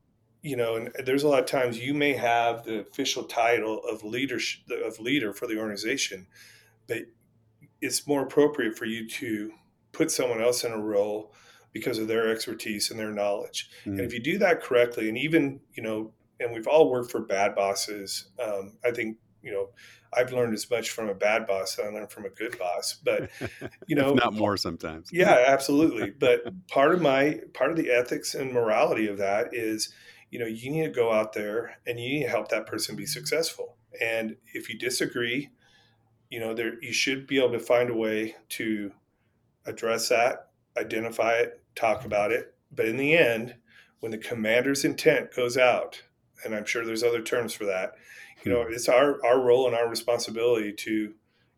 you 0.46 0.56
know, 0.56 0.76
and 0.76 0.92
there's 1.04 1.24
a 1.24 1.28
lot 1.28 1.40
of 1.40 1.48
times 1.48 1.80
you 1.80 1.96
may 1.96 2.14
have 2.14 2.64
the 2.66 2.82
official 2.82 3.24
title 3.24 3.82
of 3.90 4.04
leadership 4.04 4.62
of 4.86 5.00
leader 5.00 5.34
for 5.34 5.48
the 5.48 5.58
organization, 5.58 6.28
but 6.86 7.00
it's 7.82 8.06
more 8.06 8.22
appropriate 8.22 8.78
for 8.78 8.86
you 8.86 9.10
to 9.10 9.52
put 9.92 10.12
someone 10.12 10.40
else 10.40 10.64
in 10.64 10.72
a 10.72 10.78
role 10.78 11.34
because 11.74 11.98
of 11.98 12.08
their 12.08 12.30
expertise 12.30 12.92
and 12.92 13.00
their 13.00 13.10
knowledge. 13.10 13.72
Mm. 13.88 13.94
And 13.94 14.02
if 14.02 14.14
you 14.14 14.20
do 14.20 14.38
that 14.38 14.62
correctly, 14.62 15.10
and 15.10 15.18
even 15.18 15.62
you 15.74 15.82
know, 15.82 16.14
and 16.40 16.54
we've 16.54 16.68
all 16.68 16.92
worked 16.92 17.10
for 17.10 17.22
bad 17.22 17.56
bosses. 17.56 18.28
Um, 18.40 18.78
I 18.86 18.92
think 18.92 19.18
you 19.42 19.52
know, 19.52 19.70
I've 20.14 20.32
learned 20.32 20.54
as 20.54 20.70
much 20.70 20.92
from 20.92 21.10
a 21.10 21.16
bad 21.16 21.48
boss 21.48 21.80
as 21.80 21.88
I 21.88 21.90
learned 21.90 22.12
from 22.12 22.26
a 22.26 22.30
good 22.30 22.56
boss. 22.60 23.00
But 23.04 23.32
you 23.88 23.96
know, 23.96 24.14
not 24.14 24.36
more 24.36 24.58
sometimes. 24.58 25.10
Yeah, 25.12 25.44
absolutely. 25.48 26.12
But 26.12 26.44
part 26.68 26.94
of 26.94 27.02
my 27.02 27.40
part 27.56 27.72
of 27.72 27.78
the 27.78 27.90
ethics 27.90 28.36
and 28.36 28.54
morality 28.54 29.08
of 29.08 29.18
that 29.18 29.56
is 29.56 29.92
you 30.36 30.40
know, 30.40 30.48
you 30.48 30.70
need 30.70 30.84
to 30.84 30.90
go 30.90 31.14
out 31.14 31.32
there 31.32 31.78
and 31.88 31.98
you 31.98 32.10
need 32.10 32.24
to 32.24 32.30
help 32.30 32.50
that 32.50 32.68
person 32.68 32.94
be 32.94 33.06
successful. 33.06 33.78
And 34.02 34.36
if 34.54 34.68
you 34.68 34.78
disagree, 34.78 35.50
you 36.30 36.42
know, 36.42 36.54
there 36.54 36.74
you 36.84 36.92
should 36.92 37.26
be 37.26 37.38
able 37.38 37.54
to 37.54 37.60
find 37.60 37.90
a 37.90 37.96
way 37.96 38.36
to 38.50 38.92
address 39.66 40.10
that, 40.10 40.50
identify 40.78 41.36
it, 41.36 41.64
talk 41.74 42.04
about 42.04 42.34
it. 42.34 42.54
But 42.70 42.86
in 42.86 42.98
the 42.98 43.16
end, 43.16 43.56
when 44.02 44.12
the 44.12 44.18
commander's 44.18 44.84
intent 44.84 45.34
goes 45.34 45.58
out, 45.58 46.04
and 46.44 46.54
I'm 46.54 46.66
sure 46.66 46.86
there's 46.86 47.02
other 47.02 47.22
terms 47.22 47.54
for 47.54 47.64
that, 47.64 47.94
you 48.44 48.52
know, 48.52 48.66
hmm. 48.66 48.74
it's 48.74 48.90
our 48.90 49.26
our 49.26 49.40
role 49.40 49.68
and 49.68 49.76
our 49.76 49.88
responsibility 49.88 50.74
to, 50.74 51.14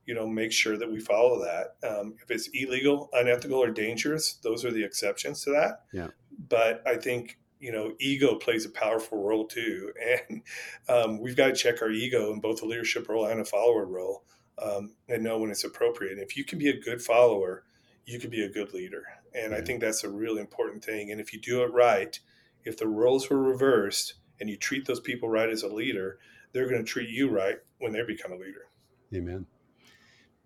you 0.06 0.14
know, 0.14 0.28
make 0.28 0.52
sure 0.52 0.78
that 0.78 0.92
we 0.92 1.00
follow 1.00 1.44
that. 1.44 1.78
Um, 1.84 2.14
if 2.22 2.30
it's 2.30 2.48
illegal, 2.54 3.10
unethical, 3.12 3.58
or 3.58 3.72
dangerous, 3.72 4.34
those 4.34 4.64
are 4.64 4.72
the 4.72 4.84
exceptions 4.84 5.44
to 5.46 5.50
that. 5.50 5.86
Yeah. 5.92 6.10
But 6.48 6.84
I 6.86 6.98
think 6.98 7.40
you 7.60 7.72
know, 7.72 7.94
ego 8.00 8.36
plays 8.36 8.66
a 8.66 8.70
powerful 8.70 9.24
role 9.24 9.46
too, 9.46 9.92
and 10.30 10.42
um, 10.90 11.20
we've 11.20 11.36
got 11.36 11.48
to 11.48 11.54
check 11.54 11.82
our 11.82 11.92
ego 11.92 12.32
in 12.32 12.40
both 12.40 12.62
a 12.62 12.66
leadership 12.66 13.10
role 13.10 13.26
and 13.26 13.40
a 13.40 13.46
follower 13.46 13.86
role, 13.86 14.24
um, 14.62 14.94
and 15.10 15.24
know 15.24 15.40
when 15.40 15.52
it's 15.52 15.64
appropriate. 15.64 16.14
And 16.14 16.22
if 16.22 16.38
you 16.38 16.44
can 16.44 16.60
be 16.60 16.70
a 16.70 16.80
good 16.80 17.02
follower, 17.02 17.64
you 18.06 18.20
can 18.20 18.30
be 18.30 18.44
a 18.44 18.50
good 18.50 18.74
leader, 18.74 19.04
and 19.34 19.54
I 19.54 19.62
think 19.62 19.82
that's 19.82 20.04
a 20.04 20.10
really 20.10 20.42
important 20.42 20.84
thing. 20.84 21.12
And 21.12 21.20
if 21.22 21.34
you 21.34 21.42
do 21.42 21.64
it 21.64 21.74
right, 21.74 22.20
if 22.64 22.78
the 22.78 22.88
roles 22.88 23.30
were 23.30 23.42
reversed 23.42 24.16
and 24.40 24.50
you 24.50 24.58
treat 24.58 24.86
those 24.86 25.00
people 25.00 25.30
right 25.30 25.50
as 25.50 25.64
a 25.64 25.68
leader, 25.68 26.20
they're 26.52 26.70
going 26.70 26.84
to 26.84 26.90
treat 26.90 27.10
you 27.10 27.30
right 27.30 27.58
when 27.80 27.92
they 27.92 28.04
become 28.04 28.32
a 28.32 28.38
leader. 28.38 28.68
Amen 29.14 29.46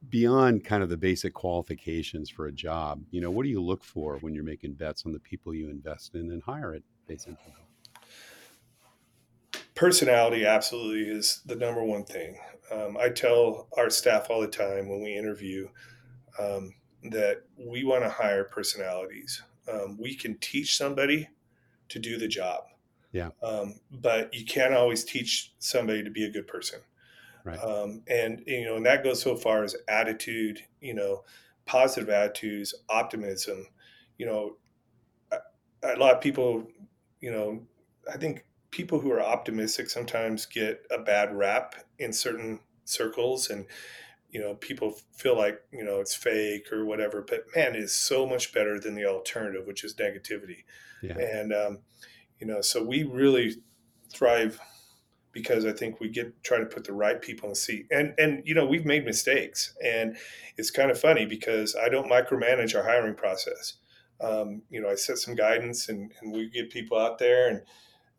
beyond 0.10 0.64
kind 0.64 0.82
of 0.82 0.90
the 0.90 0.98
basic 0.98 1.34
qualifications 1.34 2.30
for 2.30 2.48
a 2.48 2.52
job, 2.52 3.04
you 3.12 3.22
know, 3.22 3.30
what 3.30 3.44
do 3.44 3.50
you 3.50 3.62
look 3.62 3.84
for 3.84 4.18
when 4.18 4.34
you're 4.34 4.44
making 4.44 4.74
bets 4.74 5.06
on 5.06 5.14
the 5.14 5.20
people 5.20 5.54
you 5.54 5.70
invest 5.70 6.16
in 6.16 6.32
and 6.32 6.42
hire 6.44 6.74
at 6.74 6.82
Personality 9.76 10.46
absolutely 10.46 11.12
is 11.12 11.42
the 11.46 11.56
number 11.56 11.84
one 11.84 12.04
thing. 12.06 12.38
Um, 12.72 12.98
I 12.98 13.10
tell 13.10 13.68
our 13.78 13.90
staff 13.90 14.28
all 14.30 14.42
the 14.42 14.48
time 14.48 14.88
when 14.88 15.02
we 15.02 15.16
interview 15.16 15.68
um, 16.40 16.74
that 17.04 17.42
we 17.58 17.84
want 17.84 18.04
to 18.04 18.10
hire 18.10 18.44
personalities. 18.44 19.42
Um, 19.72 19.98
we 20.00 20.16
can 20.16 20.38
teach 20.38 20.78
somebody 20.78 21.30
to 21.90 22.00
do 22.00 22.18
the 22.18 22.28
job. 22.28 22.64
Yeah. 23.12 23.32
Um, 23.44 23.80
but 23.92 24.34
you 24.34 24.46
can't 24.46 24.74
always 24.74 25.04
teach 25.04 25.54
somebody 25.60 26.04
to 26.04 26.10
be 26.10 26.26
a 26.26 26.30
good 26.30 26.48
person. 26.48 26.80
Right. 27.44 27.58
Um, 27.58 28.04
and 28.08 28.44
you 28.46 28.66
know, 28.66 28.76
and 28.76 28.86
that 28.86 29.04
goes 29.04 29.22
so 29.22 29.36
far 29.36 29.64
as 29.64 29.76
attitude. 29.88 30.62
You 30.80 30.94
know, 30.94 31.24
positive 31.66 32.10
attitudes, 32.10 32.74
optimism. 32.90 33.68
You 34.18 34.28
know, 34.28 34.56
a, 35.32 35.38
a 35.84 35.98
lot 35.98 36.16
of 36.16 36.22
people. 36.22 36.68
You 37.22 37.32
know, 37.32 37.62
I 38.12 38.18
think 38.18 38.46
people 38.72 39.00
who 39.00 39.12
are 39.12 39.22
optimistic 39.22 39.90
sometimes 39.90 40.46
get 40.46 40.86
a 40.90 41.00
bad 41.00 41.36
rap 41.36 41.76
in 42.00 42.12
certain 42.12 42.60
circles, 42.86 43.50
and 43.50 43.66
you 44.30 44.40
know, 44.40 44.56
people 44.56 44.98
feel 45.14 45.38
like 45.38 45.62
you 45.72 45.84
know 45.84 46.00
it's 46.00 46.16
fake 46.16 46.72
or 46.72 46.86
whatever. 46.86 47.22
But 47.22 47.46
man, 47.56 47.76
it 47.76 47.84
is 47.84 47.94
so 47.94 48.26
much 48.26 48.54
better 48.54 48.80
than 48.80 48.96
the 48.96 49.06
alternative, 49.06 49.68
which 49.68 49.84
is 49.84 49.96
negativity. 49.96 50.64
Yeah. 51.02 51.18
And 51.18 51.54
um, 51.54 51.80
you 52.40 52.48
know, 52.48 52.62
so 52.62 52.84
we 52.84 53.04
really 53.04 53.56
thrive 54.12 54.60
because 55.32 55.66
I 55.66 55.72
think 55.72 56.00
we 56.00 56.10
get 56.10 56.44
try 56.44 56.58
to 56.58 56.66
put 56.66 56.84
the 56.84 56.94
right 56.94 57.22
people 57.22 57.48
in 57.48 57.52
the 57.52 57.56
seat. 57.56 57.88
And 57.92 58.14
and 58.18 58.42
you 58.46 58.54
know 58.54 58.66
we've 58.66 58.86
made 58.86 59.06
mistakes, 59.06 59.74
and 59.84 60.18
it's 60.58 60.72
kind 60.72 60.92
of 60.92 61.00
funny 61.00 61.26
because 61.26 61.76
I 61.76 61.90
don't 61.90 62.10
micromanage 62.10 62.76
our 62.76 62.84
hiring 62.84 63.16
process. 63.16 63.74
Um, 64.22 64.62
you 64.70 64.82
know, 64.82 64.90
I 64.90 64.96
set 64.96 65.18
some 65.18 65.36
guidance, 65.36 65.90
and, 65.90 66.12
and 66.22 66.32
we 66.32 66.50
get 66.50 66.70
people 66.70 66.98
out 66.98 67.18
there, 67.18 67.50
and 67.50 67.62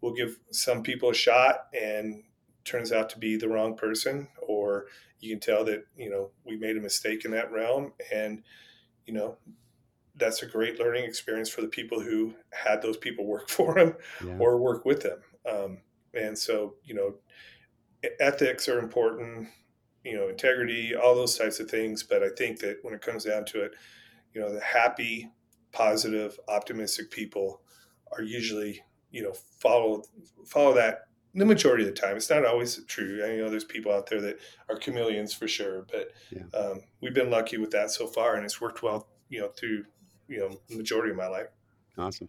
we'll 0.01 0.15
give 0.15 0.39
some 0.51 0.83
people 0.83 1.11
a 1.11 1.15
shot, 1.15 1.67
and 1.81 2.23
turns 2.65 2.93
out 2.93 3.11
to 3.11 3.19
be 3.19 3.37
the 3.37 3.49
wrong 3.49 3.77
person, 3.77 4.29
or 4.47 4.87
you 5.21 5.31
can 5.31 5.41
tell 5.41 5.65
that 5.65 5.85
you 5.97 6.11
know 6.11 6.31
we 6.45 6.57
made 6.57 6.77
a 6.77 6.81
mistake 6.81 7.25
in 7.25 7.31
that 7.33 7.53
realm, 7.53 7.93
and 8.13 8.43
you 9.07 9.15
know 9.15 9.37
that's 10.17 10.43
a 10.43 10.47
great 10.47 10.79
learning 10.79 11.05
experience 11.05 11.49
for 11.49 11.63
the 11.63 11.69
people 11.69 12.01
who 12.01 12.35
had 12.51 12.83
those 12.83 12.97
people 12.97 13.25
work 13.27 13.49
for 13.49 13.75
them 13.75 13.95
yeah. 14.25 14.37
or 14.39 14.59
work 14.59 14.85
with 14.85 15.03
them. 15.03 15.19
Um, 15.51 15.79
and 16.15 16.37
so, 16.37 16.75
you 16.85 16.95
know, 16.95 17.15
ethics 18.21 18.69
are 18.69 18.79
important, 18.79 19.49
you 20.05 20.17
know, 20.17 20.29
integrity, 20.29 20.95
all 20.95 21.15
those 21.15 21.39
types 21.39 21.61
of 21.61 21.71
things. 21.71 22.03
But 22.03 22.23
I 22.23 22.29
think 22.37 22.59
that 22.61 22.79
when 22.83 22.95
it 22.95 23.01
comes 23.01 23.25
down 23.25 23.45
to 23.47 23.63
it, 23.63 23.73
you 24.35 24.41
know, 24.41 24.53
the 24.53 24.61
happy, 24.61 25.31
positive, 25.73 26.39
optimistic 26.49 27.11
people 27.11 27.63
are 28.17 28.23
usually, 28.23 28.83
you 29.11 29.23
know, 29.23 29.33
follow 29.33 30.03
follow 30.47 30.75
that 30.75 31.07
the 31.35 31.47
majority 31.47 31.87
of 31.87 31.95
the 31.95 32.01
time. 32.01 32.17
It's 32.17 32.29
not 32.29 32.45
always 32.45 32.85
true. 32.87 33.25
I 33.25 33.37
know 33.37 33.49
there's 33.49 33.65
people 33.65 33.93
out 33.93 34.09
there 34.09 34.21
that 34.21 34.39
are 34.69 34.77
chameleons 34.77 35.33
for 35.33 35.49
sure, 35.49 35.87
but 35.91 36.13
yeah. 36.31 36.59
um, 36.59 36.83
we've 37.01 37.15
been 37.15 37.31
lucky 37.31 37.57
with 37.57 37.71
that 37.71 37.91
so 37.91 38.07
far, 38.07 38.37
and 38.37 38.45
it's 38.45 38.61
worked 38.61 38.83
well. 38.83 39.09
You 39.29 39.41
know, 39.41 39.49
through 39.49 39.85
you 40.29 40.41
know 40.41 40.61
the 40.69 40.77
majority 40.77 41.11
of 41.11 41.17
my 41.17 41.29
life. 41.29 41.49
Awesome. 41.97 42.29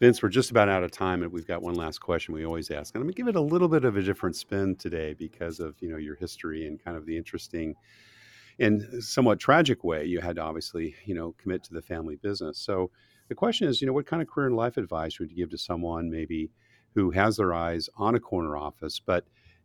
Vince, 0.00 0.22
we're 0.22 0.28
just 0.28 0.50
about 0.50 0.68
out 0.68 0.82
of 0.82 0.90
time, 0.90 1.22
and 1.22 1.32
we've 1.32 1.46
got 1.46 1.62
one 1.62 1.74
last 1.74 2.00
question 2.00 2.34
we 2.34 2.44
always 2.44 2.70
ask. 2.70 2.94
And 2.94 3.00
I'm 3.00 3.06
going 3.06 3.14
to 3.14 3.16
give 3.16 3.28
it 3.28 3.36
a 3.36 3.40
little 3.40 3.68
bit 3.68 3.84
of 3.84 3.96
a 3.96 4.02
different 4.02 4.34
spin 4.34 4.76
today 4.76 5.14
because 5.14 5.60
of 5.60 5.76
you 5.80 5.88
know 5.88 5.96
your 5.96 6.16
history 6.16 6.66
and 6.66 6.82
kind 6.82 6.96
of 6.96 7.06
the 7.06 7.16
interesting 7.16 7.74
and 8.58 9.02
somewhat 9.02 9.40
tragic 9.40 9.82
way 9.82 10.04
you 10.04 10.20
had 10.20 10.36
to 10.36 10.42
obviously 10.42 10.94
you 11.04 11.14
know 11.14 11.34
commit 11.38 11.62
to 11.64 11.74
the 11.74 11.82
family 11.82 12.16
business. 12.16 12.58
So 12.58 12.90
the 13.28 13.34
question 13.34 13.68
is, 13.68 13.80
you 13.80 13.86
know, 13.86 13.92
what 13.92 14.06
kind 14.06 14.20
of 14.22 14.28
career 14.28 14.48
and 14.48 14.56
life 14.56 14.76
advice 14.76 15.18
would 15.18 15.30
you 15.30 15.36
give 15.36 15.50
to 15.50 15.58
someone 15.58 16.10
maybe 16.10 16.50
who 16.94 17.10
has 17.10 17.36
their 17.36 17.52
eyes 17.52 17.88
on 17.96 18.14
a 18.14 18.20
corner 18.20 18.56
office, 18.56 19.00
but 19.04 19.24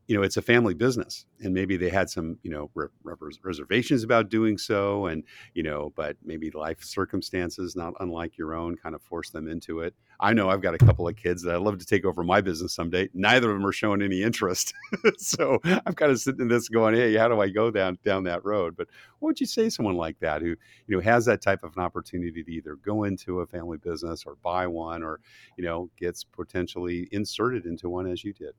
you 0.09 0.17
know 0.17 0.23
it's 0.23 0.37
a 0.37 0.41
family 0.41 0.73
business 0.73 1.25
and 1.41 1.53
maybe 1.53 1.77
they 1.77 1.87
had 1.87 2.09
some 2.09 2.39
you 2.41 2.49
know 2.49 2.71
re- 2.73 2.87
reservations 3.43 4.03
about 4.03 4.27
doing 4.27 4.57
so 4.57 5.05
and 5.05 5.23
you 5.53 5.61
know 5.61 5.93
but 5.95 6.17
maybe 6.25 6.49
life 6.49 6.83
circumstances 6.83 7.75
not 7.75 7.93
unlike 7.99 8.35
your 8.35 8.55
own 8.55 8.75
kind 8.75 8.95
of 8.95 9.03
force 9.03 9.29
them 9.29 9.47
into 9.47 9.81
it. 9.81 9.93
I 10.19 10.33
know 10.33 10.49
i've 10.49 10.61
got 10.61 10.73
a 10.73 10.79
couple 10.79 11.07
of 11.07 11.15
kids 11.15 11.43
that 11.43 11.55
i'd 11.55 11.61
love 11.61 11.77
to 11.77 11.85
take 11.85 12.05
over 12.05 12.23
my 12.23 12.41
business 12.41 12.73
someday. 12.73 13.07
Neither 13.13 13.51
of 13.51 13.55
them 13.55 13.65
are 13.65 13.71
showing 13.71 14.01
any 14.01 14.23
interest. 14.23 14.73
So 15.17 15.59
i'm 15.63 15.93
kind 15.93 16.11
of 16.11 16.19
sitting 16.19 16.41
in 16.41 16.47
this 16.47 16.69
going 16.69 16.95
hey 16.95 17.15
how 17.15 17.27
do 17.27 17.39
i 17.39 17.47
go 17.47 17.69
down 17.69 17.99
down 18.03 18.23
that 18.23 18.43
road? 18.43 18.75
But 18.75 18.87
what 19.19 19.27
would 19.27 19.39
you 19.39 19.45
say 19.45 19.65
to 19.65 19.71
someone 19.71 19.95
like 19.95 20.19
that 20.19 20.41
who 20.41 20.55
you 20.87 20.95
know 20.95 21.01
has 21.01 21.25
that 21.25 21.41
type 21.41 21.63
of 21.63 21.77
an 21.77 21.83
opportunity 21.83 22.43
to 22.43 22.51
either 22.51 22.75
go 22.75 23.03
into 23.03 23.41
a 23.41 23.45
family 23.45 23.77
business 23.77 24.23
or 24.25 24.35
buy 24.41 24.65
one 24.65 25.03
or 25.03 25.19
you 25.55 25.63
know 25.63 25.91
gets 25.97 26.23
potentially 26.23 27.07
inserted 27.11 27.67
into 27.67 27.89
one 27.89 28.07
as 28.07 28.23
you 28.23 28.33
did 28.33 28.53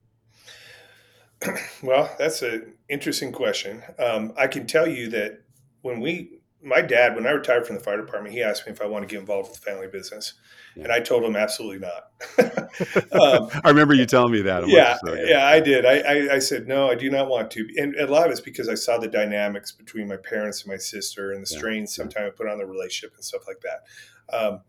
well, 1.82 2.14
that's 2.18 2.42
an 2.42 2.74
interesting 2.88 3.32
question. 3.32 3.82
Um, 3.98 4.32
I 4.36 4.46
can 4.46 4.66
tell 4.66 4.86
you 4.86 5.08
that 5.10 5.40
when 5.82 6.00
we, 6.00 6.40
my 6.62 6.82
dad, 6.82 7.14
when 7.14 7.26
I 7.26 7.30
retired 7.30 7.66
from 7.66 7.76
the 7.76 7.82
fire 7.82 7.96
department, 7.96 8.34
he 8.34 8.42
asked 8.42 8.66
me 8.66 8.72
if 8.72 8.82
I 8.82 8.86
want 8.86 9.08
to 9.08 9.12
get 9.12 9.20
involved 9.20 9.50
with 9.50 9.60
the 9.60 9.70
family 9.70 9.86
business, 9.86 10.34
yeah. 10.76 10.84
and 10.84 10.92
I 10.92 11.00
told 11.00 11.24
him 11.24 11.36
absolutely 11.36 11.78
not. 11.78 12.10
um, 13.12 13.48
I 13.64 13.68
remember 13.70 13.94
you 13.94 14.04
telling 14.04 14.32
me 14.32 14.42
that. 14.42 14.68
Yeah, 14.68 14.98
yeah, 15.06 15.46
I 15.46 15.60
did. 15.60 15.86
I, 15.86 16.00
I, 16.00 16.34
I, 16.34 16.38
said 16.38 16.68
no, 16.68 16.90
I 16.90 16.94
do 16.94 17.10
not 17.10 17.28
want 17.28 17.50
to, 17.52 17.66
and 17.78 17.94
a 17.96 18.06
lot 18.06 18.26
of 18.26 18.32
it's 18.32 18.40
because 18.40 18.68
I 18.68 18.74
saw 18.74 18.98
the 18.98 19.08
dynamics 19.08 19.72
between 19.72 20.08
my 20.08 20.16
parents 20.16 20.62
and 20.62 20.70
my 20.70 20.76
sister, 20.76 21.32
and 21.32 21.42
the 21.42 21.46
strains 21.46 21.96
yeah. 21.96 22.02
sometimes 22.02 22.26
I 22.26 22.30
put 22.36 22.48
on 22.48 22.58
the 22.58 22.66
relationship 22.66 23.14
and 23.16 23.24
stuff 23.24 23.42
like 23.46 23.62
that. 23.62 24.36
Um, 24.36 24.60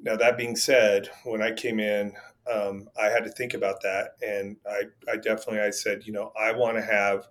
now 0.00 0.16
that 0.16 0.38
being 0.38 0.56
said, 0.56 1.10
when 1.24 1.42
I 1.42 1.52
came 1.52 1.80
in, 1.80 2.14
um, 2.52 2.88
I 3.00 3.06
had 3.06 3.24
to 3.24 3.30
think 3.30 3.54
about 3.54 3.82
that, 3.82 4.16
and 4.26 4.56
I, 4.68 4.82
I 5.10 5.16
definitely 5.16 5.60
I 5.60 5.70
said, 5.70 6.06
you 6.06 6.12
know, 6.12 6.32
I 6.40 6.52
want 6.52 6.76
to 6.76 6.82
have 6.82 7.28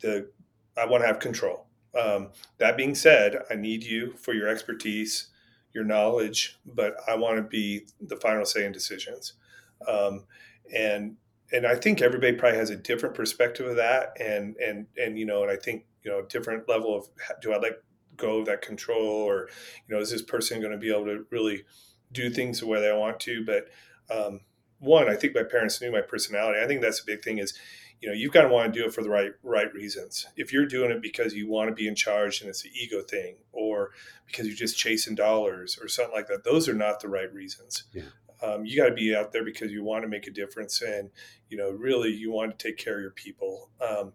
the, 0.00 0.30
I 0.76 0.86
want 0.86 1.02
to 1.02 1.06
have 1.06 1.18
control. 1.18 1.66
Um, 2.00 2.30
that 2.58 2.76
being 2.76 2.94
said, 2.94 3.38
I 3.50 3.54
need 3.54 3.84
you 3.84 4.14
for 4.16 4.32
your 4.32 4.48
expertise, 4.48 5.28
your 5.72 5.84
knowledge, 5.84 6.58
but 6.64 6.96
I 7.08 7.16
want 7.16 7.36
to 7.36 7.42
be 7.42 7.86
the 8.00 8.16
final 8.16 8.44
say 8.44 8.64
in 8.64 8.72
decisions. 8.72 9.34
Um, 9.86 10.24
and 10.74 11.16
and 11.52 11.66
I 11.66 11.76
think 11.76 12.00
everybody 12.00 12.32
probably 12.32 12.58
has 12.58 12.70
a 12.70 12.76
different 12.76 13.14
perspective 13.14 13.66
of 13.66 13.76
that, 13.76 14.16
and 14.20 14.56
and 14.56 14.86
and 14.96 15.18
you 15.18 15.26
know, 15.26 15.42
and 15.42 15.50
I 15.50 15.56
think 15.56 15.84
you 16.02 16.10
know, 16.10 16.22
different 16.22 16.68
level 16.68 16.96
of 16.96 17.08
do 17.40 17.52
I 17.52 17.58
let 17.58 17.82
go 18.16 18.40
of 18.40 18.46
that 18.46 18.62
control, 18.62 19.06
or 19.06 19.48
you 19.88 19.94
know, 19.94 20.00
is 20.00 20.10
this 20.10 20.22
person 20.22 20.60
going 20.60 20.72
to 20.72 20.78
be 20.78 20.92
able 20.92 21.06
to 21.06 21.26
really 21.30 21.64
do 22.12 22.30
things 22.30 22.60
the 22.60 22.66
way 22.66 22.80
they 22.80 22.92
want 22.92 23.20
to? 23.20 23.44
But 23.44 23.68
um, 24.10 24.40
one, 24.78 25.08
I 25.08 25.14
think 25.14 25.34
my 25.34 25.42
parents 25.42 25.80
knew 25.80 25.90
my 25.90 26.00
personality. 26.00 26.60
I 26.62 26.66
think 26.66 26.82
that's 26.82 27.00
a 27.00 27.06
big 27.06 27.22
thing 27.22 27.38
is, 27.38 27.54
you 28.00 28.08
know, 28.08 28.14
you've 28.14 28.32
got 28.32 28.42
to 28.42 28.48
want 28.48 28.72
to 28.72 28.78
do 28.78 28.86
it 28.86 28.92
for 28.92 29.02
the 29.02 29.08
right 29.08 29.32
right 29.42 29.72
reasons. 29.72 30.26
If 30.36 30.52
you're 30.52 30.66
doing 30.66 30.90
it 30.90 31.00
because 31.00 31.32
you 31.32 31.48
want 31.48 31.70
to 31.70 31.74
be 31.74 31.88
in 31.88 31.94
charge 31.94 32.40
and 32.40 32.50
it's 32.50 32.64
an 32.64 32.70
ego 32.74 33.00
thing, 33.00 33.36
or 33.52 33.92
because 34.26 34.46
you're 34.46 34.56
just 34.56 34.76
chasing 34.76 35.14
dollars 35.14 35.78
or 35.80 35.88
something 35.88 36.14
like 36.14 36.26
that, 36.26 36.44
those 36.44 36.68
are 36.68 36.74
not 36.74 37.00
the 37.00 37.08
right 37.08 37.32
reasons. 37.32 37.84
Yeah. 37.92 38.02
Um, 38.42 38.66
you 38.66 38.76
got 38.76 38.88
to 38.88 38.94
be 38.94 39.14
out 39.14 39.32
there 39.32 39.44
because 39.44 39.72
you 39.72 39.82
want 39.82 40.02
to 40.02 40.08
make 40.08 40.26
a 40.26 40.30
difference, 40.30 40.82
and 40.82 41.10
you 41.48 41.56
know, 41.56 41.70
really, 41.70 42.10
you 42.10 42.30
want 42.30 42.58
to 42.58 42.68
take 42.68 42.76
care 42.76 42.96
of 42.96 43.00
your 43.00 43.10
people. 43.12 43.70
Um, 43.80 44.12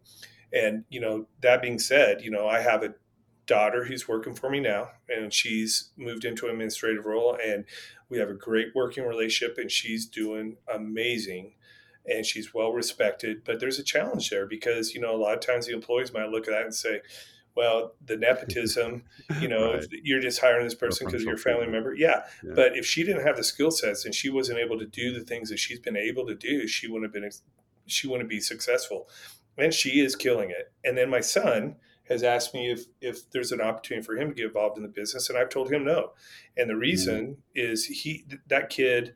and 0.53 0.83
you 0.89 0.99
know, 0.99 1.25
that 1.41 1.61
being 1.61 1.79
said, 1.79 2.21
you 2.21 2.29
know, 2.29 2.47
I 2.47 2.59
have 2.59 2.83
a 2.83 2.93
daughter 3.47 3.85
who's 3.85 4.07
working 4.07 4.35
for 4.35 4.49
me 4.49 4.59
now, 4.59 4.89
and 5.07 5.33
she's 5.33 5.89
moved 5.97 6.25
into 6.25 6.45
an 6.45 6.51
administrative 6.51 7.05
role, 7.05 7.37
and 7.43 7.65
we 8.09 8.17
have 8.17 8.29
a 8.29 8.33
great 8.33 8.69
working 8.75 9.05
relationship, 9.05 9.57
and 9.57 9.71
she's 9.71 10.05
doing 10.05 10.57
amazing, 10.73 11.53
and 12.05 12.25
she's 12.25 12.53
well 12.53 12.71
respected. 12.71 13.43
But 13.45 13.59
there's 13.59 13.79
a 13.79 13.83
challenge 13.83 14.29
there 14.29 14.45
because 14.45 14.93
you 14.93 15.01
know 15.01 15.15
a 15.15 15.17
lot 15.17 15.33
of 15.33 15.41
times 15.41 15.67
the 15.67 15.73
employees 15.73 16.13
might 16.13 16.29
look 16.29 16.47
at 16.47 16.51
that 16.51 16.63
and 16.63 16.75
say, 16.75 17.01
"Well, 17.55 17.93
the 18.03 18.17
nepotism, 18.17 19.03
you 19.39 19.47
know, 19.47 19.73
right. 19.73 19.85
you're 20.03 20.21
just 20.21 20.39
hiring 20.39 20.65
this 20.65 20.75
person 20.75 21.07
because 21.07 21.23
you're 21.23 21.35
a 21.35 21.37
family 21.37 21.67
member." 21.67 21.93
Yeah. 21.93 22.23
yeah, 22.43 22.53
but 22.55 22.75
if 22.75 22.85
she 22.85 23.03
didn't 23.03 23.25
have 23.25 23.37
the 23.37 23.43
skill 23.43 23.71
sets 23.71 24.05
and 24.05 24.13
she 24.13 24.29
wasn't 24.29 24.59
able 24.59 24.79
to 24.79 24.85
do 24.85 25.13
the 25.13 25.23
things 25.23 25.49
that 25.49 25.59
she's 25.59 25.79
been 25.79 25.97
able 25.97 26.25
to 26.27 26.35
do, 26.35 26.67
she 26.67 26.87
wouldn't 26.87 27.13
have 27.13 27.21
been 27.21 27.29
she 27.85 28.07
wouldn't 28.07 28.29
be 28.29 28.39
successful. 28.39 29.07
And 29.57 29.73
she 29.73 29.99
is 29.99 30.15
killing 30.15 30.51
it. 30.51 30.71
And 30.85 30.97
then 30.97 31.09
my 31.09 31.19
son 31.19 31.75
has 32.09 32.23
asked 32.23 32.53
me 32.53 32.71
if 32.71 32.85
if 33.01 33.29
there's 33.31 33.51
an 33.51 33.61
opportunity 33.61 34.05
for 34.05 34.17
him 34.17 34.29
to 34.29 34.35
get 34.35 34.47
involved 34.47 34.77
in 34.77 34.83
the 34.83 34.89
business, 34.89 35.29
and 35.29 35.37
I've 35.37 35.49
told 35.49 35.71
him 35.71 35.85
no. 35.85 36.11
And 36.57 36.69
the 36.69 36.73
mm-hmm. 36.73 36.81
reason 36.81 37.25
mm-hmm. 37.25 37.39
is 37.55 37.85
he 37.85 38.25
that 38.47 38.69
kid 38.69 39.13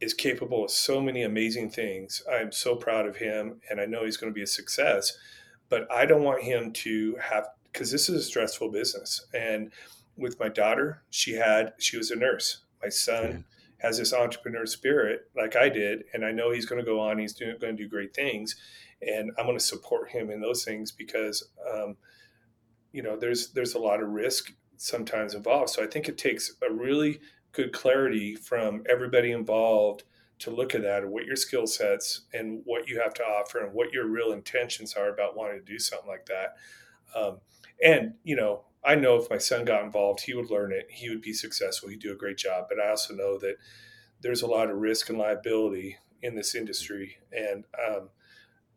is 0.00 0.12
capable 0.12 0.64
of 0.64 0.70
so 0.70 1.00
many 1.00 1.22
amazing 1.22 1.70
things. 1.70 2.22
I'm 2.30 2.52
so 2.52 2.76
proud 2.76 3.06
of 3.06 3.16
him, 3.16 3.60
and 3.70 3.80
I 3.80 3.86
know 3.86 4.04
he's 4.04 4.18
going 4.18 4.30
to 4.30 4.34
be 4.34 4.42
a 4.42 4.46
success. 4.46 5.16
But 5.68 5.90
I 5.90 6.06
don't 6.06 6.22
want 6.22 6.42
him 6.42 6.72
to 6.72 7.16
have 7.20 7.46
because 7.72 7.90
this 7.90 8.08
is 8.08 8.20
a 8.20 8.22
stressful 8.22 8.70
business. 8.70 9.26
And 9.34 9.72
with 10.16 10.38
my 10.38 10.48
daughter, 10.48 11.02
she 11.10 11.34
had 11.34 11.72
she 11.78 11.96
was 11.96 12.10
a 12.10 12.16
nurse. 12.16 12.62
My 12.82 12.88
son. 12.88 13.44
Has 13.80 13.98
this 13.98 14.14
entrepreneur 14.14 14.64
spirit 14.64 15.28
like 15.36 15.54
I 15.54 15.68
did, 15.68 16.04
and 16.14 16.24
I 16.24 16.32
know 16.32 16.50
he's 16.50 16.64
going 16.64 16.80
to 16.80 16.84
go 16.84 16.98
on. 16.98 17.18
He's 17.18 17.34
doing, 17.34 17.56
going 17.60 17.76
to 17.76 17.82
do 17.82 17.88
great 17.88 18.14
things, 18.14 18.56
and 19.02 19.30
I'm 19.38 19.44
going 19.44 19.58
to 19.58 19.62
support 19.62 20.08
him 20.08 20.30
in 20.30 20.40
those 20.40 20.64
things 20.64 20.90
because 20.90 21.46
um, 21.70 21.96
you 22.96 23.02
know 23.02 23.14
there's 23.14 23.50
there's 23.50 23.74
a 23.74 23.78
lot 23.78 24.02
of 24.02 24.08
risk 24.08 24.54
sometimes 24.78 25.34
involved. 25.34 25.68
So 25.68 25.84
i 25.84 25.86
think 25.86 26.08
it 26.08 26.16
takes 26.16 26.52
a 26.66 26.72
really 26.72 27.20
good 27.52 27.72
clarity 27.72 28.34
from 28.34 28.84
everybody 28.88 29.32
involved 29.32 30.04
to 30.38 30.50
look 30.50 30.74
at 30.74 30.82
that 30.82 31.02
and 31.02 31.12
what 31.12 31.26
your 31.26 31.36
skill 31.36 31.66
sets 31.66 32.22
and 32.32 32.62
what 32.64 32.88
you 32.88 33.00
have 33.00 33.12
to 33.14 33.22
offer 33.22 33.64
and 33.64 33.74
what 33.74 33.92
your 33.92 34.06
real 34.06 34.32
intentions 34.32 34.94
are 34.94 35.10
about 35.10 35.36
wanting 35.36 35.58
to 35.58 35.64
do 35.64 35.78
something 35.78 36.08
like 36.08 36.26
that. 36.26 36.56
Um, 37.14 37.38
and 37.82 38.14
you 38.24 38.34
know 38.34 38.64
i 38.82 38.94
know 38.94 39.16
if 39.16 39.28
my 39.28 39.38
son 39.38 39.66
got 39.66 39.84
involved 39.84 40.22
he 40.22 40.32
would 40.32 40.50
learn 40.50 40.72
it. 40.72 40.86
He 40.90 41.10
would 41.10 41.20
be 41.20 41.34
successful. 41.34 41.90
He'd 41.90 42.00
do 42.00 42.12
a 42.12 42.22
great 42.24 42.38
job. 42.38 42.64
But 42.70 42.80
i 42.80 42.88
also 42.88 43.14
know 43.14 43.36
that 43.40 43.56
there's 44.22 44.40
a 44.40 44.46
lot 44.46 44.70
of 44.70 44.78
risk 44.78 45.10
and 45.10 45.18
liability 45.18 45.98
in 46.22 46.34
this 46.34 46.54
industry. 46.54 47.18
And 47.30 47.64
um, 47.86 48.08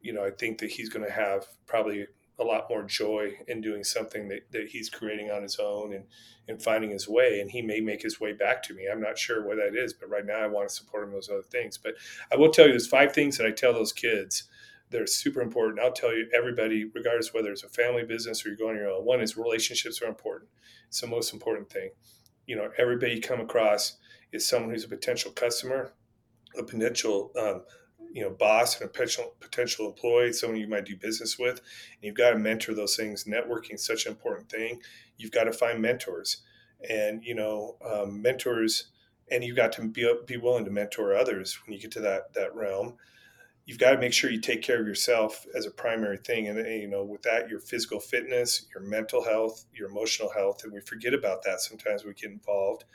you 0.02 0.12
know 0.12 0.26
i 0.26 0.32
think 0.32 0.58
that 0.60 0.72
he's 0.72 0.90
going 0.90 1.06
to 1.06 1.12
have 1.12 1.46
probably 1.68 2.08
a 2.40 2.44
lot 2.44 2.70
more 2.70 2.84
joy 2.84 3.34
in 3.48 3.62
doing 3.62 3.84
something 3.84 4.28
that, 4.30 4.52
that 4.52 4.70
he's 4.70 4.90
creating 4.90 5.30
on 5.30 5.44
his 5.44 5.60
own 5.60 5.94
and, 5.94 6.06
and 6.48 6.62
finding 6.62 6.90
his 6.90 7.08
way. 7.08 7.42
And 7.42 7.52
he 7.52 7.62
may 7.62 7.82
make 7.82 8.02
his 8.02 8.20
way 8.20 8.34
back 8.34 8.64
to 8.64 8.74
me. 8.74 8.88
I'm 8.92 9.02
not 9.02 9.18
sure 9.18 9.46
what 9.46 9.58
that 9.58 9.76
is, 9.76 9.94
but 9.94 10.10
right 10.10 10.26
now 10.26 10.38
I 10.38 10.48
want 10.48 10.70
to 10.70 10.76
support 10.76 11.04
him 11.04 11.12
those 11.12 11.30
other 11.30 11.42
things. 11.42 11.78
But 11.78 11.96
I 12.32 12.38
will 12.38 12.52
tell 12.52 12.66
you 12.66 12.72
there's 12.72 12.88
five 12.88 13.14
things 13.14 13.38
that 13.38 13.46
I 13.46 13.52
tell 13.52 13.74
those 13.74 13.94
kids 13.94 14.44
that 14.92 15.02
are 15.02 15.08
super 15.08 15.42
important. 15.42 15.80
I'll 15.80 15.92
tell 15.92 16.16
you 16.16 16.28
everybody, 16.34 16.86
regardless 16.86 17.34
whether 17.34 17.52
it's 17.52 17.64
a 17.64 17.70
family 17.70 18.04
business 18.04 18.46
or 18.46 18.50
you're 18.50 18.58
going 18.58 18.78
your 18.78 18.90
own. 18.90 19.06
One 19.06 19.22
is 19.22 19.38
relationships 19.38 20.02
are 20.02 20.08
important. 20.08 20.50
It's 20.88 21.02
the 21.02 21.08
most 21.08 21.34
important 21.34 21.70
thing. 21.70 21.92
You 22.48 22.56
know, 22.56 22.72
everybody 22.78 23.16
you 23.16 23.22
come 23.22 23.40
across 23.40 23.98
is 24.32 24.48
someone 24.48 24.72
who's 24.72 24.86
a 24.86 24.90
potential 24.90 25.32
customer, 25.32 25.94
a 26.58 26.64
potential 26.64 27.32
um, 27.40 27.64
you 28.12 28.24
know 28.24 28.30
boss 28.30 28.80
and 28.80 28.86
a 28.86 28.92
potential 28.92 29.34
potential 29.40 29.88
employee, 29.88 30.34
someone 30.34 30.60
you 30.60 30.68
might 30.68 30.86
do 30.86 30.96
business 30.96 31.38
with, 31.38 31.60
and 31.60 32.04
you've 32.04 32.16
got 32.16 32.32
to 32.32 32.38
mentor 32.38 32.74
those 32.74 32.96
things. 32.96 33.26
Networking 33.26 33.76
is 33.76 33.86
such 33.86 34.06
an 34.06 34.12
important 34.12 34.50
thing. 34.50 34.82
You've 35.18 35.32
got 35.32 35.44
to 35.46 35.54
find 35.54 35.82
mentors, 35.82 36.42
and 36.90 37.24
you 37.24 37.36
know 37.36 37.78
um, 37.86 38.22
mentors, 38.22 38.88
and 39.32 39.44
you've 39.44 39.56
got 39.56 39.72
to 39.74 39.88
be 39.88 40.12
be 40.26 40.38
willing 40.38 40.66
to 40.66 40.72
mentor 40.72 41.16
others 41.16 41.60
when 41.66 41.74
you 41.74 41.80
get 41.80 41.92
to 41.92 42.02
that 42.02 42.34
that 42.34 42.56
realm. 42.56 42.96
You've 43.66 43.78
got 43.78 43.92
to 43.92 44.00
make 44.00 44.14
sure 44.14 44.32
you 44.32 44.42
take 44.42 44.64
care 44.64 44.82
of 44.82 44.88
yourself 44.88 45.46
as 45.56 45.68
a 45.68 45.72
primary 45.72 46.18
thing, 46.18 46.48
and 46.48 46.58
you 46.58 46.88
know 46.88 47.04
with 47.04 47.22
that 47.24 47.50
your 47.50 47.60
physical 47.60 48.00
fitness, 48.00 48.66
your 48.74 48.84
mental 48.84 49.24
health, 49.24 49.66
your 49.74 49.90
emotional 49.90 50.32
health, 50.32 50.64
and 50.64 50.74
we 50.74 50.82
forget 50.82 51.14
about 51.14 51.44
that 51.44 51.62
sometimes. 51.62 52.04
We 52.04 52.14
get 52.14 52.32
involved, 52.32 52.86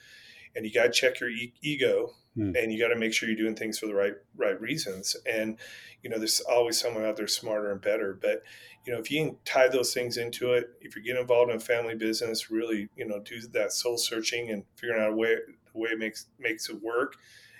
and 0.56 0.64
you 0.64 0.72
got 0.72 0.84
to 0.84 0.90
check 0.90 1.20
your 1.20 1.30
e- 1.30 1.54
ego 1.62 2.14
mm. 2.36 2.56
and 2.60 2.72
you 2.72 2.78
got 2.78 2.92
to 2.92 2.98
make 2.98 3.12
sure 3.12 3.28
you're 3.28 3.36
doing 3.36 3.56
things 3.56 3.78
for 3.78 3.86
the 3.86 3.94
right 3.94 4.14
right 4.36 4.60
reasons 4.60 5.16
and 5.30 5.58
you 6.02 6.10
know 6.10 6.18
there's 6.18 6.40
always 6.40 6.78
someone 6.78 7.04
out 7.04 7.16
there 7.16 7.26
smarter 7.26 7.72
and 7.72 7.80
better 7.80 8.18
but 8.20 8.42
you 8.86 8.92
know 8.92 8.98
if 8.98 9.10
you 9.10 9.24
can 9.24 9.36
tie 9.44 9.68
those 9.68 9.94
things 9.94 10.16
into 10.16 10.52
it 10.52 10.70
if 10.80 10.94
you're 10.94 11.04
getting 11.04 11.20
involved 11.20 11.50
in 11.50 11.56
a 11.56 11.60
family 11.60 11.94
business 11.94 12.50
really 12.50 12.88
you 12.96 13.06
know 13.06 13.18
do 13.20 13.40
that 13.52 13.72
soul 13.72 13.96
searching 13.96 14.50
and 14.50 14.64
figuring 14.76 15.02
out 15.02 15.10
a 15.10 15.14
way 15.14 15.34
the 15.72 15.78
way 15.78 15.90
it 15.90 15.98
makes 15.98 16.26
makes 16.38 16.68
it 16.68 16.82
work 16.82 17.16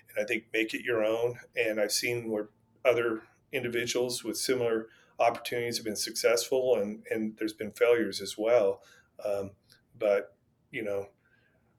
and 0.09 0.22
i 0.22 0.27
think 0.27 0.45
make 0.53 0.75
it 0.75 0.83
your 0.83 1.05
own 1.05 1.39
and 1.57 1.81
i've 1.81 1.93
seen 1.93 2.31
where 2.31 2.49
other 2.85 3.22
individuals 3.53 4.25
with 4.25 4.37
similar 4.37 4.89
opportunities 5.18 5.79
have 5.79 5.85
been 5.85 5.97
successful, 5.97 6.77
and 6.77 7.03
and 7.11 7.37
there's 7.39 7.53
been 7.53 7.72
failures 7.72 8.20
as 8.20 8.37
well. 8.37 8.83
Um, 9.25 9.53
but 9.99 10.37
you 10.70 10.83
know, 10.83 11.09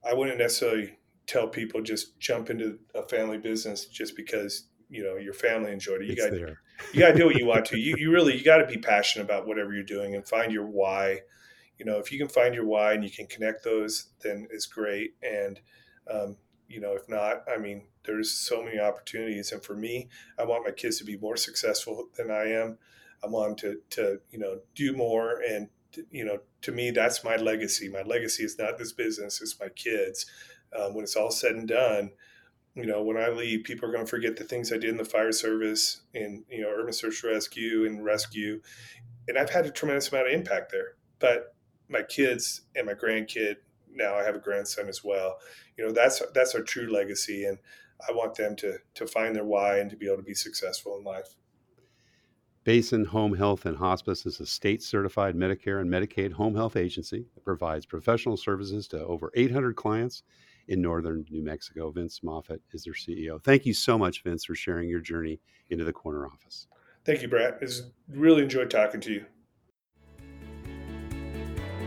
I 0.08 0.14
wouldn't 0.14 0.38
necessarily 0.38 0.98
tell 1.28 1.48
people 1.48 1.82
just 1.82 2.20
jump 2.20 2.50
into 2.50 2.80
a 2.94 3.04
family 3.04 3.38
business 3.38 3.86
just 3.86 4.16
because 4.16 4.68
you 4.90 5.04
know 5.04 5.18
your 5.18 5.34
family 5.34 5.72
enjoyed 5.72 6.02
it. 6.02 6.08
You 6.08 6.16
got 6.16 6.34
you 6.94 7.00
got 7.00 7.12
to 7.12 7.18
do 7.18 7.26
what 7.26 7.38
you 7.38 7.46
want 7.46 7.66
to. 7.68 7.78
You 7.80 7.96
you 7.98 8.12
really 8.12 8.38
you 8.38 8.44
got 8.44 8.58
to 8.58 8.68
be 8.68 8.78
passionate 8.78 9.26
about 9.26 9.48
whatever 9.48 9.74
you're 9.74 9.84
doing 9.84 10.16
and 10.16 10.28
find 10.28 10.52
your 10.52 10.66
why. 10.66 11.22
You 11.78 11.86
know, 11.86 11.98
if 12.00 12.12
you 12.12 12.18
can 12.18 12.30
find 12.30 12.56
your 12.56 12.66
why 12.66 12.94
and 12.94 13.04
you 13.04 13.12
can 13.12 13.28
connect 13.28 13.64
those, 13.64 14.08
then 14.22 14.48
it's 14.52 14.66
great. 14.66 15.16
And 15.22 15.60
um, 16.10 16.38
you 16.68 16.80
know, 16.80 16.94
if 16.94 17.08
not, 17.10 17.44
I 17.54 17.58
mean, 17.58 17.88
there's 18.06 18.32
so 18.32 18.64
many 18.64 18.80
opportunities. 18.80 19.52
And 19.52 19.64
for 19.64 19.76
me, 19.76 20.10
I 20.40 20.46
want 20.46 20.66
my 20.66 20.72
kids 20.72 20.98
to 21.00 21.04
be 21.04 21.18
more 21.18 21.38
successful 21.38 22.10
than 22.16 22.32
I 22.32 22.52
am. 22.52 22.78
I 23.24 23.28
want 23.28 23.62
them 23.62 23.80
to 23.90 24.02
to 24.02 24.20
you 24.32 24.40
know 24.40 24.60
do 24.76 24.96
more 24.96 25.42
and 25.42 25.70
you 26.12 26.26
know 26.26 26.40
to 26.62 26.72
me 26.72 26.92
that's 26.92 27.24
my 27.24 27.36
legacy. 27.36 27.90
My 27.90 28.02
legacy 28.02 28.44
is 28.44 28.58
not 28.58 28.78
this 28.78 28.92
business; 28.92 29.42
it's 29.42 29.60
my 29.60 29.70
kids. 29.70 30.26
Um, 30.78 30.94
when 30.94 31.04
it's 31.04 31.16
all 31.16 31.32
said 31.32 31.56
and 31.56 31.68
done, 31.68 32.12
you 32.76 32.86
know, 32.86 33.02
when 33.02 33.18
I 33.18 33.30
leave, 33.30 33.64
people 33.64 33.88
are 33.88 33.92
going 33.92 34.04
to 34.04 34.10
forget 34.10 34.36
the 34.36 34.44
things 34.44 34.72
I 34.72 34.78
did 34.78 34.90
in 34.90 34.98
the 34.98 35.06
fire 35.06 35.32
service 35.32 36.02
and, 36.14 36.44
you 36.50 36.62
know, 36.62 36.70
urban 36.70 36.94
search 36.94 37.24
rescue 37.24 37.86
and 37.86 38.04
rescue. 38.04 38.62
And 39.28 39.38
I've 39.38 39.50
had 39.50 39.66
a 39.66 39.72
tremendous 39.72 40.12
amount 40.12 40.28
of 40.28 40.34
impact 40.34 40.72
there. 40.72 40.96
But 41.20 41.56
my 41.88 42.02
kids 42.02 42.62
and 42.76 42.86
my 42.86 42.94
grandkid, 42.94 43.56
now 43.94 44.16
I 44.16 44.24
have 44.24 44.36
a 44.36 44.40
grandson 44.40 44.90
as 44.90 45.04
well. 45.04 45.38
You 45.78 45.86
know, 45.86 45.94
that's 45.94 46.22
that's 46.34 46.54
our 46.54 46.62
true 46.62 46.92
legacy. 46.92 47.46
And 47.46 47.58
I 48.08 48.12
want 48.12 48.36
them 48.36 48.56
to 48.58 48.78
to 48.96 49.08
find 49.08 49.36
their 49.36 49.46
why 49.46 49.80
and 49.80 49.90
to 49.90 49.96
be 49.96 50.08
able 50.08 50.18
to 50.18 50.24
be 50.24 50.34
successful 50.34 50.98
in 50.98 51.06
life. 51.06 51.36
Basin 52.66 53.06
Home 53.06 53.36
Health 53.36 53.66
and 53.68 53.78
Hospice 53.78 54.26
is 54.26 54.40
a 54.40 54.46
state 54.46 54.82
certified 54.82 55.36
Medicare 55.36 55.80
and 55.80 55.90
Medicaid 55.90 56.34
home 56.34 56.56
health 56.56 56.76
agency 56.76 57.28
that 57.36 57.46
provides 57.46 57.86
professional 57.86 58.38
services 58.38 58.88
to 58.88 59.06
over 59.06 59.32
800 59.36 59.76
clients 59.76 60.24
in 60.68 60.82
northern 60.82 61.26
New 61.30 61.44
Mexico. 61.44 61.92
Vince 61.92 62.22
Moffitt 62.24 62.62
is 62.72 62.84
their 62.84 62.94
CEO. 62.94 63.44
Thank 63.44 63.66
you 63.66 63.74
so 63.74 63.98
much, 63.98 64.24
Vince, 64.24 64.46
for 64.46 64.56
sharing 64.56 64.90
your 64.90 65.00
journey 65.00 65.40
into 65.70 65.84
the 65.84 65.94
corner 65.94 66.26
office. 66.26 66.68
Thank 67.06 67.22
you, 67.22 67.28
Brad. 67.28 67.58
It's 67.62 67.84
really 68.10 68.44
enjoyed 68.44 68.70
talking 68.70 69.00
to 69.02 69.14
you. 69.14 69.26